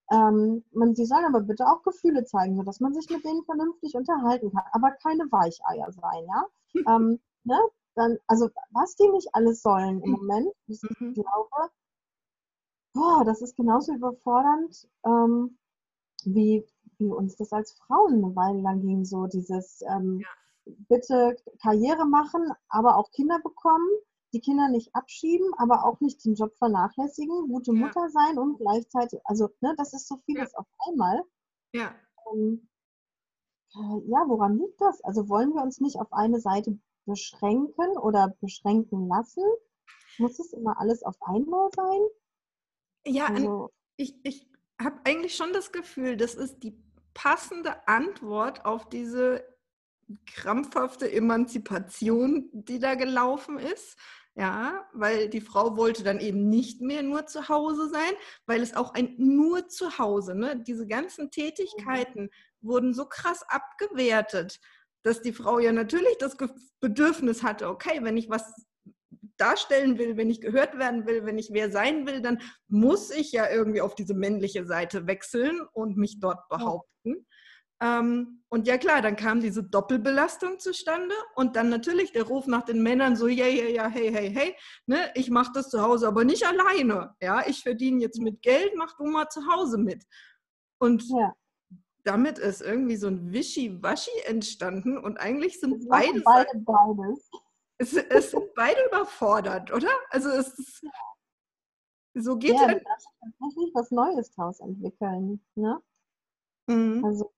Ähm, 0.09 0.63
man, 0.71 0.95
sie 0.95 1.05
sollen 1.05 1.25
aber 1.25 1.41
bitte 1.41 1.65
auch 1.67 1.83
Gefühle 1.83 2.23
zeigen, 2.23 2.55
sodass 2.55 2.79
man 2.79 2.93
sich 2.93 3.09
mit 3.09 3.25
denen 3.25 3.43
vernünftig 3.43 3.93
unterhalten 3.95 4.51
kann, 4.51 4.63
aber 4.71 4.91
keine 4.91 5.25
Weicheier 5.31 5.91
sein, 5.91 6.25
ja. 6.27 6.45
ähm, 6.95 7.19
ne? 7.47 7.59
Dann, 7.95 8.17
also 8.27 8.49
was 8.71 8.95
die 8.95 9.09
nicht 9.09 9.29
alles 9.33 9.61
sollen 9.63 10.01
im 10.03 10.11
Moment, 10.11 10.49
ich 10.67 10.81
Mhm. 10.83 11.13
glaube, 11.15 11.71
boah, 12.93 13.23
das 13.25 13.41
ist 13.41 13.55
genauso 13.55 13.93
überfordernd, 13.93 14.87
ähm, 15.05 15.57
wie, 16.25 16.65
wie 16.99 17.07
uns 17.11 17.35
das 17.37 17.53
als 17.53 17.73
Frauen 17.73 18.23
eine 18.23 18.35
Weile 18.35 18.61
lang 18.61 18.81
ging, 18.81 19.05
so 19.05 19.27
dieses 19.27 19.81
ähm, 19.89 20.25
bitte 20.89 21.35
Karriere 21.61 22.05
machen, 22.05 22.51
aber 22.69 22.97
auch 22.97 23.11
Kinder 23.11 23.39
bekommen, 23.43 23.87
die 24.33 24.41
Kinder 24.41 24.67
nicht 24.69 24.93
abschieben, 24.95 25.53
aber 25.57 25.85
auch 25.85 25.99
nicht 26.01 26.23
den 26.25 26.35
Job 26.35 26.55
vernachlässigen, 26.57 27.47
gute 27.47 27.71
Ja. 27.71 27.79
Mutter 27.79 28.09
sein 28.09 28.37
und 28.37 28.57
gleichzeitig, 28.57 29.19
also 29.25 29.49
ne, 29.61 29.73
das 29.77 29.93
ist 29.93 30.07
so 30.07 30.17
vieles 30.25 30.53
auf 30.55 30.67
einmal. 30.87 31.23
ja. 31.73 31.95
Ähm, 32.33 32.67
äh, 33.75 33.99
ja, 34.09 34.23
woran 34.27 34.57
liegt 34.57 34.81
das? 34.81 35.01
Also 35.03 35.29
wollen 35.29 35.53
wir 35.53 35.61
uns 35.61 35.79
nicht 35.79 35.97
auf 35.97 36.11
eine 36.11 36.39
Seite 36.39 36.77
beschränken 37.07 37.97
oder 37.97 38.35
beschränken 38.41 39.07
lassen? 39.07 39.43
Muss 40.19 40.37
es 40.39 40.53
immer 40.53 40.79
alles 40.79 41.03
auf 41.03 41.15
einmal 41.21 41.69
sein? 41.75 42.01
Ja, 43.05 43.27
Also, 43.27 43.71
ich, 43.95 44.15
ich 44.23 44.47
habe 44.79 44.99
eigentlich 45.05 45.35
schon 45.35 45.53
das 45.53 45.71
Gefühl, 45.71 46.17
das 46.17 46.35
ist 46.35 46.59
die 46.63 46.77
passende 47.13 47.87
Antwort 47.87 48.65
auf 48.65 48.87
diese 48.89 49.43
krampfhafte 50.25 51.11
Emanzipation, 51.11 52.49
die 52.53 52.79
da 52.79 52.95
gelaufen 52.95 53.57
ist. 53.57 53.97
Ja, 54.35 54.87
weil 54.93 55.29
die 55.29 55.41
Frau 55.41 55.77
wollte 55.77 56.03
dann 56.03 56.19
eben 56.19 56.47
nicht 56.47 56.79
mehr 56.79 57.01
nur 57.01 57.25
zu 57.25 57.49
Hause 57.49 57.89
sein, 57.89 58.13
weil 58.45 58.61
es 58.61 58.75
auch 58.75 58.93
ein 58.93 59.15
nur 59.17 59.67
zu 59.67 59.97
Hause, 59.97 60.35
ne? 60.35 60.61
Diese 60.61 60.85
ganzen 60.85 61.31
Tätigkeiten 61.31 62.29
wurden 62.61 62.93
so 62.93 63.07
krass 63.07 63.41
abgewertet, 63.49 64.59
dass 65.03 65.21
die 65.21 65.33
Frau 65.33 65.59
ja 65.59 65.71
natürlich 65.71 66.17
das 66.19 66.37
Bedürfnis 66.79 67.43
hatte, 67.43 67.69
okay, 67.69 67.99
wenn 68.01 68.17
ich 68.17 68.29
was 68.29 68.53
darstellen 69.37 69.97
will, 69.97 70.17
wenn 70.17 70.29
ich 70.29 70.41
gehört 70.41 70.77
werden 70.77 71.05
will, 71.05 71.25
wenn 71.25 71.37
ich 71.37 71.49
wer 71.51 71.71
sein 71.71 72.07
will, 72.07 72.21
dann 72.21 72.41
muss 72.67 73.11
ich 73.11 73.31
ja 73.31 73.49
irgendwie 73.49 73.81
auf 73.81 73.95
diese 73.95 74.13
männliche 74.13 74.65
Seite 74.65 75.07
wechseln 75.07 75.61
und 75.73 75.97
mich 75.97 76.19
dort 76.19 76.47
behaupten. 76.49 77.25
Ähm, 77.79 78.41
und 78.49 78.67
ja 78.67 78.77
klar, 78.77 79.01
dann 79.03 79.15
kam 79.15 79.39
diese 79.39 79.63
Doppelbelastung 79.63 80.59
zustande 80.59 81.13
und 81.35 81.55
dann 81.55 81.69
natürlich 81.69 82.11
der 82.11 82.23
Ruf 82.23 82.47
nach 82.47 82.63
den 82.63 82.81
Männern 82.81 83.15
so, 83.15 83.27
ja, 83.27 83.45
ja, 83.45 83.65
ja, 83.65 83.87
hey, 83.87 84.11
hey, 84.11 84.33
hey, 84.33 84.55
ne, 84.87 85.11
ich 85.13 85.29
mache 85.29 85.51
das 85.53 85.69
zu 85.69 85.81
Hause 85.81 86.07
aber 86.07 86.23
nicht 86.23 86.45
alleine. 86.45 87.15
Ja, 87.21 87.47
ich 87.47 87.61
verdiene 87.61 88.01
jetzt 88.01 88.19
mit 88.19 88.41
Geld, 88.41 88.71
mach 88.75 88.95
du 88.97 89.05
mal 89.05 89.29
zu 89.29 89.41
Hause 89.47 89.77
mit. 89.77 90.03
Und 90.79 91.03
ja, 91.07 91.33
damit 92.07 92.39
ist 92.39 92.61
irgendwie 92.61 92.95
so 92.95 93.07
ein 93.07 93.33
Wischi-Waschi 93.33 94.11
entstanden 94.25 94.97
und 94.97 95.17
eigentlich 95.17 95.59
sind 95.59 95.81
es 95.81 95.87
beide, 95.89 96.21
beide 96.21 96.57
beides. 96.59 97.29
es, 97.77 97.93
es 97.93 98.31
sind 98.31 98.53
beide 98.55 98.79
überfordert, 98.87 99.73
oder? 99.73 99.89
Also 100.09 100.29
es 100.29 100.57
ist, 100.57 100.85
so 102.13 102.37
geht 102.37 102.53
Ja, 102.53 102.61
ja. 102.61 102.67
da 102.67 102.79
darf 102.79 102.99
sich 102.99 103.11
tatsächlich 103.19 103.75
was 103.75 103.91
Neues 103.91 104.31
draus 104.31 104.59
entwickeln. 104.61 105.41
Ne? 105.55 105.81
Mhm. 106.67 107.03
Also, 107.03 107.33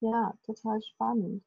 ja, 0.00 0.32
total 0.44 0.80
spannend. 0.82 1.44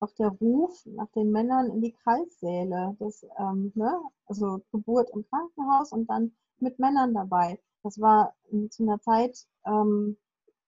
Auch 0.00 0.12
der 0.12 0.28
Ruf 0.28 0.84
nach 0.84 1.10
den 1.12 1.30
Männern 1.30 1.70
in 1.70 1.80
die 1.80 1.92
Kreissäle, 1.92 2.96
das, 2.98 3.24
ähm, 3.38 3.72
ne? 3.74 3.98
also 4.26 4.60
Geburt 4.72 5.08
im 5.10 5.26
Krankenhaus 5.28 5.92
und 5.92 6.06
dann 6.08 6.36
mit 6.58 6.78
Männern 6.78 7.14
dabei. 7.14 7.58
Das 7.82 7.98
war 7.98 8.34
ähm, 8.52 8.70
zu 8.70 8.82
einer 8.82 9.00
Zeit, 9.00 9.46
ähm, 9.64 10.18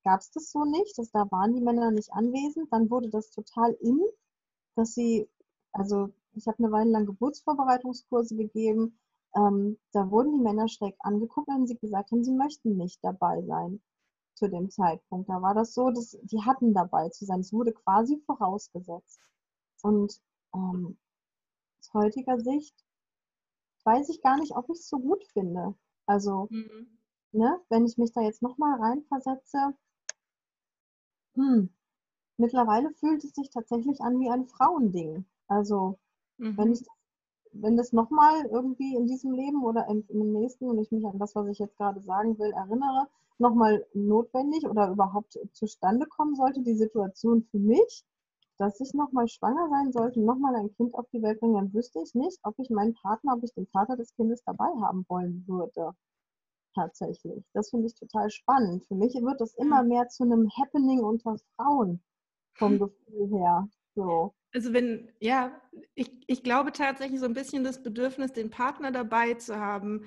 gab 0.04 0.20
es 0.20 0.30
das 0.30 0.50
so 0.50 0.64
nicht, 0.64 0.96
dass 0.98 1.10
da 1.10 1.30
waren 1.30 1.54
die 1.54 1.60
Männer 1.62 1.90
nicht 1.90 2.12
anwesend. 2.12 2.72
Dann 2.72 2.90
wurde 2.90 3.08
das 3.10 3.30
total 3.30 3.72
in, 3.80 4.00
dass 4.76 4.94
sie, 4.94 5.28
also 5.72 6.10
ich 6.34 6.46
habe 6.46 6.58
eine 6.58 6.72
Weile 6.72 6.90
lang 6.90 7.06
Geburtsvorbereitungskurse 7.06 8.36
gegeben. 8.36 8.98
Ähm, 9.36 9.78
da 9.92 10.10
wurden 10.10 10.32
die 10.32 10.42
Männer 10.42 10.68
schräg 10.68 10.94
angeguckt, 11.00 11.48
wenn 11.48 11.66
sie 11.66 11.76
gesagt 11.78 12.10
haben, 12.12 12.24
sie 12.24 12.32
möchten 12.32 12.76
nicht 12.76 12.98
dabei 13.02 13.42
sein 13.42 13.80
zu 14.34 14.48
dem 14.48 14.70
Zeitpunkt. 14.70 15.28
Da 15.28 15.40
war 15.42 15.54
das 15.54 15.74
so, 15.74 15.90
dass 15.90 16.18
die 16.22 16.42
hatten 16.42 16.74
dabei 16.74 17.08
zu 17.10 17.24
sein. 17.24 17.40
Es 17.40 17.52
wurde 17.52 17.72
quasi 17.72 18.18
vorausgesetzt. 18.26 19.20
Und 19.82 20.20
ähm, 20.54 20.98
aus 21.80 21.94
heutiger 21.94 22.40
Sicht 22.40 22.74
weiß 23.84 24.08
ich 24.08 24.22
gar 24.22 24.38
nicht, 24.38 24.54
ob 24.56 24.68
ich 24.70 24.78
es 24.78 24.88
so 24.88 24.98
gut 24.98 25.24
finde. 25.32 25.74
Also, 26.06 26.48
Mhm. 26.50 26.98
ne, 27.32 27.60
wenn 27.68 27.84
ich 27.86 27.98
mich 27.98 28.12
da 28.12 28.20
jetzt 28.20 28.42
nochmal 28.42 28.78
reinversetze, 28.80 29.74
hm, 31.34 31.68
mittlerweile 32.38 32.90
fühlt 32.94 33.24
es 33.24 33.32
sich 33.34 33.50
tatsächlich 33.50 34.00
an 34.02 34.20
wie 34.20 34.30
ein 34.30 34.46
Frauending. 34.46 35.26
Also, 35.48 35.98
wenn 36.56 36.72
Mhm. 36.72 36.74
ich 36.74 36.84
wenn 37.52 37.76
das 37.76 37.92
nochmal 37.92 38.46
irgendwie 38.46 38.96
in 38.96 39.06
diesem 39.06 39.32
Leben 39.32 39.64
oder 39.64 39.86
in 39.88 40.06
dem 40.08 40.32
nächsten 40.32 40.66
und 40.70 40.78
ich 40.78 40.92
mich 40.92 41.06
an 41.06 41.18
das, 41.18 41.34
was 41.36 41.48
ich 41.48 41.58
jetzt 41.60 41.76
gerade 41.78 42.00
sagen 42.02 42.38
will, 42.38 42.52
erinnere, 42.52 43.08
nochmal 43.38 43.86
notwendig 43.94 44.66
oder 44.66 44.90
überhaupt 44.90 45.38
zustande 45.52 46.06
kommen 46.06 46.36
sollte, 46.36 46.62
die 46.62 46.74
Situation 46.76 47.44
für 47.50 47.58
mich, 47.58 48.04
dass 48.58 48.80
ich 48.80 48.94
nochmal 48.94 49.28
schwanger 49.28 49.68
sein 49.70 49.92
sollte, 49.92 50.20
nochmal 50.20 50.56
ein 50.56 50.74
Kind 50.76 50.94
auf 50.94 51.06
die 51.12 51.22
Welt 51.22 51.40
bringen, 51.40 51.54
dann 51.54 51.74
wüsste 51.74 52.00
ich 52.02 52.14
nicht, 52.14 52.38
ob 52.44 52.58
ich 52.58 52.70
meinen 52.70 52.94
Partner, 52.94 53.34
ob 53.34 53.44
ich 53.44 53.54
den 53.54 53.66
Vater 53.68 53.96
des 53.96 54.14
Kindes 54.16 54.42
dabei 54.44 54.68
haben 54.82 55.04
wollen 55.08 55.44
würde. 55.48 55.92
Tatsächlich. 56.74 57.44
Das 57.52 57.70
finde 57.70 57.86
ich 57.86 57.94
total 57.94 58.30
spannend. 58.30 58.86
Für 58.86 58.94
mich 58.94 59.14
wird 59.14 59.40
das 59.40 59.54
immer 59.54 59.82
mehr 59.82 60.08
zu 60.08 60.24
einem 60.24 60.48
Happening 60.56 61.00
unter 61.00 61.36
Frauen 61.56 62.02
vom 62.54 62.78
Gefühl 62.78 63.28
her. 63.38 63.68
So. 63.94 64.34
Also 64.54 64.72
wenn, 64.72 65.10
ja, 65.20 65.60
ich, 65.94 66.10
ich 66.26 66.42
glaube 66.42 66.72
tatsächlich 66.72 67.20
so 67.20 67.26
ein 67.26 67.34
bisschen 67.34 67.64
das 67.64 67.82
Bedürfnis, 67.82 68.32
den 68.32 68.50
Partner 68.50 68.90
dabei 68.90 69.34
zu 69.34 69.58
haben, 69.58 70.04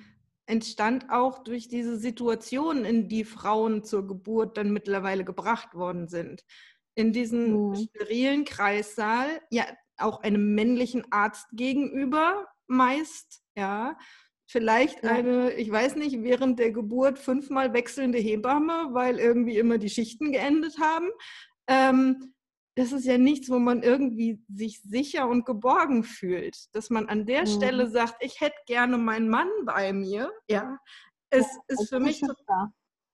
entstand 0.48 1.10
auch 1.10 1.40
durch 1.40 1.68
diese 1.68 1.98
Situation, 1.98 2.86
in 2.86 3.08
die 3.08 3.24
Frauen 3.24 3.84
zur 3.84 4.08
Geburt 4.08 4.58
dann 4.58 4.72
mittlerweile 4.72 5.26
gebracht 5.26 5.74
worden 5.74 6.08
sind. 6.08 6.44
In 6.94 7.12
diesem 7.12 7.70
mhm. 7.70 7.76
sterilen 7.76 8.46
Kreissaal, 8.46 9.28
ja, 9.50 9.66
auch 9.98 10.22
einem 10.22 10.54
männlichen 10.54 11.04
Arzt 11.12 11.48
gegenüber 11.54 12.48
meist, 12.68 13.44
ja. 13.56 13.98
Vielleicht 14.48 15.04
eine, 15.04 15.54
ich 15.54 15.72
weiß 15.72 15.96
nicht, 15.96 16.22
während 16.22 16.60
der 16.60 16.72
Geburt 16.72 17.18
fünfmal 17.18 17.74
wechselnde 17.74 18.20
Hebamme, 18.20 18.90
weil 18.92 19.20
irgendwie 19.20 19.58
immer 19.58 19.78
die 19.80 19.90
Schichten 19.90 20.32
geendet 20.32 20.80
haben. 20.80 21.10
Ähm, 21.68 22.36
das 22.76 22.92
ist 22.92 23.06
ja 23.06 23.18
nichts, 23.18 23.50
wo 23.50 23.58
man 23.58 23.84
irgendwie 23.84 24.44
sich 24.54 24.82
sicher 24.82 25.28
und 25.28 25.46
geborgen 25.46 26.04
fühlt. 26.04 26.76
Dass 26.76 26.90
man 26.90 27.08
an 27.08 27.26
der 27.26 27.42
mhm. 27.42 27.48
Stelle 27.48 27.90
sagt, 27.90 28.16
ich 28.20 28.42
hätte 28.42 28.58
gerne 28.68 28.98
meinen 28.98 29.30
Mann 29.30 29.50
bei 29.66 29.94
mir, 29.94 30.32
ja, 30.48 30.78
es 31.30 31.48
ja, 31.48 31.62
ist 31.68 31.90
für 31.90 32.00
mich 32.00 32.20
total, 32.20 32.68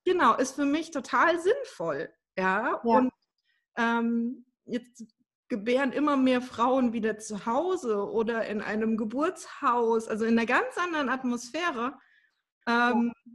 genau, 0.03 0.35
ist 0.35 0.55
für 0.55 0.65
mich 0.65 0.91
total 0.91 1.39
sinnvoll. 1.39 2.09
Ja, 2.37 2.67
ja. 2.67 2.75
und 2.81 3.11
ähm, 3.77 4.45
jetzt 4.65 5.05
gebären 5.51 5.91
immer 5.91 6.15
mehr 6.15 6.41
Frauen 6.41 6.93
wieder 6.93 7.17
zu 7.17 7.45
Hause 7.45 8.09
oder 8.09 8.47
in 8.47 8.61
einem 8.61 8.95
Geburtshaus, 8.95 10.07
also 10.07 10.23
in 10.23 10.39
einer 10.39 10.47
ganz 10.47 10.77
anderen 10.77 11.09
Atmosphäre. 11.09 11.99
Ähm, 12.67 13.11
ja. 13.13 13.31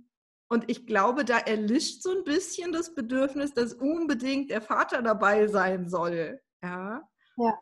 Und 0.49 0.71
ich 0.71 0.87
glaube, 0.87 1.27
da 1.27 1.37
erlischt 1.37 2.03
so 2.03 2.17
ein 2.17 2.25
bisschen 2.25 2.73
das 2.73 2.95
Bedürfnis, 2.95 3.53
dass 3.53 3.75
unbedingt 3.75 4.49
der 4.49 4.63
Vater 4.63 5.03
dabei 5.03 5.47
sein 5.47 5.91
soll. 5.91 6.41
Ja. 6.63 7.07
ja. 7.37 7.59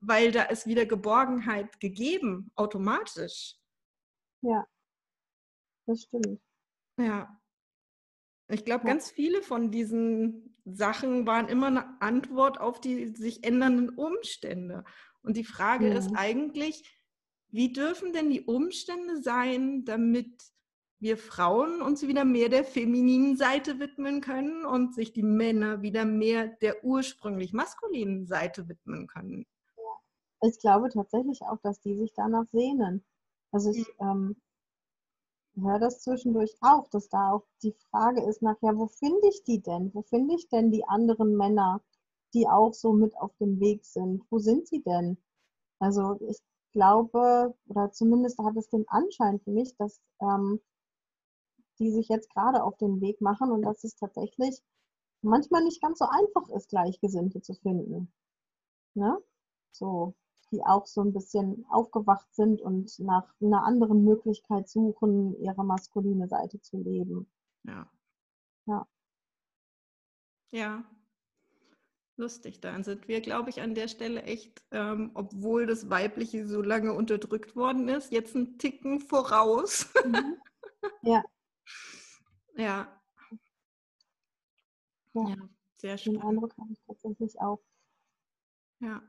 Weil 0.00 0.32
da 0.32 0.44
ist 0.44 0.66
wieder 0.66 0.86
Geborgenheit 0.86 1.78
gegeben, 1.78 2.50
automatisch. 2.54 3.56
Ja, 4.40 4.66
das 5.86 6.04
stimmt. 6.04 6.40
Ja. 6.98 7.38
Ich 8.48 8.64
glaube, 8.64 8.86
ja. 8.86 8.94
ganz 8.94 9.10
viele 9.10 9.42
von 9.42 9.70
diesen 9.70 10.57
Sachen 10.74 11.26
waren 11.26 11.48
immer 11.48 11.68
eine 11.68 12.00
Antwort 12.00 12.60
auf 12.60 12.80
die 12.80 13.14
sich 13.14 13.44
ändernden 13.44 13.90
Umstände. 13.90 14.84
Und 15.22 15.36
die 15.36 15.44
Frage 15.44 15.88
ja. 15.88 15.94
ist 15.94 16.10
eigentlich, 16.14 16.98
wie 17.48 17.72
dürfen 17.72 18.12
denn 18.12 18.30
die 18.30 18.42
Umstände 18.42 19.22
sein, 19.22 19.84
damit 19.84 20.30
wir 21.00 21.16
Frauen 21.16 21.80
uns 21.80 22.06
wieder 22.06 22.24
mehr 22.24 22.48
der 22.48 22.64
femininen 22.64 23.36
Seite 23.36 23.78
widmen 23.78 24.20
können 24.20 24.64
und 24.64 24.94
sich 24.94 25.12
die 25.12 25.22
Männer 25.22 25.80
wieder 25.82 26.04
mehr 26.04 26.48
der 26.48 26.84
ursprünglich 26.84 27.52
maskulinen 27.52 28.26
Seite 28.26 28.68
widmen 28.68 29.06
können. 29.06 29.46
Ich 30.42 30.58
glaube 30.60 30.88
tatsächlich 30.90 31.42
auch, 31.42 31.58
dass 31.62 31.80
die 31.80 31.96
sich 31.96 32.12
danach 32.14 32.46
sehnen. 32.46 33.04
Also 33.52 33.70
ich 33.70 33.86
ähm, 34.00 34.36
höre 35.62 35.78
das 35.78 36.02
zwischendurch 36.02 36.56
auch, 36.60 36.88
dass 36.88 37.08
da 37.08 37.32
auch 37.32 37.44
die 37.62 37.74
Frage 37.90 38.22
ist 38.22 38.42
nachher, 38.42 38.76
wo 38.76 38.86
finde 38.86 39.28
ich 39.28 39.44
die 39.44 39.60
denn? 39.60 39.92
Wo 39.94 40.02
finde 40.02 40.34
ich 40.34 40.48
denn 40.48 40.70
die 40.70 40.84
anderen 40.84 41.36
Männer, 41.36 41.82
die 42.34 42.48
auch 42.48 42.74
so 42.74 42.92
mit 42.92 43.16
auf 43.16 43.36
dem 43.38 43.60
Weg 43.60 43.84
sind? 43.84 44.22
Wo 44.30 44.38
sind 44.38 44.66
sie 44.68 44.82
denn? 44.82 45.18
Also 45.78 46.18
ich 46.28 46.38
glaube, 46.72 47.54
oder 47.66 47.90
zumindest 47.92 48.38
hat 48.38 48.56
es 48.56 48.68
den 48.68 48.86
Anschein 48.88 49.40
für 49.40 49.50
mich, 49.50 49.74
dass 49.76 50.00
ähm, 50.20 50.60
die 51.78 51.90
sich 51.92 52.08
jetzt 52.08 52.30
gerade 52.30 52.62
auf 52.64 52.76
den 52.76 53.00
Weg 53.00 53.20
machen 53.20 53.50
und 53.50 53.62
dass 53.62 53.84
es 53.84 53.96
tatsächlich 53.96 54.60
manchmal 55.22 55.64
nicht 55.64 55.80
ganz 55.80 55.98
so 55.98 56.06
einfach 56.06 56.48
ist, 56.50 56.68
Gleichgesinnte 56.68 57.40
zu 57.40 57.54
finden. 57.54 58.12
Ne? 58.94 59.18
So, 59.72 60.14
die 60.52 60.62
auch 60.64 60.86
so 60.86 61.02
ein 61.02 61.12
bisschen 61.12 61.64
aufgewacht 61.70 62.26
sind 62.34 62.60
und 62.60 62.98
nach 62.98 63.32
einer 63.40 63.64
anderen 63.64 64.04
Möglichkeit 64.04 64.68
suchen, 64.68 65.38
ihre 65.40 65.64
maskuline 65.64 66.28
Seite 66.28 66.60
zu 66.60 66.78
leben. 66.78 67.26
Ja. 67.64 67.90
Ja. 68.66 68.86
Ja. 70.50 70.84
Lustig, 72.16 72.60
dann 72.60 72.82
sind 72.82 73.06
wir, 73.06 73.20
glaube 73.20 73.50
ich, 73.50 73.60
an 73.60 73.74
der 73.76 73.86
Stelle 73.86 74.22
echt, 74.24 74.60
ähm, 74.72 75.12
obwohl 75.14 75.66
das 75.66 75.88
Weibliche 75.88 76.48
so 76.48 76.62
lange 76.62 76.92
unterdrückt 76.92 77.54
worden 77.54 77.88
ist, 77.88 78.10
jetzt 78.10 78.34
einen 78.34 78.58
Ticken 78.58 79.00
voraus. 79.00 79.86
Mhm. 80.04 80.36
Ja, 81.02 81.24
ja. 82.58 82.88
Ja, 85.14 85.28
ja 85.28 85.36
sehr 85.76 85.96
schön. 85.96 86.14
Den 86.14 86.22
Eindruck 86.22 86.56
habe 86.58 86.72
ich 86.72 86.80
tatsächlich 86.86 87.40
auch. 87.40 87.60
Ja. 88.80 89.02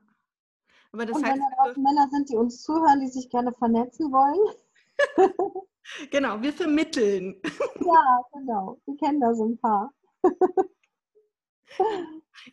Aber 0.91 1.05
das 1.05 1.17
Und 1.17 1.25
heißt, 1.25 1.35
wenn 1.35 1.41
da 1.41 1.63
draußen 1.63 1.83
Männer 1.83 2.07
sind, 2.09 2.29
die 2.29 2.35
uns 2.35 2.63
zuhören, 2.63 2.99
die 2.99 3.07
sich 3.07 3.29
gerne 3.29 3.53
vernetzen 3.53 4.11
wollen. 4.11 4.55
genau, 6.11 6.41
wir 6.41 6.53
vermitteln. 6.53 7.39
ja, 7.79 8.23
genau. 8.33 8.79
Wir 8.85 8.97
kennen 8.97 9.21
da 9.21 9.33
so 9.33 9.45
ein 9.45 9.57
paar. 9.59 9.93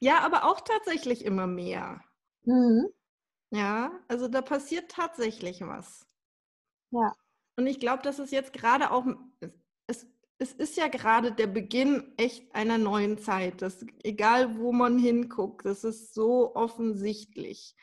ja, 0.01 0.20
aber 0.20 0.45
auch 0.45 0.61
tatsächlich 0.61 1.24
immer 1.24 1.47
mehr. 1.47 2.03
Mhm. 2.45 2.89
Ja, 3.51 3.93
also 4.09 4.28
da 4.28 4.43
passiert 4.43 4.91
tatsächlich 4.91 5.62
was. 5.62 6.07
Ja. 6.91 7.12
Und 7.57 7.66
ich 7.66 7.80
glaube, 7.80 8.03
dass 8.03 8.18
es 8.18 8.30
jetzt 8.30 8.53
gerade 8.53 8.91
auch, 8.91 9.07
es, 9.87 10.07
es 10.39 10.53
ist 10.53 10.76
ja 10.76 10.89
gerade 10.89 11.32
der 11.32 11.47
Beginn 11.47 12.12
echt 12.16 12.55
einer 12.55 12.76
neuen 12.76 13.18
Zeit. 13.18 13.62
Das, 13.62 13.84
egal 14.03 14.59
wo 14.59 14.72
man 14.72 14.99
hinguckt, 14.99 15.64
das 15.64 15.84
ist 15.84 16.12
so 16.12 16.55
offensichtlich. 16.55 17.74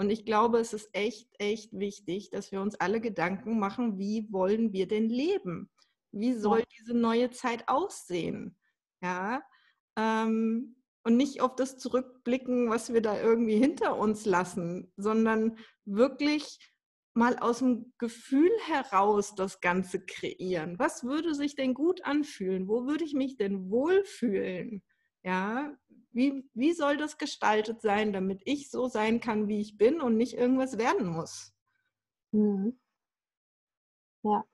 Und 0.00 0.08
ich 0.08 0.24
glaube, 0.24 0.60
es 0.60 0.72
ist 0.72 0.88
echt, 0.94 1.28
echt 1.38 1.78
wichtig, 1.78 2.30
dass 2.30 2.52
wir 2.52 2.62
uns 2.62 2.74
alle 2.76 3.02
Gedanken 3.02 3.58
machen, 3.58 3.98
wie 3.98 4.26
wollen 4.32 4.72
wir 4.72 4.88
denn 4.88 5.10
leben? 5.10 5.68
Wie 6.10 6.32
soll 6.32 6.64
diese 6.78 6.94
neue 6.94 7.30
Zeit 7.32 7.68
aussehen? 7.68 8.56
Ja. 9.02 9.42
Ähm, 9.98 10.76
und 11.04 11.18
nicht 11.18 11.42
auf 11.42 11.54
das 11.54 11.76
zurückblicken, 11.76 12.70
was 12.70 12.94
wir 12.94 13.02
da 13.02 13.20
irgendwie 13.20 13.58
hinter 13.58 13.98
uns 13.98 14.24
lassen, 14.24 14.90
sondern 14.96 15.58
wirklich 15.84 16.58
mal 17.12 17.38
aus 17.38 17.58
dem 17.58 17.92
Gefühl 17.98 18.50
heraus 18.68 19.34
das 19.34 19.60
Ganze 19.60 20.02
kreieren. 20.02 20.78
Was 20.78 21.04
würde 21.04 21.34
sich 21.34 21.56
denn 21.56 21.74
gut 21.74 22.06
anfühlen? 22.06 22.68
Wo 22.68 22.86
würde 22.86 23.04
ich 23.04 23.12
mich 23.12 23.36
denn 23.36 23.68
wohlfühlen? 23.68 24.82
Ja, 25.24 25.76
wie, 26.12 26.48
wie 26.54 26.72
soll 26.72 26.96
das 26.96 27.18
gestaltet 27.18 27.80
sein, 27.80 28.12
damit 28.12 28.42
ich 28.44 28.70
so 28.70 28.88
sein 28.88 29.20
kann, 29.20 29.48
wie 29.48 29.60
ich 29.60 29.76
bin 29.78 30.00
und 30.00 30.16
nicht 30.16 30.34
irgendwas 30.34 30.78
werden 30.78 31.08
muss? 31.08 31.52
Mhm. 32.32 32.78
Ja, 34.22 34.44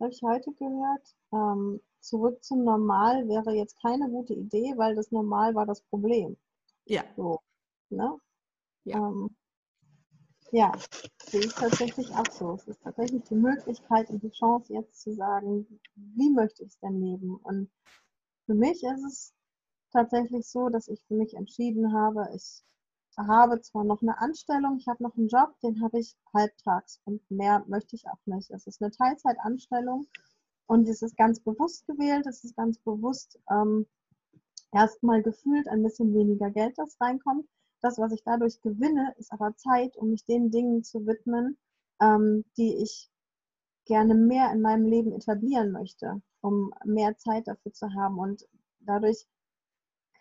habe 0.00 0.10
ich 0.10 0.22
heute 0.22 0.52
gehört. 0.52 1.16
Ähm, 1.32 1.80
zurück 2.00 2.42
zum 2.42 2.64
Normal 2.64 3.28
wäre 3.28 3.52
jetzt 3.52 3.80
keine 3.80 4.08
gute 4.08 4.34
Idee, 4.34 4.74
weil 4.76 4.94
das 4.94 5.12
Normal 5.12 5.54
war 5.54 5.66
das 5.66 5.82
Problem. 5.82 6.36
Ja. 6.86 7.04
So, 7.16 7.40
ne? 7.90 8.18
Ja. 8.84 8.96
Ähm, 8.98 9.34
ja, 10.50 10.72
sehe 11.24 11.40
ich 11.40 11.54
tatsächlich 11.54 12.10
auch 12.10 12.30
so. 12.30 12.54
Es 12.54 12.66
ist 12.66 12.82
tatsächlich 12.82 13.22
die 13.24 13.36
Möglichkeit 13.36 14.10
und 14.10 14.22
die 14.22 14.30
Chance, 14.32 14.74
jetzt 14.74 15.00
zu 15.00 15.14
sagen, 15.14 15.80
wie 15.94 16.30
möchte 16.30 16.62
ich 16.64 16.68
es 16.68 16.78
denn 16.80 17.00
leben? 17.00 17.36
Und 17.36 17.70
für 18.44 18.54
mich 18.54 18.82
ist 18.82 19.04
es 19.04 19.34
tatsächlich 19.92 20.46
so, 20.46 20.68
dass 20.68 20.88
ich 20.88 21.02
für 21.06 21.14
mich 21.14 21.34
entschieden 21.34 21.92
habe, 21.92 22.28
ich 22.34 22.62
habe 23.16 23.60
zwar 23.60 23.84
noch 23.84 24.02
eine 24.02 24.18
Anstellung, 24.18 24.78
ich 24.78 24.88
habe 24.88 25.02
noch 25.02 25.16
einen 25.16 25.28
Job, 25.28 25.54
den 25.62 25.82
habe 25.82 25.98
ich 25.98 26.16
halbtags 26.34 27.00
und 27.04 27.30
mehr 27.30 27.64
möchte 27.68 27.96
ich 27.96 28.06
auch 28.08 28.26
nicht. 28.26 28.50
Es 28.50 28.66
ist 28.66 28.82
eine 28.82 28.90
Teilzeitanstellung 28.90 30.06
und 30.66 30.88
es 30.88 31.02
ist 31.02 31.16
ganz 31.16 31.40
bewusst 31.40 31.86
gewählt, 31.86 32.26
es 32.26 32.44
ist 32.44 32.56
ganz 32.56 32.78
bewusst 32.78 33.38
ähm, 33.50 33.86
erstmal 34.72 35.22
gefühlt 35.22 35.68
ein 35.68 35.82
bisschen 35.82 36.14
weniger 36.14 36.50
Geld, 36.50 36.78
das 36.78 36.98
reinkommt. 37.00 37.46
Das, 37.82 37.98
was 37.98 38.12
ich 38.12 38.22
dadurch 38.24 38.60
gewinne, 38.62 39.12
ist 39.18 39.32
aber 39.32 39.54
Zeit, 39.56 39.96
um 39.96 40.10
mich 40.10 40.24
den 40.24 40.50
Dingen 40.50 40.84
zu 40.84 41.06
widmen, 41.06 41.58
ähm, 42.00 42.44
die 42.56 42.76
ich 42.76 43.10
gerne 43.84 44.14
mehr 44.14 44.52
in 44.52 44.60
meinem 44.60 44.86
Leben 44.86 45.12
etablieren 45.12 45.72
möchte, 45.72 46.22
um 46.40 46.72
mehr 46.84 47.16
Zeit 47.18 47.48
dafür 47.48 47.72
zu 47.72 47.92
haben. 47.94 48.18
Und 48.18 48.46
dadurch 48.80 49.26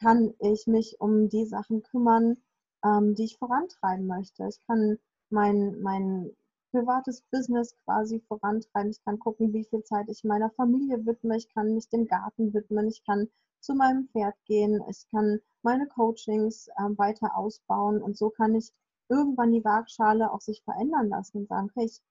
kann 0.01 0.33
ich 0.39 0.65
mich 0.65 0.99
um 0.99 1.29
die 1.29 1.45
Sachen 1.45 1.83
kümmern, 1.83 2.37
ähm, 2.83 3.13
die 3.15 3.25
ich 3.25 3.37
vorantreiben 3.37 4.07
möchte. 4.07 4.47
Ich 4.47 4.59
kann 4.65 4.97
mein, 5.29 5.79
mein 5.81 6.35
privates 6.71 7.21
Business 7.31 7.75
quasi 7.85 8.19
vorantreiben. 8.27 8.89
Ich 8.91 9.03
kann 9.03 9.19
gucken, 9.19 9.53
wie 9.53 9.65
viel 9.65 9.83
Zeit 9.83 10.07
ich 10.09 10.23
meiner 10.23 10.49
Familie 10.51 11.05
widme. 11.05 11.37
Ich 11.37 11.53
kann 11.53 11.75
mich 11.75 11.87
dem 11.89 12.07
Garten 12.07 12.53
widmen. 12.53 12.87
Ich 12.87 13.03
kann 13.05 13.29
zu 13.59 13.75
meinem 13.75 14.07
Pferd 14.07 14.35
gehen. 14.45 14.81
Ich 14.89 15.07
kann 15.11 15.39
meine 15.61 15.87
Coachings 15.87 16.67
äh, 16.69 16.97
weiter 16.97 17.37
ausbauen 17.37 18.01
und 18.01 18.17
so 18.17 18.31
kann 18.31 18.55
ich 18.55 18.71
irgendwann 19.07 19.51
die 19.51 19.63
Waagschale 19.63 20.31
auch 20.31 20.41
sich 20.41 20.63
verändern 20.63 21.09
lassen 21.09 21.39
und 21.39 21.49
sagen, 21.49 21.69
okay, 21.75 21.85
ich 21.85 22.01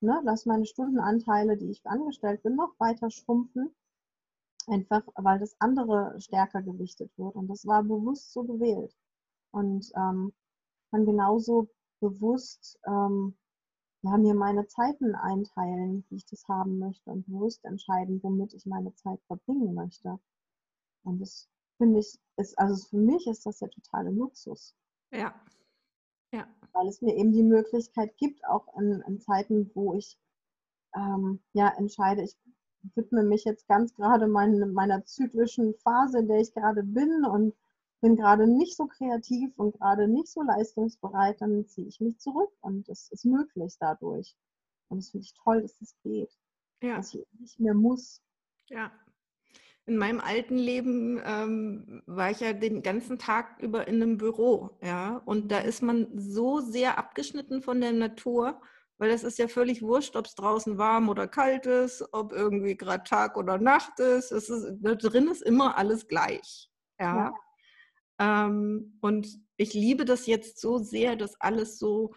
ne, 0.00 0.20
lasse 0.24 0.48
meine 0.48 0.66
Stundenanteile, 0.66 1.56
die 1.56 1.70
ich 1.70 1.86
angestellt 1.86 2.42
bin, 2.42 2.56
noch 2.56 2.74
weiter 2.78 3.10
schrumpfen 3.10 3.70
Einfach, 4.66 5.02
weil 5.16 5.38
das 5.38 5.56
andere 5.58 6.14
stärker 6.20 6.62
gewichtet 6.62 7.10
wird. 7.16 7.34
Und 7.34 7.48
das 7.48 7.66
war 7.66 7.82
bewusst 7.82 8.32
so 8.32 8.42
gewählt. 8.44 8.94
Und 9.52 9.90
ähm, 9.96 10.32
kann 10.90 11.06
genauso 11.06 11.68
bewusst 12.00 12.78
ähm, 12.86 13.36
ja, 14.02 14.16
mir 14.16 14.34
meine 14.34 14.66
Zeiten 14.66 15.14
einteilen, 15.14 16.04
wie 16.08 16.16
ich 16.16 16.26
das 16.26 16.46
haben 16.48 16.78
möchte 16.78 17.10
und 17.10 17.26
bewusst 17.26 17.64
entscheiden, 17.64 18.22
womit 18.22 18.54
ich 18.54 18.64
meine 18.66 18.94
Zeit 18.94 19.20
verbringen 19.26 19.74
möchte. 19.74 20.18
Und 21.02 21.20
das 21.20 21.48
finde 21.76 22.00
ich, 22.00 22.18
ist, 22.36 22.58
also 22.58 22.86
für 22.88 22.96
mich 22.96 23.26
ist 23.26 23.44
das 23.46 23.58
der 23.58 23.70
totale 23.70 24.10
Luxus. 24.10 24.74
Ja. 25.12 25.34
Ja. 26.32 26.46
Weil 26.72 26.88
es 26.88 27.02
mir 27.02 27.16
eben 27.16 27.32
die 27.32 27.42
Möglichkeit 27.42 28.16
gibt, 28.16 28.44
auch 28.46 28.74
in, 28.78 29.02
in 29.06 29.20
Zeiten, 29.20 29.70
wo 29.74 29.94
ich 29.94 30.18
ähm, 30.94 31.40
ja 31.52 31.68
entscheide, 31.76 32.22
ich 32.22 32.36
widme 32.94 33.22
mich 33.22 33.44
jetzt 33.44 33.66
ganz 33.68 33.94
gerade 33.94 34.26
mein, 34.26 34.72
meiner 34.72 35.04
zyklischen 35.04 35.74
Phase, 35.74 36.20
in 36.20 36.28
der 36.28 36.40
ich 36.40 36.52
gerade 36.54 36.82
bin 36.82 37.24
und 37.24 37.54
bin 38.00 38.16
gerade 38.16 38.46
nicht 38.46 38.76
so 38.76 38.86
kreativ 38.86 39.58
und 39.58 39.78
gerade 39.78 40.08
nicht 40.08 40.28
so 40.28 40.42
leistungsbereit, 40.42 41.40
dann 41.40 41.66
ziehe 41.66 41.86
ich 41.86 42.00
mich 42.00 42.18
zurück 42.18 42.50
und 42.60 42.88
es 42.88 43.10
ist 43.10 43.24
möglich 43.24 43.76
dadurch. 43.78 44.34
Und 44.88 44.98
das 44.98 45.10
finde 45.10 45.26
ich 45.26 45.34
toll, 45.34 45.62
dass 45.62 45.78
das 45.78 45.94
geht. 46.02 46.30
Ja. 46.82 46.96
Dass 46.96 47.14
ich 47.14 47.26
nicht 47.38 47.60
mehr 47.60 47.74
muss. 47.74 48.22
Ja. 48.68 48.90
In 49.86 49.96
meinem 49.96 50.20
alten 50.20 50.56
Leben 50.56 51.20
ähm, 51.24 52.02
war 52.06 52.30
ich 52.30 52.40
ja 52.40 52.52
den 52.52 52.82
ganzen 52.82 53.18
Tag 53.18 53.60
über 53.60 53.88
in 53.88 53.96
einem 53.96 54.18
Büro, 54.18 54.78
ja. 54.82 55.16
Und 55.24 55.50
da 55.50 55.58
ist 55.58 55.82
man 55.82 56.06
so 56.18 56.60
sehr 56.60 56.96
abgeschnitten 56.96 57.60
von 57.60 57.80
der 57.80 57.92
Natur, 57.92 58.60
weil 59.00 59.10
es 59.10 59.24
ist 59.24 59.38
ja 59.38 59.48
völlig 59.48 59.80
wurscht, 59.80 60.14
ob 60.14 60.26
es 60.26 60.34
draußen 60.34 60.76
warm 60.76 61.08
oder 61.08 61.26
kalt 61.26 61.64
ist, 61.64 62.04
ob 62.12 62.32
irgendwie 62.34 62.76
gerade 62.76 63.02
Tag 63.02 63.38
oder 63.38 63.56
Nacht 63.56 63.98
ist. 63.98 64.30
Es 64.30 64.50
ist 64.50 64.74
da 64.78 64.94
drin 64.94 65.26
ist 65.26 65.42
immer 65.42 65.78
alles 65.78 66.06
gleich, 66.06 66.70
ja. 67.00 67.32
ja. 68.18 68.46
Ähm, 68.46 68.98
und 69.00 69.26
ich 69.56 69.72
liebe 69.72 70.04
das 70.04 70.26
jetzt 70.26 70.60
so 70.60 70.76
sehr, 70.76 71.16
das 71.16 71.40
alles 71.40 71.78
so 71.78 72.12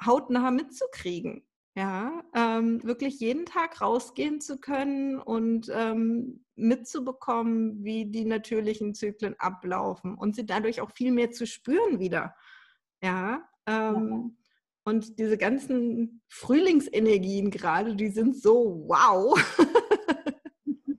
hautnah 0.00 0.52
mitzukriegen. 0.52 1.44
Ja, 1.76 2.22
ähm, 2.34 2.82
wirklich 2.84 3.18
jeden 3.20 3.44
Tag 3.44 3.80
rausgehen 3.80 4.40
zu 4.40 4.58
können 4.58 5.18
und 5.20 5.70
ähm, 5.72 6.44
mitzubekommen, 6.54 7.84
wie 7.84 8.06
die 8.06 8.24
natürlichen 8.24 8.94
Zyklen 8.94 9.34
ablaufen 9.38 10.16
und 10.16 10.34
sie 10.34 10.46
dadurch 10.46 10.80
auch 10.80 10.90
viel 10.92 11.12
mehr 11.12 11.30
zu 11.32 11.46
spüren 11.46 11.98
wieder. 11.98 12.34
Ja, 13.02 13.48
ähm, 13.66 14.36
ja. 14.36 14.37
Und 14.88 15.18
diese 15.18 15.36
ganzen 15.36 16.22
Frühlingsenergien 16.28 17.50
gerade, 17.50 17.94
die 17.94 18.08
sind 18.08 18.36
so 18.36 18.84
wow. 18.88 19.38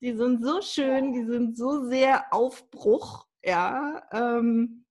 die 0.00 0.16
sind 0.16 0.44
so 0.44 0.60
schön, 0.60 1.12
die 1.12 1.24
sind 1.24 1.56
so 1.56 1.88
sehr 1.88 2.32
Aufbruch, 2.32 3.26
ja. 3.44 4.02
Ähm, 4.12 4.84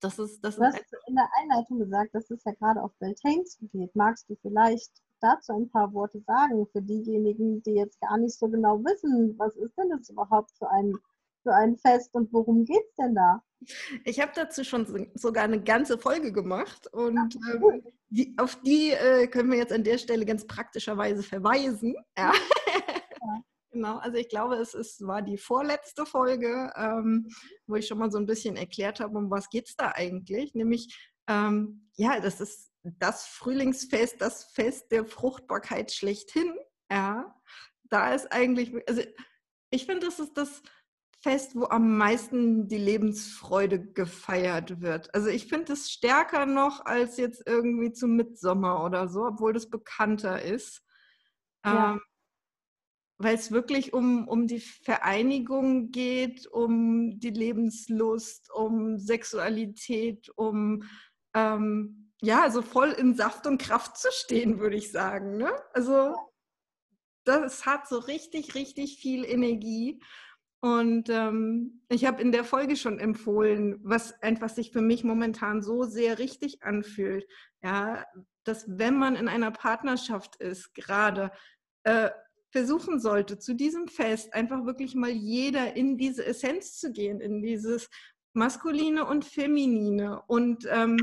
das 0.00 0.18
ist, 0.18 0.44
das 0.44 0.56
du 0.56 0.62
hast 0.62 0.78
in 1.08 1.16
der 1.16 1.28
Einleitung 1.40 1.80
gesagt, 1.80 2.14
dass 2.14 2.30
es 2.30 2.44
ja 2.44 2.52
gerade 2.52 2.82
auf 2.82 2.92
Beltanes 3.00 3.58
geht. 3.72 3.96
Magst 3.96 4.28
du 4.28 4.36
vielleicht 4.42 4.92
dazu 5.20 5.54
ein 5.54 5.70
paar 5.70 5.92
Worte 5.92 6.20
sagen 6.20 6.66
für 6.70 6.82
diejenigen, 6.82 7.62
die 7.62 7.74
jetzt 7.74 8.00
gar 8.00 8.18
nicht 8.18 8.38
so 8.38 8.48
genau 8.48 8.78
wissen, 8.84 9.34
was 9.38 9.56
ist 9.56 9.76
denn 9.76 9.90
das 9.90 10.08
überhaupt 10.08 10.52
für 10.58 10.70
ein, 10.70 10.94
für 11.42 11.54
ein 11.54 11.76
Fest 11.78 12.14
und 12.14 12.32
worum 12.32 12.64
geht 12.64 12.84
es 12.90 12.94
denn 12.94 13.14
da? 13.14 13.42
Ich 14.04 14.20
habe 14.20 14.32
dazu 14.34 14.64
schon 14.64 15.10
sogar 15.14 15.44
eine 15.44 15.62
ganze 15.62 15.98
Folge 15.98 16.32
gemacht 16.32 16.86
und 16.92 17.36
ähm, 17.52 17.82
die, 18.08 18.34
auf 18.38 18.60
die 18.62 18.92
äh, 18.92 19.26
können 19.26 19.50
wir 19.50 19.58
jetzt 19.58 19.72
an 19.72 19.84
der 19.84 19.98
Stelle 19.98 20.24
ganz 20.24 20.46
praktischerweise 20.46 21.22
verweisen. 21.22 21.96
Ja. 22.16 22.32
Genau, 23.76 23.98
also 23.98 24.16
ich 24.16 24.30
glaube, 24.30 24.54
es 24.54 24.72
ist, 24.72 25.06
war 25.06 25.20
die 25.20 25.36
vorletzte 25.36 26.06
Folge, 26.06 26.72
ähm, 26.76 27.28
wo 27.66 27.74
ich 27.74 27.86
schon 27.86 27.98
mal 27.98 28.10
so 28.10 28.16
ein 28.16 28.24
bisschen 28.24 28.56
erklärt 28.56 29.00
habe, 29.00 29.18
um 29.18 29.30
was 29.30 29.50
geht 29.50 29.68
es 29.68 29.76
da 29.76 29.92
eigentlich. 29.94 30.54
Nämlich, 30.54 30.96
ähm, 31.28 31.90
ja, 31.94 32.18
das 32.20 32.40
ist 32.40 32.72
das 32.82 33.26
Frühlingsfest, 33.26 34.18
das 34.18 34.44
Fest 34.44 34.90
der 34.92 35.04
Fruchtbarkeit 35.04 35.92
schlechthin. 35.92 36.56
Ja, 36.90 37.38
da 37.90 38.14
ist 38.14 38.32
eigentlich, 38.32 38.72
also 38.88 39.02
ich 39.68 39.84
finde, 39.84 40.06
das 40.06 40.20
ist 40.20 40.38
das 40.38 40.62
Fest, 41.26 41.56
wo 41.56 41.64
am 41.64 41.98
meisten 41.98 42.68
die 42.68 42.78
Lebensfreude 42.78 43.80
gefeiert 43.80 44.80
wird. 44.80 45.12
Also 45.12 45.26
ich 45.26 45.48
finde 45.48 45.72
es 45.72 45.90
stärker 45.90 46.46
noch 46.46 46.86
als 46.86 47.16
jetzt 47.16 47.42
irgendwie 47.46 47.90
zum 47.90 48.14
Mitsommer 48.14 48.84
oder 48.84 49.08
so, 49.08 49.24
obwohl 49.24 49.52
das 49.52 49.68
bekannter 49.68 50.40
ist. 50.40 50.84
Ja. 51.64 51.94
Ähm, 51.94 52.00
weil 53.18 53.34
es 53.34 53.50
wirklich 53.50 53.92
um, 53.92 54.28
um 54.28 54.46
die 54.46 54.60
Vereinigung 54.60 55.90
geht, 55.90 56.46
um 56.46 57.18
die 57.18 57.30
Lebenslust, 57.30 58.48
um 58.54 59.00
Sexualität, 59.00 60.30
um 60.36 60.84
ähm, 61.34 62.12
ja, 62.22 62.42
also 62.42 62.62
voll 62.62 62.92
in 62.92 63.16
Saft 63.16 63.48
und 63.48 63.60
Kraft 63.60 63.96
zu 63.96 64.12
stehen, 64.12 64.60
würde 64.60 64.76
ich 64.76 64.92
sagen. 64.92 65.38
Ne? 65.38 65.52
Also 65.72 66.14
das 67.24 67.66
hat 67.66 67.88
so 67.88 67.98
richtig, 67.98 68.54
richtig 68.54 69.00
viel 69.00 69.24
Energie. 69.24 70.00
Und 70.60 71.08
ähm, 71.10 71.82
ich 71.88 72.06
habe 72.06 72.22
in 72.22 72.32
der 72.32 72.44
Folge 72.44 72.76
schon 72.76 72.98
empfohlen, 72.98 73.78
was 73.82 74.20
einfach 74.22 74.48
sich 74.48 74.72
für 74.72 74.80
mich 74.80 75.04
momentan 75.04 75.62
so 75.62 75.84
sehr 75.84 76.18
richtig 76.18 76.62
anfühlt. 76.62 77.26
Ja, 77.62 78.04
dass 78.44 78.64
wenn 78.66 78.96
man 78.96 79.16
in 79.16 79.28
einer 79.28 79.50
Partnerschaft 79.50 80.36
ist, 80.36 80.74
gerade 80.74 81.30
äh, 81.84 82.10
versuchen 82.50 83.00
sollte, 83.00 83.38
zu 83.38 83.54
diesem 83.54 83.88
Fest 83.88 84.32
einfach 84.32 84.64
wirklich 84.64 84.94
mal 84.94 85.10
jeder 85.10 85.76
in 85.76 85.98
diese 85.98 86.24
Essenz 86.24 86.78
zu 86.78 86.92
gehen, 86.92 87.20
in 87.20 87.42
dieses 87.42 87.90
Maskuline 88.32 89.04
und 89.04 89.24
Feminine 89.24 90.22
und 90.26 90.66
ähm, 90.70 90.96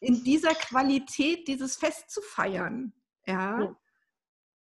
in 0.00 0.22
dieser 0.24 0.54
Qualität 0.54 1.48
dieses 1.48 1.76
Fest 1.76 2.10
zu 2.10 2.20
feiern. 2.22 2.92
Ja. 3.26 3.60
ja. 3.60 3.76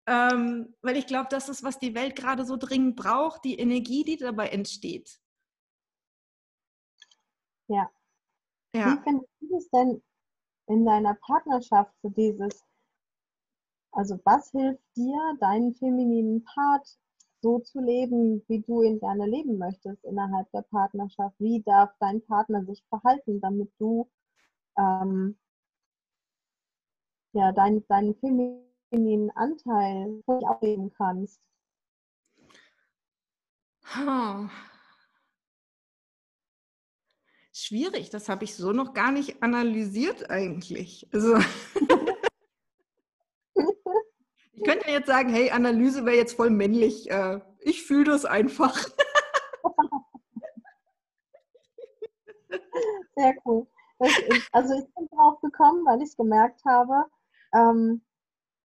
Ähm, 0.06 0.76
weil 0.82 0.98
ich 0.98 1.08
glaube, 1.08 1.28
das 1.30 1.48
ist, 1.48 1.64
was 1.64 1.80
die 1.80 1.96
Welt 1.96 2.16
gerade 2.16 2.46
so 2.46 2.58
dringend 2.58 2.96
braucht, 2.96 3.44
die 3.46 3.58
Energie, 3.58 4.04
die 4.04 4.18
dabei 4.18 4.50
entsteht. 4.50 5.20
Ja. 7.68 7.90
ja. 8.76 8.94
Wie 8.94 9.04
findest 9.04 9.30
du 9.40 9.58
es 9.58 9.70
denn 9.70 10.04
in 10.68 10.86
deiner 10.86 11.14
Partnerschaft, 11.16 11.94
so 12.02 12.10
dieses 12.10 12.64
also 13.94 14.20
was 14.26 14.50
hilft 14.50 14.82
dir, 14.96 15.38
deinen 15.40 15.76
femininen 15.76 16.44
Part 16.44 16.98
so 17.42 17.60
zu 17.60 17.80
leben, 17.80 18.44
wie 18.48 18.62
du 18.62 18.82
ihn 18.82 19.00
gerne 19.00 19.28
leben 19.28 19.58
möchtest 19.60 20.04
innerhalb 20.04 20.52
der 20.52 20.64
Partnerschaft? 20.64 21.36
Wie 21.38 21.62
darf 21.62 21.92
dein 22.00 22.26
Partner 22.26 22.66
sich 22.66 22.84
verhalten, 22.90 23.40
damit 23.40 23.72
du 23.78 24.10
ähm, 24.78 25.38
ja, 27.34 27.52
dein, 27.52 27.86
deinen 27.88 28.16
femininen 28.16 28.73
Anteil 29.36 30.22
ausleben 30.28 30.94
kannst? 30.94 31.40
Huh. 33.96 34.48
Schwierig, 37.52 38.10
das 38.10 38.30
habe 38.30 38.44
ich 38.46 38.56
so 38.56 38.72
noch 38.72 38.94
gar 38.94 39.12
nicht 39.12 39.44
analysiert 39.44 40.30
eigentlich. 40.30 41.08
Also 41.12 41.38
Ich 44.64 44.70
könnte 44.70 44.90
jetzt 44.90 45.08
sagen, 45.08 45.30
hey, 45.30 45.52
Analyse 45.52 46.06
wäre 46.06 46.16
jetzt 46.16 46.36
voll 46.38 46.50
männlich. 46.50 47.12
Äh, 47.12 47.42
ich 47.60 47.84
fühle 47.84 48.06
das 48.06 48.24
einfach. 48.24 48.78
Sehr 53.16 53.36
cool. 53.46 53.68
Ist, 54.00 54.50
also 54.52 54.74
ich 54.76 54.86
bin 54.96 55.08
drauf 55.08 55.42
gekommen, 55.42 55.86
weil 55.86 56.02
ich 56.02 56.16
gemerkt 56.16 56.64
habe, 56.66 57.06
ähm, 57.54 58.02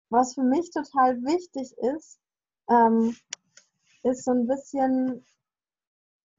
was 0.10 0.36
für 0.36 0.44
mich 0.44 0.70
total 0.72 1.22
wichtig 1.24 1.76
ist, 1.78 2.20
ähm, 2.70 3.16
ist 4.04 4.24
so 4.24 4.32
ein 4.32 4.48
bisschen 4.48 5.26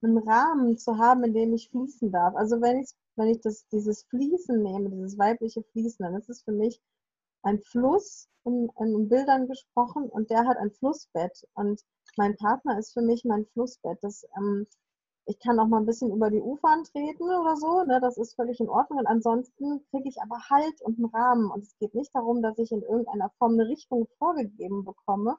einen 0.03 0.19
Rahmen 0.19 0.79
zu 0.79 0.99
haben, 0.99 1.25
in 1.25 1.35
dem 1.35 1.55
ich 1.55 1.71
fließen 1.71 2.11
darf. 2.13 2.35
Also 2.37 2.61
wenn 2.61 2.81
ich, 2.81 2.91
wenn 3.17 3.29
ich 3.29 3.41
das, 3.41 3.67
dieses 3.69 4.05
Fließen 4.05 4.63
nehme, 4.63 4.91
dieses 4.91 5.19
weibliche 5.19 5.63
Fließen, 5.73 6.05
dann 6.05 6.15
ist 6.15 6.29
es 6.29 6.43
für 6.43 6.53
mich 6.53 6.81
ein 7.43 7.61
Fluss 7.61 8.29
in, 8.45 8.69
in, 8.79 9.09
Bildern 9.09 9.49
gesprochen 9.49 10.09
und 10.09 10.31
der 10.31 10.47
hat 10.47 10.57
ein 10.59 10.71
Flussbett. 10.71 11.47
Und 11.55 11.81
mein 12.17 12.37
Partner 12.37 12.79
ist 12.79 12.93
für 12.93 13.03
mich 13.03 13.25
mein 13.25 13.47
Flussbett. 13.47 13.99
Das, 14.03 14.25
ähm, 14.37 14.67
ich 15.27 15.41
kann 15.41 15.59
auch 15.59 15.67
mal 15.67 15.79
ein 15.79 15.87
bisschen 15.87 16.13
über 16.13 16.31
die 16.31 16.41
Ufern 16.41 16.85
treten 16.85 17.25
oder 17.25 17.57
so, 17.57 17.83
ne, 17.83 18.01
das 18.01 18.17
ist 18.17 18.37
völlig 18.37 18.61
in 18.61 18.69
Ordnung. 18.69 19.01
Und 19.01 19.07
ansonsten 19.07 19.85
kriege 19.91 20.09
ich 20.09 20.23
aber 20.23 20.39
Halt 20.51 20.81
und 20.83 20.99
einen 20.99 21.07
Rahmen. 21.07 21.51
Und 21.51 21.65
es 21.65 21.77
geht 21.79 21.95
nicht 21.95 22.15
darum, 22.15 22.43
dass 22.43 22.59
ich 22.59 22.71
in 22.71 22.83
irgendeiner 22.83 23.31
Form 23.39 23.55
eine 23.55 23.69
Richtung 23.69 24.07
vorgegeben 24.19 24.85
bekomme, 24.85 25.37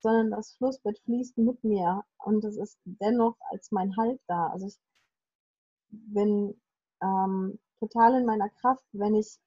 sondern 0.00 0.32
das 0.32 0.54
Flussbett 0.56 0.98
fließt 1.04 1.38
mit 1.38 1.62
mir. 1.62 2.04
Und 2.18 2.44
es 2.44 2.56
ist 2.56 2.78
dennoch 2.84 3.36
als 3.50 3.70
mein 3.70 3.96
Halt 3.96 4.20
da. 4.26 4.48
Also 4.48 4.66
ich 4.66 4.78
bin 5.90 6.60
ähm, 7.00 7.60
total 7.78 8.20
in 8.20 8.26
meiner 8.26 8.48
Kraft, 8.50 8.84
wenn 8.92 9.14
ich 9.14 9.38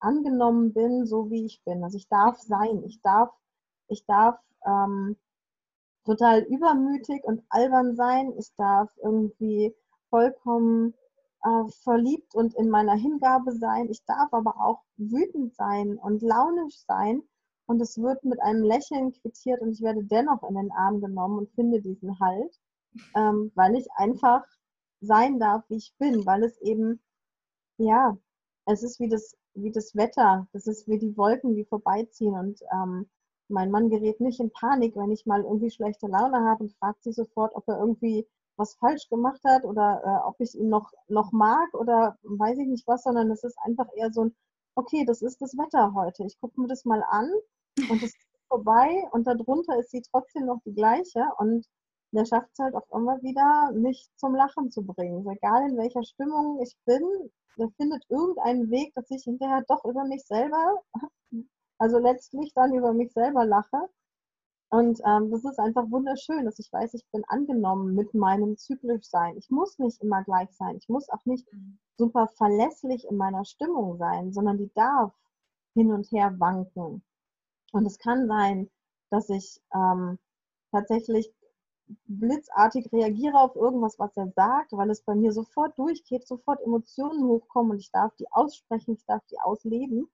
angenommen 0.00 0.72
bin, 0.72 1.06
so 1.06 1.30
wie 1.30 1.46
ich 1.46 1.62
bin. 1.64 1.84
Also 1.84 1.96
ich 1.98 2.08
darf 2.08 2.38
sein, 2.40 2.82
ich 2.84 3.00
darf, 3.02 3.30
ich 3.86 4.04
darf 4.06 4.40
ähm, 4.66 5.16
total 6.04 6.42
übermütig 6.42 7.24
und 7.24 7.42
albern 7.48 7.94
sein. 7.94 8.32
Ich 8.38 8.54
darf 8.56 8.90
irgendwie 9.02 9.74
vollkommen 10.08 10.94
äh, 11.42 11.70
verliebt 11.82 12.34
und 12.34 12.54
in 12.54 12.68
meiner 12.68 12.94
Hingabe 12.94 13.52
sein. 13.52 13.88
Ich 13.90 14.04
darf 14.04 14.32
aber 14.32 14.56
auch 14.60 14.82
wütend 14.96 15.54
sein 15.54 15.96
und 15.96 16.22
launisch 16.22 16.78
sein. 16.86 17.22
Und 17.66 17.80
es 17.80 17.98
wird 17.98 18.24
mit 18.24 18.40
einem 18.42 18.64
Lächeln 18.64 19.12
quittiert 19.12 19.60
und 19.60 19.70
ich 19.70 19.80
werde 19.80 20.02
dennoch 20.02 20.42
in 20.48 20.56
den 20.56 20.72
Arm 20.72 21.00
genommen 21.00 21.38
und 21.38 21.54
finde 21.54 21.80
diesen 21.80 22.18
Halt, 22.18 22.58
ähm, 23.14 23.52
weil 23.54 23.76
ich 23.76 23.86
einfach 23.94 24.44
sein 25.00 25.38
darf, 25.38 25.62
wie 25.68 25.76
ich 25.76 25.94
bin, 25.98 26.26
weil 26.26 26.42
es 26.42 26.60
eben, 26.60 27.00
ja, 27.78 28.18
es 28.66 28.82
ist 28.82 28.98
wie 28.98 29.08
das, 29.08 29.36
wie 29.54 29.70
das 29.70 29.94
Wetter, 29.94 30.48
das 30.52 30.66
ist 30.66 30.88
wie 30.88 30.98
die 30.98 31.16
Wolken, 31.16 31.54
die 31.54 31.64
vorbeiziehen 31.64 32.34
und 32.34 32.60
ähm, 32.72 33.08
mein 33.50 33.70
Mann 33.70 33.90
gerät 33.90 34.20
nicht 34.20 34.40
in 34.40 34.50
Panik, 34.50 34.96
wenn 34.96 35.10
ich 35.10 35.26
mal 35.26 35.42
irgendwie 35.42 35.70
schlechte 35.70 36.06
Laune 36.06 36.40
habe 36.44 36.64
und 36.64 36.76
fragt 36.78 37.02
sich 37.02 37.14
sofort, 37.16 37.54
ob 37.54 37.68
er 37.68 37.78
irgendwie 37.78 38.26
was 38.56 38.74
falsch 38.74 39.08
gemacht 39.08 39.40
hat 39.44 39.64
oder 39.64 40.02
äh, 40.04 40.28
ob 40.28 40.40
ich 40.40 40.54
ihn 40.54 40.68
noch, 40.68 40.92
noch 41.08 41.32
mag 41.32 41.72
oder 41.74 42.18
weiß 42.22 42.58
ich 42.58 42.68
nicht 42.68 42.86
was, 42.86 43.02
sondern 43.02 43.30
es 43.30 43.42
ist 43.42 43.58
einfach 43.64 43.86
eher 43.96 44.12
so 44.12 44.24
ein, 44.24 44.34
okay, 44.74 45.04
das 45.04 45.22
ist 45.22 45.40
das 45.40 45.56
Wetter 45.56 45.94
heute. 45.94 46.24
Ich 46.24 46.38
gucke 46.40 46.60
mir 46.60 46.68
das 46.68 46.84
mal 46.84 47.02
an 47.08 47.30
und 47.90 48.02
es 48.02 48.14
ist 48.14 48.28
vorbei 48.48 49.04
und 49.12 49.26
darunter 49.26 49.78
ist 49.78 49.90
sie 49.90 50.02
trotzdem 50.02 50.46
noch 50.46 50.60
die 50.64 50.74
gleiche 50.74 51.24
und 51.38 51.66
der 52.12 52.24
schafft 52.24 52.50
es 52.52 52.58
halt 52.58 52.74
auch 52.74 52.90
immer 52.92 53.22
wieder, 53.22 53.72
mich 53.72 54.08
zum 54.16 54.34
Lachen 54.34 54.70
zu 54.70 54.82
bringen. 54.82 55.26
Egal 55.28 55.70
in 55.70 55.78
welcher 55.78 56.02
Stimmung 56.02 56.60
ich 56.60 56.76
bin, 56.84 57.02
der 57.56 57.68
findet 57.76 58.04
irgendeinen 58.08 58.70
Weg, 58.70 58.92
dass 58.94 59.10
ich 59.10 59.22
hinterher 59.22 59.62
doch 59.68 59.84
über 59.84 60.04
mich 60.04 60.24
selber, 60.26 60.82
also 61.80 61.98
letztlich 61.98 62.52
dann 62.54 62.74
über 62.74 62.92
mich 62.92 63.12
selber 63.12 63.46
lache. 63.46 63.88
Und 64.68 65.00
ähm, 65.04 65.30
das 65.30 65.44
ist 65.44 65.58
einfach 65.58 65.90
wunderschön, 65.90 66.44
dass 66.44 66.58
ich 66.60 66.72
weiß, 66.72 66.94
ich 66.94 67.04
bin 67.10 67.24
angenommen 67.26 67.94
mit 67.94 68.14
meinem 68.14 68.56
Zyklischsein. 68.56 69.36
Ich 69.38 69.50
muss 69.50 69.78
nicht 69.78 70.00
immer 70.00 70.22
gleich 70.22 70.50
sein. 70.52 70.76
Ich 70.76 70.88
muss 70.88 71.08
auch 71.08 71.24
nicht 71.24 71.50
mhm. 71.52 71.78
super 71.96 72.28
verlässlich 72.36 73.08
in 73.10 73.16
meiner 73.16 73.44
Stimmung 73.44 73.96
sein, 73.96 74.32
sondern 74.32 74.58
die 74.58 74.70
darf 74.74 75.12
hin 75.74 75.90
und 75.90 76.12
her 76.12 76.38
wanken. 76.38 77.02
Und 77.72 77.86
es 77.86 77.98
kann 77.98 78.28
sein, 78.28 78.70
dass 79.10 79.30
ich 79.30 79.60
ähm, 79.74 80.18
tatsächlich 80.70 81.32
blitzartig 82.06 82.92
reagiere 82.92 83.38
auf 83.40 83.56
irgendwas, 83.56 83.98
was 83.98 84.16
er 84.16 84.28
sagt, 84.36 84.72
weil 84.72 84.90
es 84.90 85.02
bei 85.02 85.14
mir 85.14 85.32
sofort 85.32 85.76
durchgeht, 85.78 86.26
sofort 86.26 86.60
Emotionen 86.60 87.24
hochkommen 87.24 87.72
und 87.72 87.78
ich 87.78 87.90
darf 87.90 88.14
die 88.16 88.30
aussprechen, 88.30 88.94
ich 88.94 89.04
darf 89.06 89.24
die 89.30 89.40
ausleben, 89.40 90.08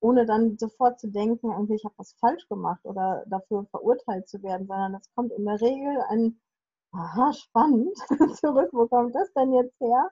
ohne 0.00 0.26
dann 0.26 0.56
sofort 0.58 1.00
zu 1.00 1.08
denken, 1.08 1.50
irgendwie 1.50 1.74
ich 1.74 1.84
habe 1.84 1.94
was 1.96 2.12
falsch 2.14 2.48
gemacht 2.48 2.84
oder 2.84 3.24
dafür 3.26 3.66
verurteilt 3.70 4.28
zu 4.28 4.42
werden, 4.42 4.66
sondern 4.66 4.94
es 4.94 5.12
kommt 5.14 5.32
in 5.32 5.44
der 5.44 5.60
Regel 5.60 6.00
ein, 6.08 6.40
aha, 6.92 7.32
spannend, 7.32 7.96
zurück, 8.40 8.70
wo 8.72 8.86
kommt 8.86 9.14
das 9.14 9.32
denn 9.34 9.52
jetzt 9.52 9.78
her? 9.80 10.10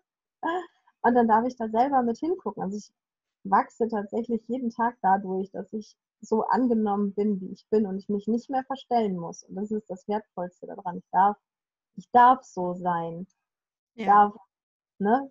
Und 1.02 1.14
dann 1.14 1.28
darf 1.28 1.46
ich 1.46 1.56
da 1.56 1.68
selber 1.68 2.02
mit 2.02 2.18
hingucken. 2.18 2.62
Also 2.62 2.76
ich 2.78 2.92
wachse 3.44 3.88
tatsächlich 3.88 4.42
jeden 4.48 4.70
Tag 4.70 4.96
dadurch, 5.02 5.50
dass 5.52 5.72
ich 5.72 5.96
so 6.20 6.44
angenommen 6.44 7.14
bin, 7.14 7.40
wie 7.40 7.52
ich 7.52 7.66
bin 7.68 7.86
und 7.86 7.98
ich 7.98 8.08
mich 8.08 8.26
nicht 8.26 8.50
mehr 8.50 8.64
verstellen 8.64 9.16
muss. 9.16 9.44
Und 9.44 9.54
das 9.54 9.70
ist 9.70 9.88
das 9.88 10.08
Wertvollste 10.08 10.66
daran. 10.66 10.98
Ich 10.98 11.08
darf, 11.12 11.36
ich 11.96 12.10
darf 12.10 12.42
so 12.42 12.74
sein. 12.74 13.26
Ich 13.94 14.06
ja. 14.06 14.30
darf 14.30 14.36
ne, 14.98 15.30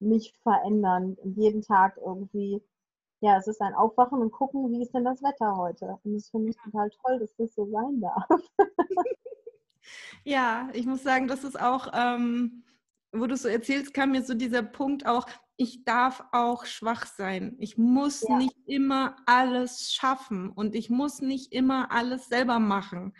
mich 0.00 0.34
verändern 0.42 1.16
jeden 1.22 1.62
Tag 1.62 1.96
irgendwie, 1.98 2.62
ja, 3.20 3.38
es 3.38 3.46
ist 3.46 3.60
ein 3.60 3.74
Aufwachen 3.74 4.20
und 4.20 4.30
gucken, 4.30 4.70
wie 4.70 4.82
ist 4.82 4.92
denn 4.94 5.04
das 5.04 5.22
Wetter 5.22 5.56
heute. 5.56 5.98
Und 6.04 6.14
das 6.14 6.28
finde 6.28 6.50
ich 6.50 6.56
total 6.56 6.90
toll, 7.02 7.18
dass 7.18 7.34
das 7.36 7.54
so 7.54 7.66
sein 7.70 8.00
darf. 8.00 8.26
ja, 10.24 10.68
ich 10.72 10.86
muss 10.86 11.02
sagen, 11.02 11.28
das 11.28 11.44
ist 11.44 11.58
auch, 11.58 11.88
ähm, 11.94 12.64
wo 13.12 13.26
du 13.26 13.36
so 13.36 13.48
erzählst, 13.48 13.94
kam 13.94 14.12
mir 14.12 14.22
so 14.22 14.34
dieser 14.34 14.62
Punkt 14.62 15.06
auch, 15.06 15.26
ich 15.56 15.84
darf 15.84 16.22
auch 16.32 16.66
schwach 16.66 17.06
sein. 17.06 17.56
Ich 17.58 17.78
muss 17.78 18.22
ja. 18.28 18.36
nicht 18.36 18.56
immer 18.66 19.16
alles 19.24 19.92
schaffen 19.92 20.50
und 20.50 20.74
ich 20.74 20.90
muss 20.90 21.22
nicht 21.22 21.52
immer 21.52 21.90
alles 21.92 22.28
selber 22.28 22.58
machen, 22.58 23.14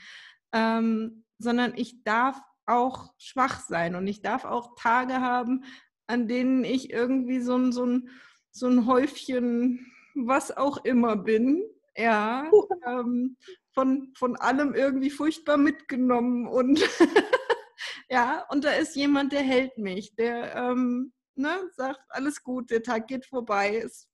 ähm, 0.52 1.24
sondern 1.38 1.72
ich 1.76 2.04
darf 2.04 2.40
auch 2.66 3.14
schwach 3.18 3.60
sein 3.60 3.94
und 3.94 4.06
ich 4.06 4.20
darf 4.20 4.44
auch 4.44 4.74
Tage 4.76 5.20
haben, 5.20 5.64
an 6.06 6.28
denen 6.28 6.64
ich 6.64 6.92
irgendwie 6.92 7.40
so 7.40 7.56
ein, 7.56 7.72
so 7.72 7.86
ein, 7.86 8.10
so 8.58 8.66
ein 8.66 8.86
Häufchen, 8.86 9.92
was 10.14 10.56
auch 10.56 10.84
immer 10.84 11.16
bin, 11.16 11.62
ja, 11.96 12.50
ähm, 12.86 13.36
von, 13.72 14.12
von 14.16 14.36
allem 14.36 14.74
irgendwie 14.74 15.10
furchtbar 15.10 15.56
mitgenommen 15.56 16.46
und 16.46 16.80
ja, 18.08 18.44
und 18.50 18.64
da 18.64 18.72
ist 18.72 18.96
jemand, 18.96 19.32
der 19.32 19.42
hält 19.42 19.76
mich, 19.78 20.14
der 20.16 20.54
ähm, 20.54 21.12
ne, 21.34 21.70
sagt, 21.76 22.00
alles 22.08 22.42
gut, 22.42 22.70
der 22.70 22.82
Tag 22.82 23.06
geht 23.06 23.26
vorbei, 23.26 23.82
es 23.84 24.08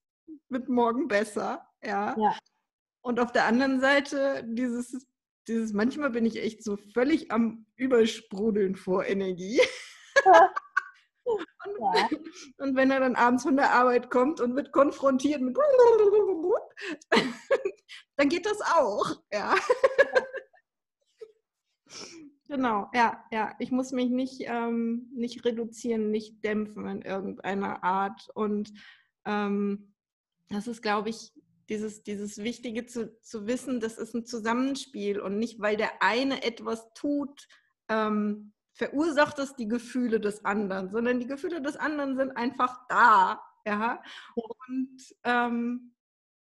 wird 0.49 0.69
morgen 0.69 1.09
besser. 1.09 1.67
Ja. 1.83 2.17
ja. 2.19 2.37
Und 3.03 3.21
auf 3.21 3.33
der 3.33 3.47
anderen 3.47 3.81
Seite, 3.81 4.45
dieses, 4.47 5.07
dieses, 5.49 5.73
manchmal 5.73 6.11
bin 6.11 6.25
ich 6.25 6.37
echt 6.37 6.63
so 6.63 6.77
völlig 6.95 7.31
am 7.33 7.67
Übersprudeln 7.77 8.77
vor 8.77 9.05
Energie. 9.07 9.61
und, 11.25 11.47
ja. 11.81 12.09
und, 12.59 12.77
wenn 12.77 12.91
er 12.91 13.01
dann 13.01 13.17
abends 13.17 13.43
von 13.43 13.57
der 13.57 13.73
Arbeit 13.73 14.11
kommt 14.11 14.41
und 14.41 14.57
wird 14.57 14.73
konfrontiert 14.73 15.41
mit 15.41 15.57
dann 18.17 18.29
geht 18.29 18.47
das 18.47 18.61
auch. 18.61 19.23
Ja. 19.33 19.55
Genau, 22.49 22.91
ja, 22.93 23.25
ja. 23.33 23.55
Ich 23.61 23.71
muss 23.71 23.93
mich 23.93 24.11
nicht, 24.11 24.43
ähm, 24.45 25.09
nicht 25.15 25.43
reduzieren, 25.47 26.11
nicht 26.11 26.45
dämpfen 26.45 26.87
in 26.87 27.01
irgendeiner 27.01 27.83
Art. 27.83 28.29
Und 28.35 28.75
ähm, 29.25 29.95
das 30.51 30.67
ist, 30.67 30.83
glaube 30.83 31.09
ich, 31.09 31.33
dieses, 31.71 32.03
dieses 32.03 32.37
Wichtige 32.37 32.85
zu, 32.85 33.19
zu 33.21 33.47
wissen, 33.47 33.81
das 33.81 33.97
ist 33.97 34.15
ein 34.15 34.27
Zusammenspiel 34.27 35.19
und 35.19 35.39
nicht, 35.39 35.61
weil 35.61 35.79
der 35.79 36.03
eine 36.03 36.45
etwas 36.45 36.93
tut, 36.93 37.49
ähm, 37.89 38.52
verursacht 38.73 39.39
es 39.39 39.55
die 39.55 39.69
Gefühle 39.69 40.21
des 40.21 40.45
anderen, 40.45 40.91
sondern 40.91 41.21
die 41.21 41.27
Gefühle 41.27 41.61
des 41.61 41.77
anderen 41.77 42.17
sind 42.17 42.37
einfach 42.37 42.87
da. 42.89 43.43
Ja. 43.67 44.03
Und 44.35 45.15
ähm, 45.25 45.95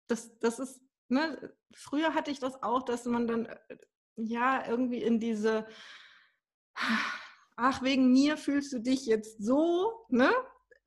das, 0.06 0.38
das 0.38 0.58
ist, 0.58 0.80
ne, 1.08 1.54
früher 1.74 2.14
hatte 2.14 2.30
ich 2.30 2.38
das 2.38 2.62
auch, 2.62 2.82
dass 2.82 3.04
man 3.04 3.26
dann 3.26 3.46
äh, 3.46 3.76
ja, 4.16 4.66
irgendwie 4.66 5.02
in 5.02 5.18
diese, 5.18 5.66
ach, 7.56 7.82
wegen 7.82 8.12
mir 8.12 8.36
fühlst 8.36 8.72
du 8.72 8.80
dich 8.80 9.06
jetzt 9.06 9.42
so, 9.42 10.06
ne? 10.08 10.30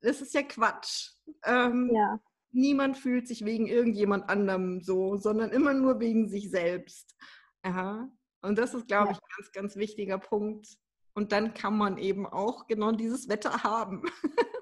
Das 0.00 0.20
ist 0.20 0.34
ja 0.34 0.42
Quatsch. 0.42 1.12
Ähm, 1.44 1.90
ja. 1.92 2.20
Niemand 2.52 2.98
fühlt 2.98 3.26
sich 3.26 3.44
wegen 3.44 3.66
irgendjemand 3.66 4.28
anderem 4.28 4.80
so, 4.82 5.16
sondern 5.16 5.50
immer 5.50 5.72
nur 5.72 5.98
wegen 5.98 6.28
sich 6.28 6.50
selbst. 6.50 7.16
Aha. 7.62 8.08
Und 8.42 8.58
das 8.58 8.74
ist, 8.74 8.86
glaube 8.86 9.06
ja. 9.06 9.12
ich, 9.12 9.16
ein 9.16 9.28
ganz, 9.36 9.52
ganz 9.52 9.76
wichtiger 9.76 10.18
Punkt. 10.18 10.68
Und 11.14 11.32
dann 11.32 11.54
kann 11.54 11.76
man 11.76 11.96
eben 11.98 12.26
auch 12.26 12.66
genau 12.66 12.92
dieses 12.92 13.28
Wetter 13.28 13.62
haben. 13.62 14.02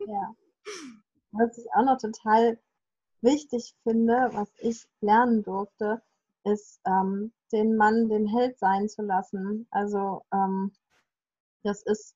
ja. 0.00 0.34
Was 1.32 1.58
ich 1.58 1.66
auch 1.74 1.84
noch 1.84 1.98
total 1.98 2.58
wichtig 3.22 3.74
finde, 3.82 4.30
was 4.32 4.48
ich 4.58 4.86
lernen 5.00 5.42
durfte, 5.42 6.02
ist, 6.44 6.80
ähm, 6.86 7.32
den 7.52 7.76
Mann 7.76 8.08
den 8.08 8.26
Held 8.26 8.58
sein 8.58 8.88
zu 8.88 9.02
lassen. 9.02 9.66
Also 9.70 10.22
ähm, 10.32 10.72
das 11.62 11.82
ist 11.82 12.14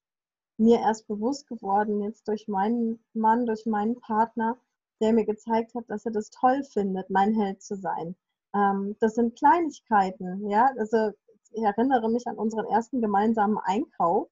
mir 0.59 0.79
erst 0.81 1.09
bewusst 1.09 1.49
geworden, 1.49 2.03
jetzt 2.03 2.29
durch 2.29 2.47
meinen 2.47 3.03
Mann, 3.15 3.47
durch 3.47 3.67
meinen 3.67 3.99
Partner, 4.01 4.59
der 5.01 5.13
mir 5.13 5.25
gezeigt 5.25 5.75
hat, 5.75 5.85
dass 5.89 6.05
er 6.05 6.13
das 6.13 6.31
toll 6.31 6.63
findet, 6.65 7.09
mein 7.11 7.35
Held 7.35 7.63
zu 7.63 7.77
sein. 7.77 8.15
Ähm, 8.55 8.97
das 9.01 9.15
sind 9.15 9.37
Kleinigkeiten, 9.39 10.49
ja. 10.49 10.71
Also 10.79 11.13
ich 11.53 11.63
erinnere 11.63 12.09
mich 12.09 12.27
an 12.27 12.37
unseren 12.37 12.67
ersten 12.67 13.01
gemeinsamen 13.01 13.59
Einkauf. 13.59 14.29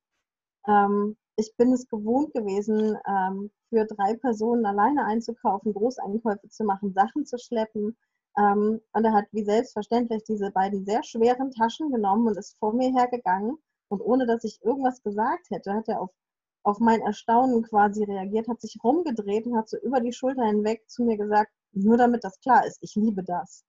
Ähm, 0.66 1.16
ich 1.36 1.54
bin 1.56 1.72
es 1.72 1.88
gewohnt 1.88 2.32
gewesen, 2.34 2.96
ähm, 3.06 3.50
für 3.68 3.84
drei 3.84 4.16
Personen 4.16 4.66
alleine 4.66 5.04
einzukaufen, 5.04 5.72
Großeinkäufe 5.72 6.48
zu 6.48 6.64
machen, 6.64 6.92
Sachen 6.92 7.26
zu 7.26 7.38
schleppen. 7.38 7.96
Ähm, 8.36 8.80
und 8.92 9.04
er 9.04 9.12
hat 9.12 9.26
wie 9.32 9.44
selbstverständlich 9.44 10.24
diese 10.24 10.50
beiden 10.50 10.84
sehr 10.84 11.02
schweren 11.02 11.50
Taschen 11.50 11.90
genommen 11.90 12.28
und 12.28 12.36
ist 12.36 12.56
vor 12.58 12.72
mir 12.72 12.92
hergegangen. 12.92 13.56
Und 13.88 14.00
ohne 14.00 14.26
dass 14.26 14.44
ich 14.44 14.60
irgendwas 14.62 15.02
gesagt 15.02 15.50
hätte, 15.50 15.72
hat 15.74 15.88
er 15.88 16.00
auf, 16.00 16.10
auf 16.62 16.78
mein 16.78 17.00
Erstaunen 17.00 17.62
quasi 17.62 18.04
reagiert, 18.04 18.48
hat 18.48 18.60
sich 18.60 18.76
rumgedreht 18.82 19.46
und 19.46 19.56
hat 19.56 19.68
so 19.68 19.78
über 19.78 20.00
die 20.00 20.12
Schulter 20.12 20.44
hinweg 20.44 20.82
zu 20.88 21.04
mir 21.04 21.16
gesagt, 21.16 21.52
nur 21.72 21.96
damit 21.96 22.24
das 22.24 22.38
klar 22.40 22.66
ist, 22.66 22.78
ich 22.82 22.94
liebe 22.96 23.22
das. 23.22 23.64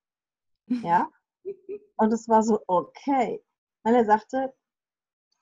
Ja? 0.67 1.09
Und 1.99 2.11
es 2.13 2.27
war 2.27 2.41
so, 2.41 2.59
okay. 2.65 3.43
Weil 3.83 3.93
er 3.93 4.05
sagte, 4.05 4.53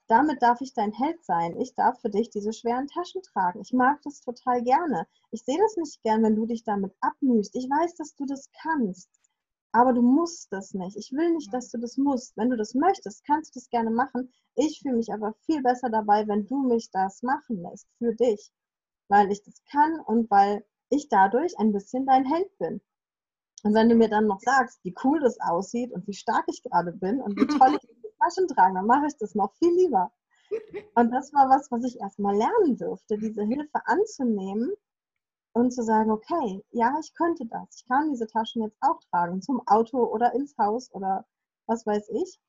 damit 0.07 0.41
darf 0.41 0.59
ich 0.61 0.73
dein 0.73 0.91
Held 0.91 1.23
sein. 1.23 1.55
Ich 1.61 1.73
darf 1.75 2.01
für 2.01 2.09
dich 2.09 2.29
diese 2.29 2.51
schweren 2.51 2.87
Taschen 2.87 3.21
tragen. 3.21 3.61
Ich 3.61 3.71
mag 3.71 4.01
das 4.03 4.19
total 4.21 4.61
gerne. 4.63 5.07
Ich 5.31 5.43
sehe 5.45 5.57
das 5.57 5.77
nicht 5.77 6.03
gern, 6.03 6.23
wenn 6.23 6.35
du 6.35 6.45
dich 6.45 6.63
damit 6.65 6.93
abmühst. 7.01 7.55
Ich 7.55 7.69
weiß, 7.69 7.95
dass 7.95 8.15
du 8.15 8.25
das 8.25 8.49
kannst. 8.61 9.09
aber 9.71 9.93
du 9.93 10.01
musst 10.01 10.51
das 10.51 10.73
nicht. 10.73 10.97
Ich 10.97 11.11
will 11.13 11.33
nicht, 11.33 11.53
dass 11.53 11.69
du 11.69 11.77
das 11.77 11.97
musst. 11.97 12.35
Wenn 12.37 12.49
du 12.49 12.57
das 12.57 12.73
möchtest, 12.73 13.25
kannst 13.25 13.55
du 13.55 13.59
das 13.59 13.69
gerne 13.69 13.91
machen. 13.91 14.31
Ich 14.55 14.81
fühle 14.81 14.97
mich 14.97 15.13
aber 15.13 15.35
viel 15.45 15.61
besser 15.61 15.89
dabei, 15.89 16.27
wenn 16.27 16.47
du 16.47 16.63
mich 16.67 16.89
das 16.91 17.21
machen 17.23 17.61
lässt 17.61 17.87
für 17.99 18.13
dich, 18.15 18.51
weil 19.09 19.31
ich 19.31 19.43
das 19.43 19.63
kann 19.71 19.99
und 20.01 20.29
weil 20.31 20.65
ich 20.89 21.09
dadurch 21.09 21.59
ein 21.59 21.71
bisschen 21.73 22.05
dein 22.05 22.25
Held 22.25 22.57
bin. 22.57 22.81
Und 23.63 23.73
wenn 23.73 23.89
du 23.89 23.95
mir 23.95 24.09
dann 24.09 24.27
noch 24.27 24.39
sagst, 24.39 24.79
wie 24.83 24.95
cool 25.03 25.19
das 25.19 25.39
aussieht 25.39 25.91
und 25.91 26.07
wie 26.07 26.13
stark 26.13 26.45
ich 26.47 26.61
gerade 26.63 26.91
bin 26.91 27.21
und 27.21 27.35
wie 27.39 27.47
toll 27.47 27.75
ich 27.75 27.87
die 27.87 28.17
Taschen 28.19 28.47
trage, 28.47 28.75
dann 28.75 28.85
mache 28.85 29.07
ich 29.07 29.17
das 29.17 29.35
noch 29.35 29.53
viel 29.55 29.73
lieber. 29.73 30.11
Und 30.95 31.11
das 31.11 31.33
war 31.33 31.49
was, 31.49 31.69
was 31.71 31.83
ich 31.83 31.99
erstmal 31.99 32.35
lernen 32.35 32.77
durfte, 32.77 33.17
diese 33.17 33.43
Hilfe 33.43 33.81
anzunehmen 33.85 34.71
und 35.53 35.71
zu 35.71 35.83
sagen, 35.83 36.11
okay, 36.11 36.63
ja, 36.71 36.95
ich 37.01 37.13
könnte 37.15 37.45
das. 37.45 37.77
Ich 37.77 37.87
kann 37.87 38.11
diese 38.11 38.27
Taschen 38.27 38.61
jetzt 38.61 38.77
auch 38.81 38.99
tragen, 39.09 39.41
zum 39.41 39.67
Auto 39.67 40.03
oder 40.03 40.33
ins 40.33 40.55
Haus 40.57 40.91
oder 40.93 41.25
was 41.65 41.85
weiß 41.85 42.09
ich. 42.09 42.39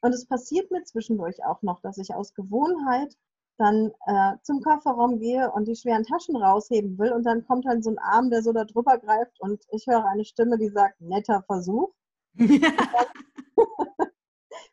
Und 0.00 0.12
es 0.12 0.26
passiert 0.26 0.70
mir 0.70 0.84
zwischendurch 0.84 1.44
auch 1.44 1.62
noch, 1.62 1.80
dass 1.80 1.98
ich 1.98 2.14
aus 2.14 2.34
Gewohnheit 2.34 3.16
dann 3.58 3.92
äh, 4.06 4.36
zum 4.42 4.62
Kofferraum 4.62 5.18
gehe 5.18 5.50
und 5.52 5.66
die 5.66 5.76
schweren 5.76 6.04
Taschen 6.04 6.36
rausheben 6.36 6.98
will 6.98 7.12
und 7.12 7.24
dann 7.24 7.44
kommt 7.46 7.66
dann 7.66 7.82
so 7.82 7.90
ein 7.90 7.98
Arm, 7.98 8.30
der 8.30 8.42
so 8.42 8.52
da 8.52 8.64
drüber 8.64 8.98
greift 8.98 9.40
und 9.40 9.62
ich 9.72 9.86
höre 9.86 10.06
eine 10.06 10.24
Stimme, 10.24 10.58
die 10.58 10.68
sagt, 10.68 11.00
netter 11.00 11.42
Versuch. 11.42 11.92
Ja. 12.34 12.70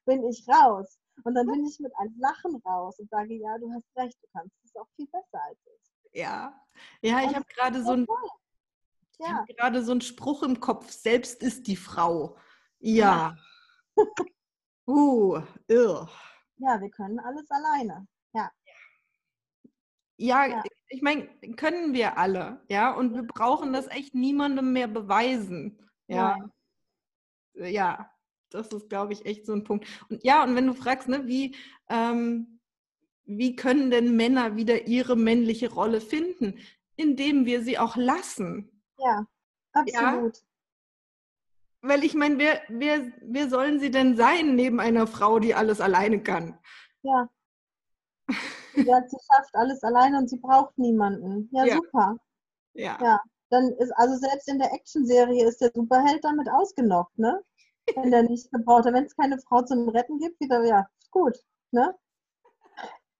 bin 0.06 0.24
ich 0.26 0.46
raus. 0.48 1.00
Und 1.24 1.34
dann 1.34 1.48
bin 1.48 1.66
ich 1.66 1.80
mit 1.80 1.92
einem 1.98 2.16
Lachen 2.20 2.56
raus 2.58 3.00
und 3.00 3.10
sage, 3.10 3.34
ja, 3.34 3.58
du 3.58 3.72
hast 3.72 3.86
recht, 3.96 4.18
du 4.22 4.28
kannst 4.34 4.56
es 4.64 4.76
auch 4.76 4.88
viel 4.96 5.08
besser 5.08 5.44
als 5.44 5.58
ich. 5.66 6.20
Ja, 6.20 6.54
ja, 7.02 7.22
ich 7.22 7.36
habe 7.36 7.46
gerade 7.46 7.84
so 7.84 7.92
ein 7.92 8.08
ja. 9.20 9.46
gerade 9.58 9.84
so 9.84 9.92
einen 9.92 10.02
Spruch 10.02 10.44
im 10.44 10.60
Kopf, 10.60 10.92
selbst 10.92 11.42
ist 11.42 11.68
die 11.68 11.76
Frau. 11.76 12.38
Ja. 12.80 13.36
ja. 13.98 14.04
uh, 14.88 15.42
irr. 15.68 16.10
Ja, 16.58 16.80
wir 16.80 16.90
können 16.90 17.20
alles 17.20 17.50
alleine. 17.50 18.08
Ja. 20.18 20.46
Ja, 20.46 20.64
ich 20.90 21.02
meine, 21.02 21.28
können 21.56 21.94
wir 21.94 22.18
alle, 22.18 22.62
ja, 22.70 22.94
und 22.94 23.14
wir 23.14 23.24
brauchen 23.24 23.74
das 23.74 23.88
echt 23.88 24.16
niemandem 24.16 24.72
mehr 24.74 24.88
beweisen. 24.88 25.80
Ja. 26.08 26.38
Ja, 27.54 27.66
ja 27.66 28.12
das 28.50 28.72
ist, 28.72 28.90
glaube 28.90 29.14
ich, 29.14 29.26
echt 29.26 29.46
so 29.46 29.54
ein 29.54 29.64
Punkt. 29.64 29.88
Und 30.10 30.24
ja, 30.24 30.44
und 30.44 30.56
wenn 30.56 30.68
du 30.68 30.74
fragst, 30.74 31.10
ne, 31.10 31.28
wie, 31.28 31.56
ähm, 31.90 32.60
wie 33.26 33.56
können 33.56 33.92
denn 33.92 34.16
Männer 34.16 34.56
wieder 34.56 34.88
ihre 34.88 35.16
männliche 35.16 35.72
Rolle 35.72 36.00
finden? 36.00 36.60
Indem 36.96 37.46
wir 37.46 37.62
sie 37.62 37.78
auch 37.78 37.98
lassen. 37.98 38.82
Ja, 38.98 39.26
absolut. 39.74 40.38
Ja? 40.38 40.42
Weil 41.82 42.04
ich 42.04 42.14
meine, 42.16 42.38
wer, 42.38 42.62
wer, 42.70 43.12
wer 43.22 43.50
sollen 43.50 43.80
sie 43.80 43.92
denn 43.92 44.16
sein 44.16 44.56
neben 44.56 44.80
einer 44.80 45.06
Frau, 45.06 45.40
die 45.40 45.54
alles 45.54 45.82
alleine 45.82 46.24
kann? 46.24 46.58
Ja. 47.02 47.30
Ja, 48.76 49.02
sie 49.08 49.18
schafft 49.32 49.56
alles 49.56 49.84
alleine 49.84 50.18
und 50.18 50.30
sie 50.30 50.38
braucht 50.38 50.78
niemanden. 50.78 51.50
Ja, 51.52 51.66
ja. 51.66 51.76
super. 51.76 52.18
Ja. 52.74 52.98
ja. 53.02 53.20
Dann 53.50 53.72
ist, 53.74 53.92
also 53.96 54.16
selbst 54.18 54.48
in 54.50 54.60
der 54.60 54.74
Actionserie 54.74 55.48
ist 55.48 55.62
der 55.62 55.72
Superheld 55.74 56.24
damit 56.24 56.50
ausgenockt, 56.50 57.18
ne? 57.18 57.42
Wenn 57.96 58.12
der 58.12 58.24
nicht 58.24 58.52
gebraucht 58.52 58.86
hat. 58.86 58.94
Wenn 58.94 59.06
es 59.06 59.16
keine 59.16 59.38
Frau 59.40 59.62
zum 59.62 59.88
Retten 59.90 60.18
gibt, 60.18 60.40
wieder, 60.40 60.64
ja, 60.66 60.88
gut, 61.12 61.38
ne? 61.72 61.96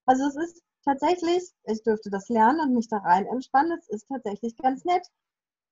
Also 0.04 0.26
es 0.26 0.36
ist 0.36 0.62
tatsächlich, 0.84 1.42
ich 1.64 1.82
dürfte 1.82 2.10
das 2.10 2.28
lernen 2.28 2.60
und 2.60 2.74
mich 2.74 2.88
da 2.88 2.98
rein 2.98 3.26
entspannen, 3.26 3.78
es 3.78 3.88
ist 3.88 4.08
tatsächlich 4.08 4.56
ganz 4.56 4.84
nett, 4.84 5.06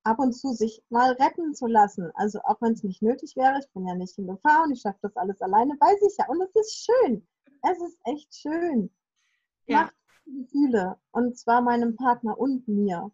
ab 0.05 0.19
und 0.19 0.33
zu 0.33 0.53
sich 0.53 0.83
mal 0.89 1.13
retten 1.13 1.55
zu 1.55 1.67
lassen. 1.67 2.11
Also 2.15 2.41
auch 2.45 2.61
wenn 2.61 2.73
es 2.73 2.85
nicht 2.85 3.03
nötig 3.03 3.35
wäre, 3.37 3.59
ich 3.59 3.71
bin 3.73 3.87
ja 3.87 3.95
nicht 3.95 4.17
in 4.19 4.27
Gefahr 4.27 4.65
und 4.65 4.73
ich 4.73 4.81
schaffe 4.81 4.99
das 5.03 5.17
alles 5.17 5.41
alleine, 5.41 5.75
weiß 5.81 6.03
ich 6.09 6.17
ja. 6.19 6.29
Und 6.29 6.41
es 6.43 6.55
ist 6.55 6.87
schön. 6.87 7.27
Es 7.63 7.81
ist 7.81 7.99
echt 8.05 8.35
schön 8.35 8.91
ja. 9.67 9.83
macht 9.83 9.95
Gefühle. 10.27 10.99
Und 11.11 11.39
zwar 11.39 11.61
meinem 11.61 11.97
Partner 11.97 12.39
und 12.39 12.67
mir. 12.69 13.11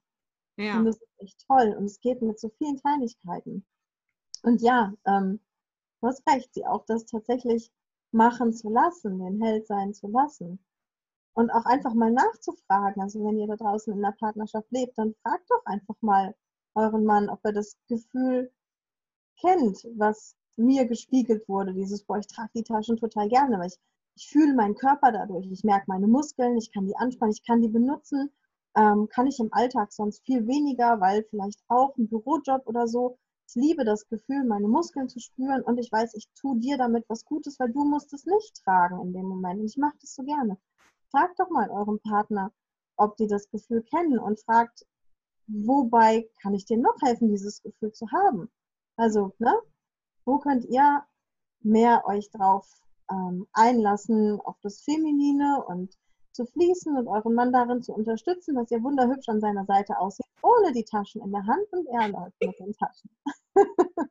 Ja. 0.57 0.79
Und 0.79 0.85
das 0.87 0.97
ist 0.97 1.09
echt 1.19 1.47
toll. 1.47 1.75
Und 1.77 1.85
es 1.85 2.01
geht 2.01 2.23
mit 2.23 2.39
so 2.39 2.51
vielen 2.59 2.79
Kleinigkeiten. 2.79 3.65
Und 4.43 4.63
ja, 4.63 4.93
ähm, 5.07 5.41
du 6.01 6.07
hast 6.07 6.27
recht, 6.29 6.53
sie 6.55 6.67
auch 6.67 6.85
das 6.87 7.07
tatsächlich 7.07 7.71
machen 8.13 8.53
zu 8.53 8.71
lassen, 8.71 9.19
den 9.19 9.43
Held 9.43 9.67
sein 9.67 9.95
zu 9.95 10.09
lassen. 10.09 10.59
Und 11.35 11.51
auch 11.51 11.65
einfach 11.65 11.95
mal 11.95 12.11
nachzufragen. 12.11 13.03
Also 13.03 13.25
wenn 13.25 13.39
ihr 13.39 13.47
da 13.47 13.57
draußen 13.57 13.93
in 13.93 14.03
der 14.03 14.15
Partnerschaft 14.19 14.71
lebt, 14.71 14.99
dann 14.99 15.15
fragt 15.23 15.51
doch 15.51 15.65
einfach 15.65 15.97
mal 16.01 16.35
euren 16.75 17.05
Mann, 17.05 17.29
ob 17.29 17.41
er 17.45 17.53
das 17.53 17.77
Gefühl 17.89 18.53
kennt, 19.41 19.87
was 19.97 20.37
mir 20.57 20.87
gespiegelt 20.87 21.49
wurde. 21.49 21.73
Dieses, 21.73 22.05
boah, 22.05 22.19
ich 22.19 22.27
trage 22.27 22.51
die 22.55 22.63
Taschen 22.63 22.97
total 22.97 23.29
gerne, 23.29 23.59
weil 23.59 23.69
ich 23.69 23.79
ich 24.21 24.29
fühle 24.29 24.53
meinen 24.55 24.75
Körper 24.75 25.13
dadurch, 25.13 25.51
ich 25.51 25.65
merke 25.65 25.87
meine 25.89 26.07
Muskeln, 26.07 26.59
ich 26.59 26.71
kann 26.73 26.87
die 26.87 26.95
anspannen, 26.95 27.33
ich 27.33 27.43
kann 27.43 27.63
die 27.63 27.69
benutzen. 27.69 28.31
Ähm, 28.77 29.09
kann 29.09 29.27
ich 29.27 29.41
im 29.41 29.51
Alltag 29.51 29.93
sonst 29.93 30.23
viel 30.27 30.47
weniger, 30.47 31.01
weil 31.01 31.25
vielleicht 31.31 31.59
auch 31.69 31.97
ein 31.97 32.07
Bürojob 32.07 32.67
oder 32.67 32.87
so. 32.87 33.19
Ich 33.49 33.55
liebe 33.55 33.83
das 33.83 34.07
Gefühl, 34.09 34.45
meine 34.45 34.69
Muskeln 34.69 35.09
zu 35.09 35.21
spüren 35.21 35.63
und 35.63 35.79
ich 35.79 35.91
weiß, 35.91 36.13
ich 36.15 36.29
tue 36.35 36.59
dir 36.59 36.77
damit 36.77 37.07
was 37.09 37.25
Gutes, 37.25 37.59
weil 37.59 37.73
du 37.73 37.83
musst 37.83 38.13
es 38.13 38.27
nicht 38.27 38.63
tragen 38.63 39.01
in 39.01 39.15
dem 39.15 39.25
Moment. 39.25 39.61
Und 39.61 39.67
ich 39.67 39.79
mache 39.79 39.97
das 40.03 40.15
so 40.15 40.23
gerne. 40.23 40.59
Fragt 41.11 41.41
doch 41.41 41.49
mal 41.49 41.71
eurem 41.71 41.99
Partner, 42.01 42.53
ob 42.97 43.17
die 43.17 43.27
das 43.27 43.49
Gefühl 43.49 43.83
kennen 43.83 44.19
und 44.19 44.39
fragt, 44.41 44.87
wobei 45.47 46.29
kann 46.43 46.53
ich 46.53 46.67
dir 46.67 46.77
noch 46.77 46.97
helfen, 47.03 47.31
dieses 47.31 47.63
Gefühl 47.63 47.93
zu 47.93 48.07
haben? 48.13 48.51
Also, 48.97 49.33
ne? 49.39 49.55
Wo 50.27 50.39
könnt 50.39 50.67
ihr 50.67 51.03
mehr 51.63 52.05
euch 52.05 52.31
drauf 52.31 52.69
ähm, 53.11 53.47
einlassen 53.53 54.41
auf 54.41 54.57
das 54.63 54.83
Feminine 54.83 55.65
und 55.67 55.97
zu 56.33 56.47
fließen 56.47 56.97
und 56.97 57.09
euren 57.09 57.35
Mann 57.35 57.53
darin 57.53 57.83
zu 57.83 57.93
unterstützen, 57.93 58.55
dass 58.55 58.71
ihr 58.71 58.83
wunderhübsch 58.83 59.29
an 59.29 59.41
seiner 59.41 59.65
Seite 59.67 59.99
aussieht, 59.99 60.27
ohne 60.43 60.73
die 60.73 60.85
Taschen 60.85 61.23
in 61.23 61.33
der 61.33 61.45
Hand 61.45 61.73
und 61.73 61.87
er 61.89 62.09
läuft 62.09 62.41
mit 62.41 62.59
den 62.59 62.73
Taschen. 62.75 63.11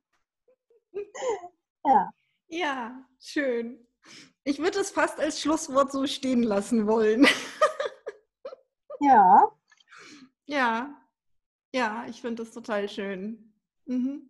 ja. 1.85 2.11
Ja, 2.47 3.05
schön. 3.19 3.87
Ich 4.43 4.59
würde 4.59 4.79
es 4.79 4.89
fast 4.89 5.19
als 5.19 5.39
Schlusswort 5.39 5.91
so 5.91 6.07
stehen 6.07 6.43
lassen 6.43 6.87
wollen. 6.87 7.27
ja. 8.99 9.51
Ja. 10.45 10.95
Ja, 11.71 12.05
ich 12.09 12.21
finde 12.21 12.43
das 12.43 12.51
total 12.53 12.89
schön. 12.89 13.53
Mhm. 13.85 14.29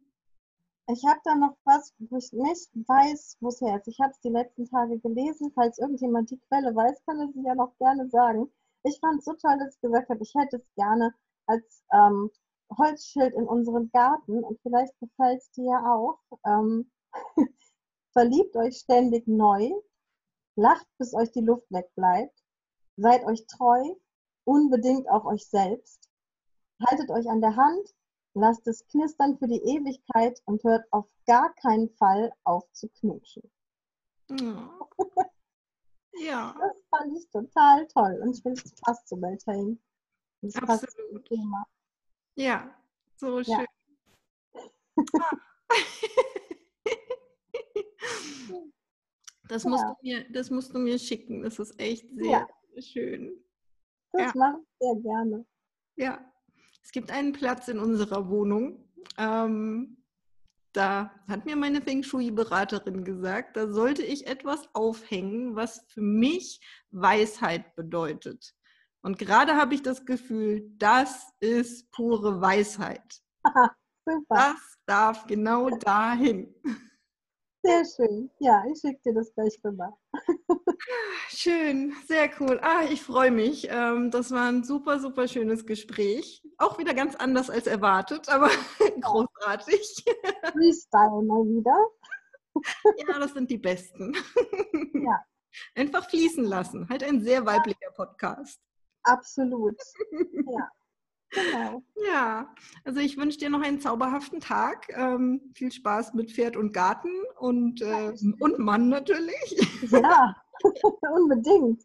Ich 0.92 1.06
habe 1.06 1.20
da 1.24 1.36
noch 1.36 1.56
was, 1.66 1.94
wo 2.00 2.18
ich 2.18 2.34
nicht 2.34 2.72
weiß, 2.74 3.38
wo 3.42 3.50
es 3.50 3.62
her 3.62 3.78
ist. 3.78 3.88
Ich 3.88 4.00
habe 4.00 4.10
es 4.10 4.20
die 4.22 4.30
letzten 4.30 4.66
Tage 4.66 4.98
gelesen. 4.98 5.52
Falls 5.54 5.78
irgendjemand 5.78 6.32
die 6.32 6.40
Quelle 6.48 6.76
weiß, 6.76 7.06
kann 7.06 7.20
es 7.20 7.30
ja 7.36 7.54
noch 7.54 7.78
gerne 7.78 8.10
sagen. 8.10 8.52
Ich 8.82 9.00
fand 9.00 9.20
es 9.20 9.26
so 9.26 9.34
toll, 9.34 9.60
dass 9.60 9.76
ich 9.76 9.82
gesagt 9.82 10.10
habe, 10.10 10.24
ich 10.24 10.34
hätte 10.34 10.58
es 10.58 10.76
gerne 10.76 11.14
als 11.46 11.84
ähm, 11.94 12.32
Holzschild 12.76 13.36
in 13.36 13.48
unserem 13.48 13.92
Garten 13.92 14.44
und 14.44 14.60
vielleicht 14.64 15.00
gefällt 15.00 15.42
es 15.42 15.52
dir 15.52 15.66
ja 15.66 15.94
auch. 15.94 16.18
Ähm, 16.44 16.90
verliebt 18.14 18.56
euch 18.56 18.78
ständig 18.78 19.28
neu, 19.28 19.70
lacht, 20.56 20.88
bis 20.98 21.14
euch 21.14 21.32
die 21.32 21.46
Luft 21.46 21.70
wegbleibt, 21.70 22.36
seid 22.98 23.24
euch 23.26 23.46
treu, 23.46 23.94
unbedingt 24.44 25.08
auch 25.08 25.26
euch 25.26 25.48
selbst, 25.48 26.10
haltet 26.90 27.12
euch 27.12 27.30
an 27.30 27.42
der 27.42 27.56
Hand, 27.56 27.94
Lasst 28.40 28.66
es 28.68 28.88
knistern 28.88 29.38
für 29.38 29.48
die 29.48 29.62
Ewigkeit 29.62 30.42
und 30.46 30.64
hört 30.64 30.86
auf 30.92 31.06
gar 31.26 31.54
keinen 31.56 31.90
Fall 31.90 32.32
auf 32.44 32.64
zu 32.72 32.88
knutschen. 32.90 33.44
Ja. 34.30 34.80
ja. 36.20 36.56
Das 36.60 36.78
fand 36.90 37.18
ich 37.18 37.30
total 37.30 37.88
toll 37.88 38.20
und 38.24 38.36
ich 38.36 38.42
finde, 38.42 38.62
es 38.64 38.74
passt 38.82 39.08
zu 39.08 39.18
Beltane. 39.18 39.78
Das 40.42 40.56
Absolut. 40.56 41.26
Thema. 41.26 41.66
Ja, 42.36 42.74
so 43.18 43.44
schön. 43.44 43.54
Ja. 43.56 43.68
Das 49.50 49.66
musst, 49.66 49.84
ja. 49.84 49.90
du 49.90 50.08
mir, 50.08 50.32
das 50.32 50.52
musst 50.52 50.74
du 50.74 50.78
mir 50.78 51.00
schicken. 51.00 51.42
Das 51.42 51.58
ist 51.58 51.78
echt 51.80 52.08
sehr 52.16 52.48
ja. 52.76 52.82
schön. 52.82 53.44
Das 54.12 54.34
ja. 54.34 54.40
mache 54.40 54.60
ich 54.62 54.68
sehr 54.80 54.96
gerne. 55.02 55.46
Ja. 55.96 56.29
Es 56.90 56.92
gibt 56.92 57.12
einen 57.12 57.34
Platz 57.34 57.68
in 57.68 57.78
unserer 57.78 58.30
Wohnung. 58.30 58.84
Ähm, 59.20 60.04
da 60.74 61.12
hat 61.28 61.46
mir 61.46 61.56
meine 61.56 61.84
Feng 61.84 62.02
Shui-Beraterin 62.02 63.04
gesagt, 63.04 63.58
da 63.58 63.72
sollte 63.72 64.02
ich 64.02 64.26
etwas 64.26 64.68
aufhängen, 64.74 65.56
was 65.56 65.86
für 65.90 66.02
mich 66.02 66.60
Weisheit 66.90 67.76
bedeutet. 67.76 68.56
Und 69.04 69.20
gerade 69.20 69.56
habe 69.56 69.76
ich 69.76 69.84
das 69.84 70.04
Gefühl, 70.04 70.64
das 70.80 71.28
ist 71.40 71.92
pure 71.92 72.42
Weisheit. 72.42 73.22
Aha, 73.44 73.70
super. 74.10 74.26
Das 74.36 74.78
darf 74.88 75.28
genau 75.28 75.70
dahin. 75.70 76.52
Sehr 77.62 77.84
schön. 77.84 78.32
Ja, 78.40 78.64
ich 78.72 78.80
schicke 78.80 79.02
dir 79.06 79.14
das 79.16 79.34
gleich 79.34 79.60
rüber. 79.64 79.98
Schön, 81.28 81.94
sehr 82.08 82.30
cool. 82.40 82.60
Ah, 82.62 82.84
ich 82.90 83.02
freue 83.02 83.32
mich. 83.32 83.68
Ähm, 83.70 84.12
das 84.12 84.32
war 84.32 84.48
ein 84.48 84.64
super, 84.64 85.00
super 85.00 85.28
schönes 85.28 85.66
Gespräch. 85.66 86.42
Auch 86.58 86.78
wieder 86.78 86.94
ganz 86.94 87.16
anders 87.16 87.50
als 87.50 87.68
erwartet, 87.68 88.30
aber 88.30 88.50
großartig. 89.02 90.06
Freestyle 90.54 91.22
mal 91.24 91.44
wieder. 91.46 91.76
Ja, 92.98 93.20
das 93.20 93.34
sind 93.34 93.52
die 93.52 93.58
besten. 93.58 94.16
Ja. 94.94 95.24
Einfach 95.76 96.10
fließen 96.10 96.44
lassen. 96.46 96.88
Halt 96.90 97.04
ein 97.04 97.22
sehr 97.22 97.46
weiblicher 97.46 97.92
Podcast. 97.96 98.60
Absolut. 99.04 99.78
Ja. 100.12 100.70
Genau. 101.32 101.84
Ja, 102.08 102.54
also 102.84 103.00
ich 103.00 103.18
wünsche 103.18 103.38
dir 103.38 103.50
noch 103.50 103.62
einen 103.62 103.80
zauberhaften 103.80 104.40
Tag. 104.40 104.88
Ähm, 104.90 105.52
viel 105.54 105.72
Spaß 105.72 106.14
mit 106.14 106.32
Pferd 106.32 106.58
und 106.58 106.74
Garten 106.74 107.12
und, 107.38 107.82
äh, 107.82 108.14
und 108.40 108.60
Mann 108.60 108.90
natürlich. 108.90 109.58
Ja, 109.92 110.36
unbedingt. 111.14 111.84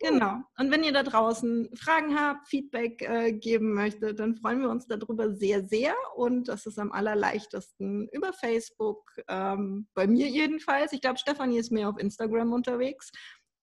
Genau. 0.00 0.42
Und 0.58 0.70
wenn 0.72 0.82
ihr 0.82 0.92
da 0.92 1.04
draußen 1.04 1.70
Fragen 1.76 2.18
habt, 2.18 2.48
Feedback 2.48 3.02
äh, 3.02 3.32
geben 3.32 3.72
möchtet, 3.72 4.18
dann 4.18 4.34
freuen 4.34 4.60
wir 4.60 4.70
uns 4.70 4.86
darüber 4.86 5.32
sehr, 5.34 5.64
sehr. 5.66 5.94
Und 6.16 6.48
das 6.48 6.66
ist 6.66 6.78
am 6.78 6.90
allerleichtesten 6.90 8.08
über 8.12 8.32
Facebook, 8.32 9.12
ähm, 9.28 9.86
bei 9.94 10.06
mir 10.06 10.28
jedenfalls. 10.28 10.92
Ich 10.92 11.00
glaube, 11.00 11.18
Stefanie 11.18 11.58
ist 11.58 11.70
mehr 11.70 11.88
auf 11.88 11.98
Instagram 11.98 12.52
unterwegs. 12.52 13.12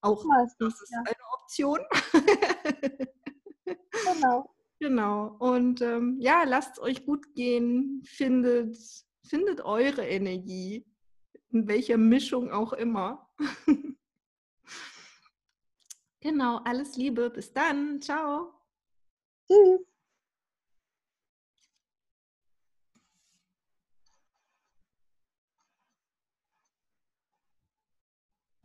Auch 0.01 0.23
das 0.57 0.81
ist 0.81 0.93
eine 0.95 1.15
Option. 1.33 1.79
Genau. 3.91 4.49
Genau. 4.79 5.35
Und 5.37 5.81
ähm, 5.81 6.17
ja, 6.19 6.43
lasst 6.43 6.73
es 6.73 6.79
euch 6.79 7.05
gut 7.05 7.35
gehen. 7.35 8.01
Findet, 8.03 8.77
findet 9.23 9.61
eure 9.61 10.07
Energie. 10.07 10.85
In 11.51 11.67
welcher 11.67 11.97
Mischung 11.97 12.51
auch 12.51 12.73
immer. 12.73 13.29
genau. 16.19 16.57
Alles 16.63 16.95
Liebe. 16.97 17.29
Bis 17.29 17.53
dann. 17.53 18.01
Ciao. 18.01 18.53
Tschüss. 19.47 19.90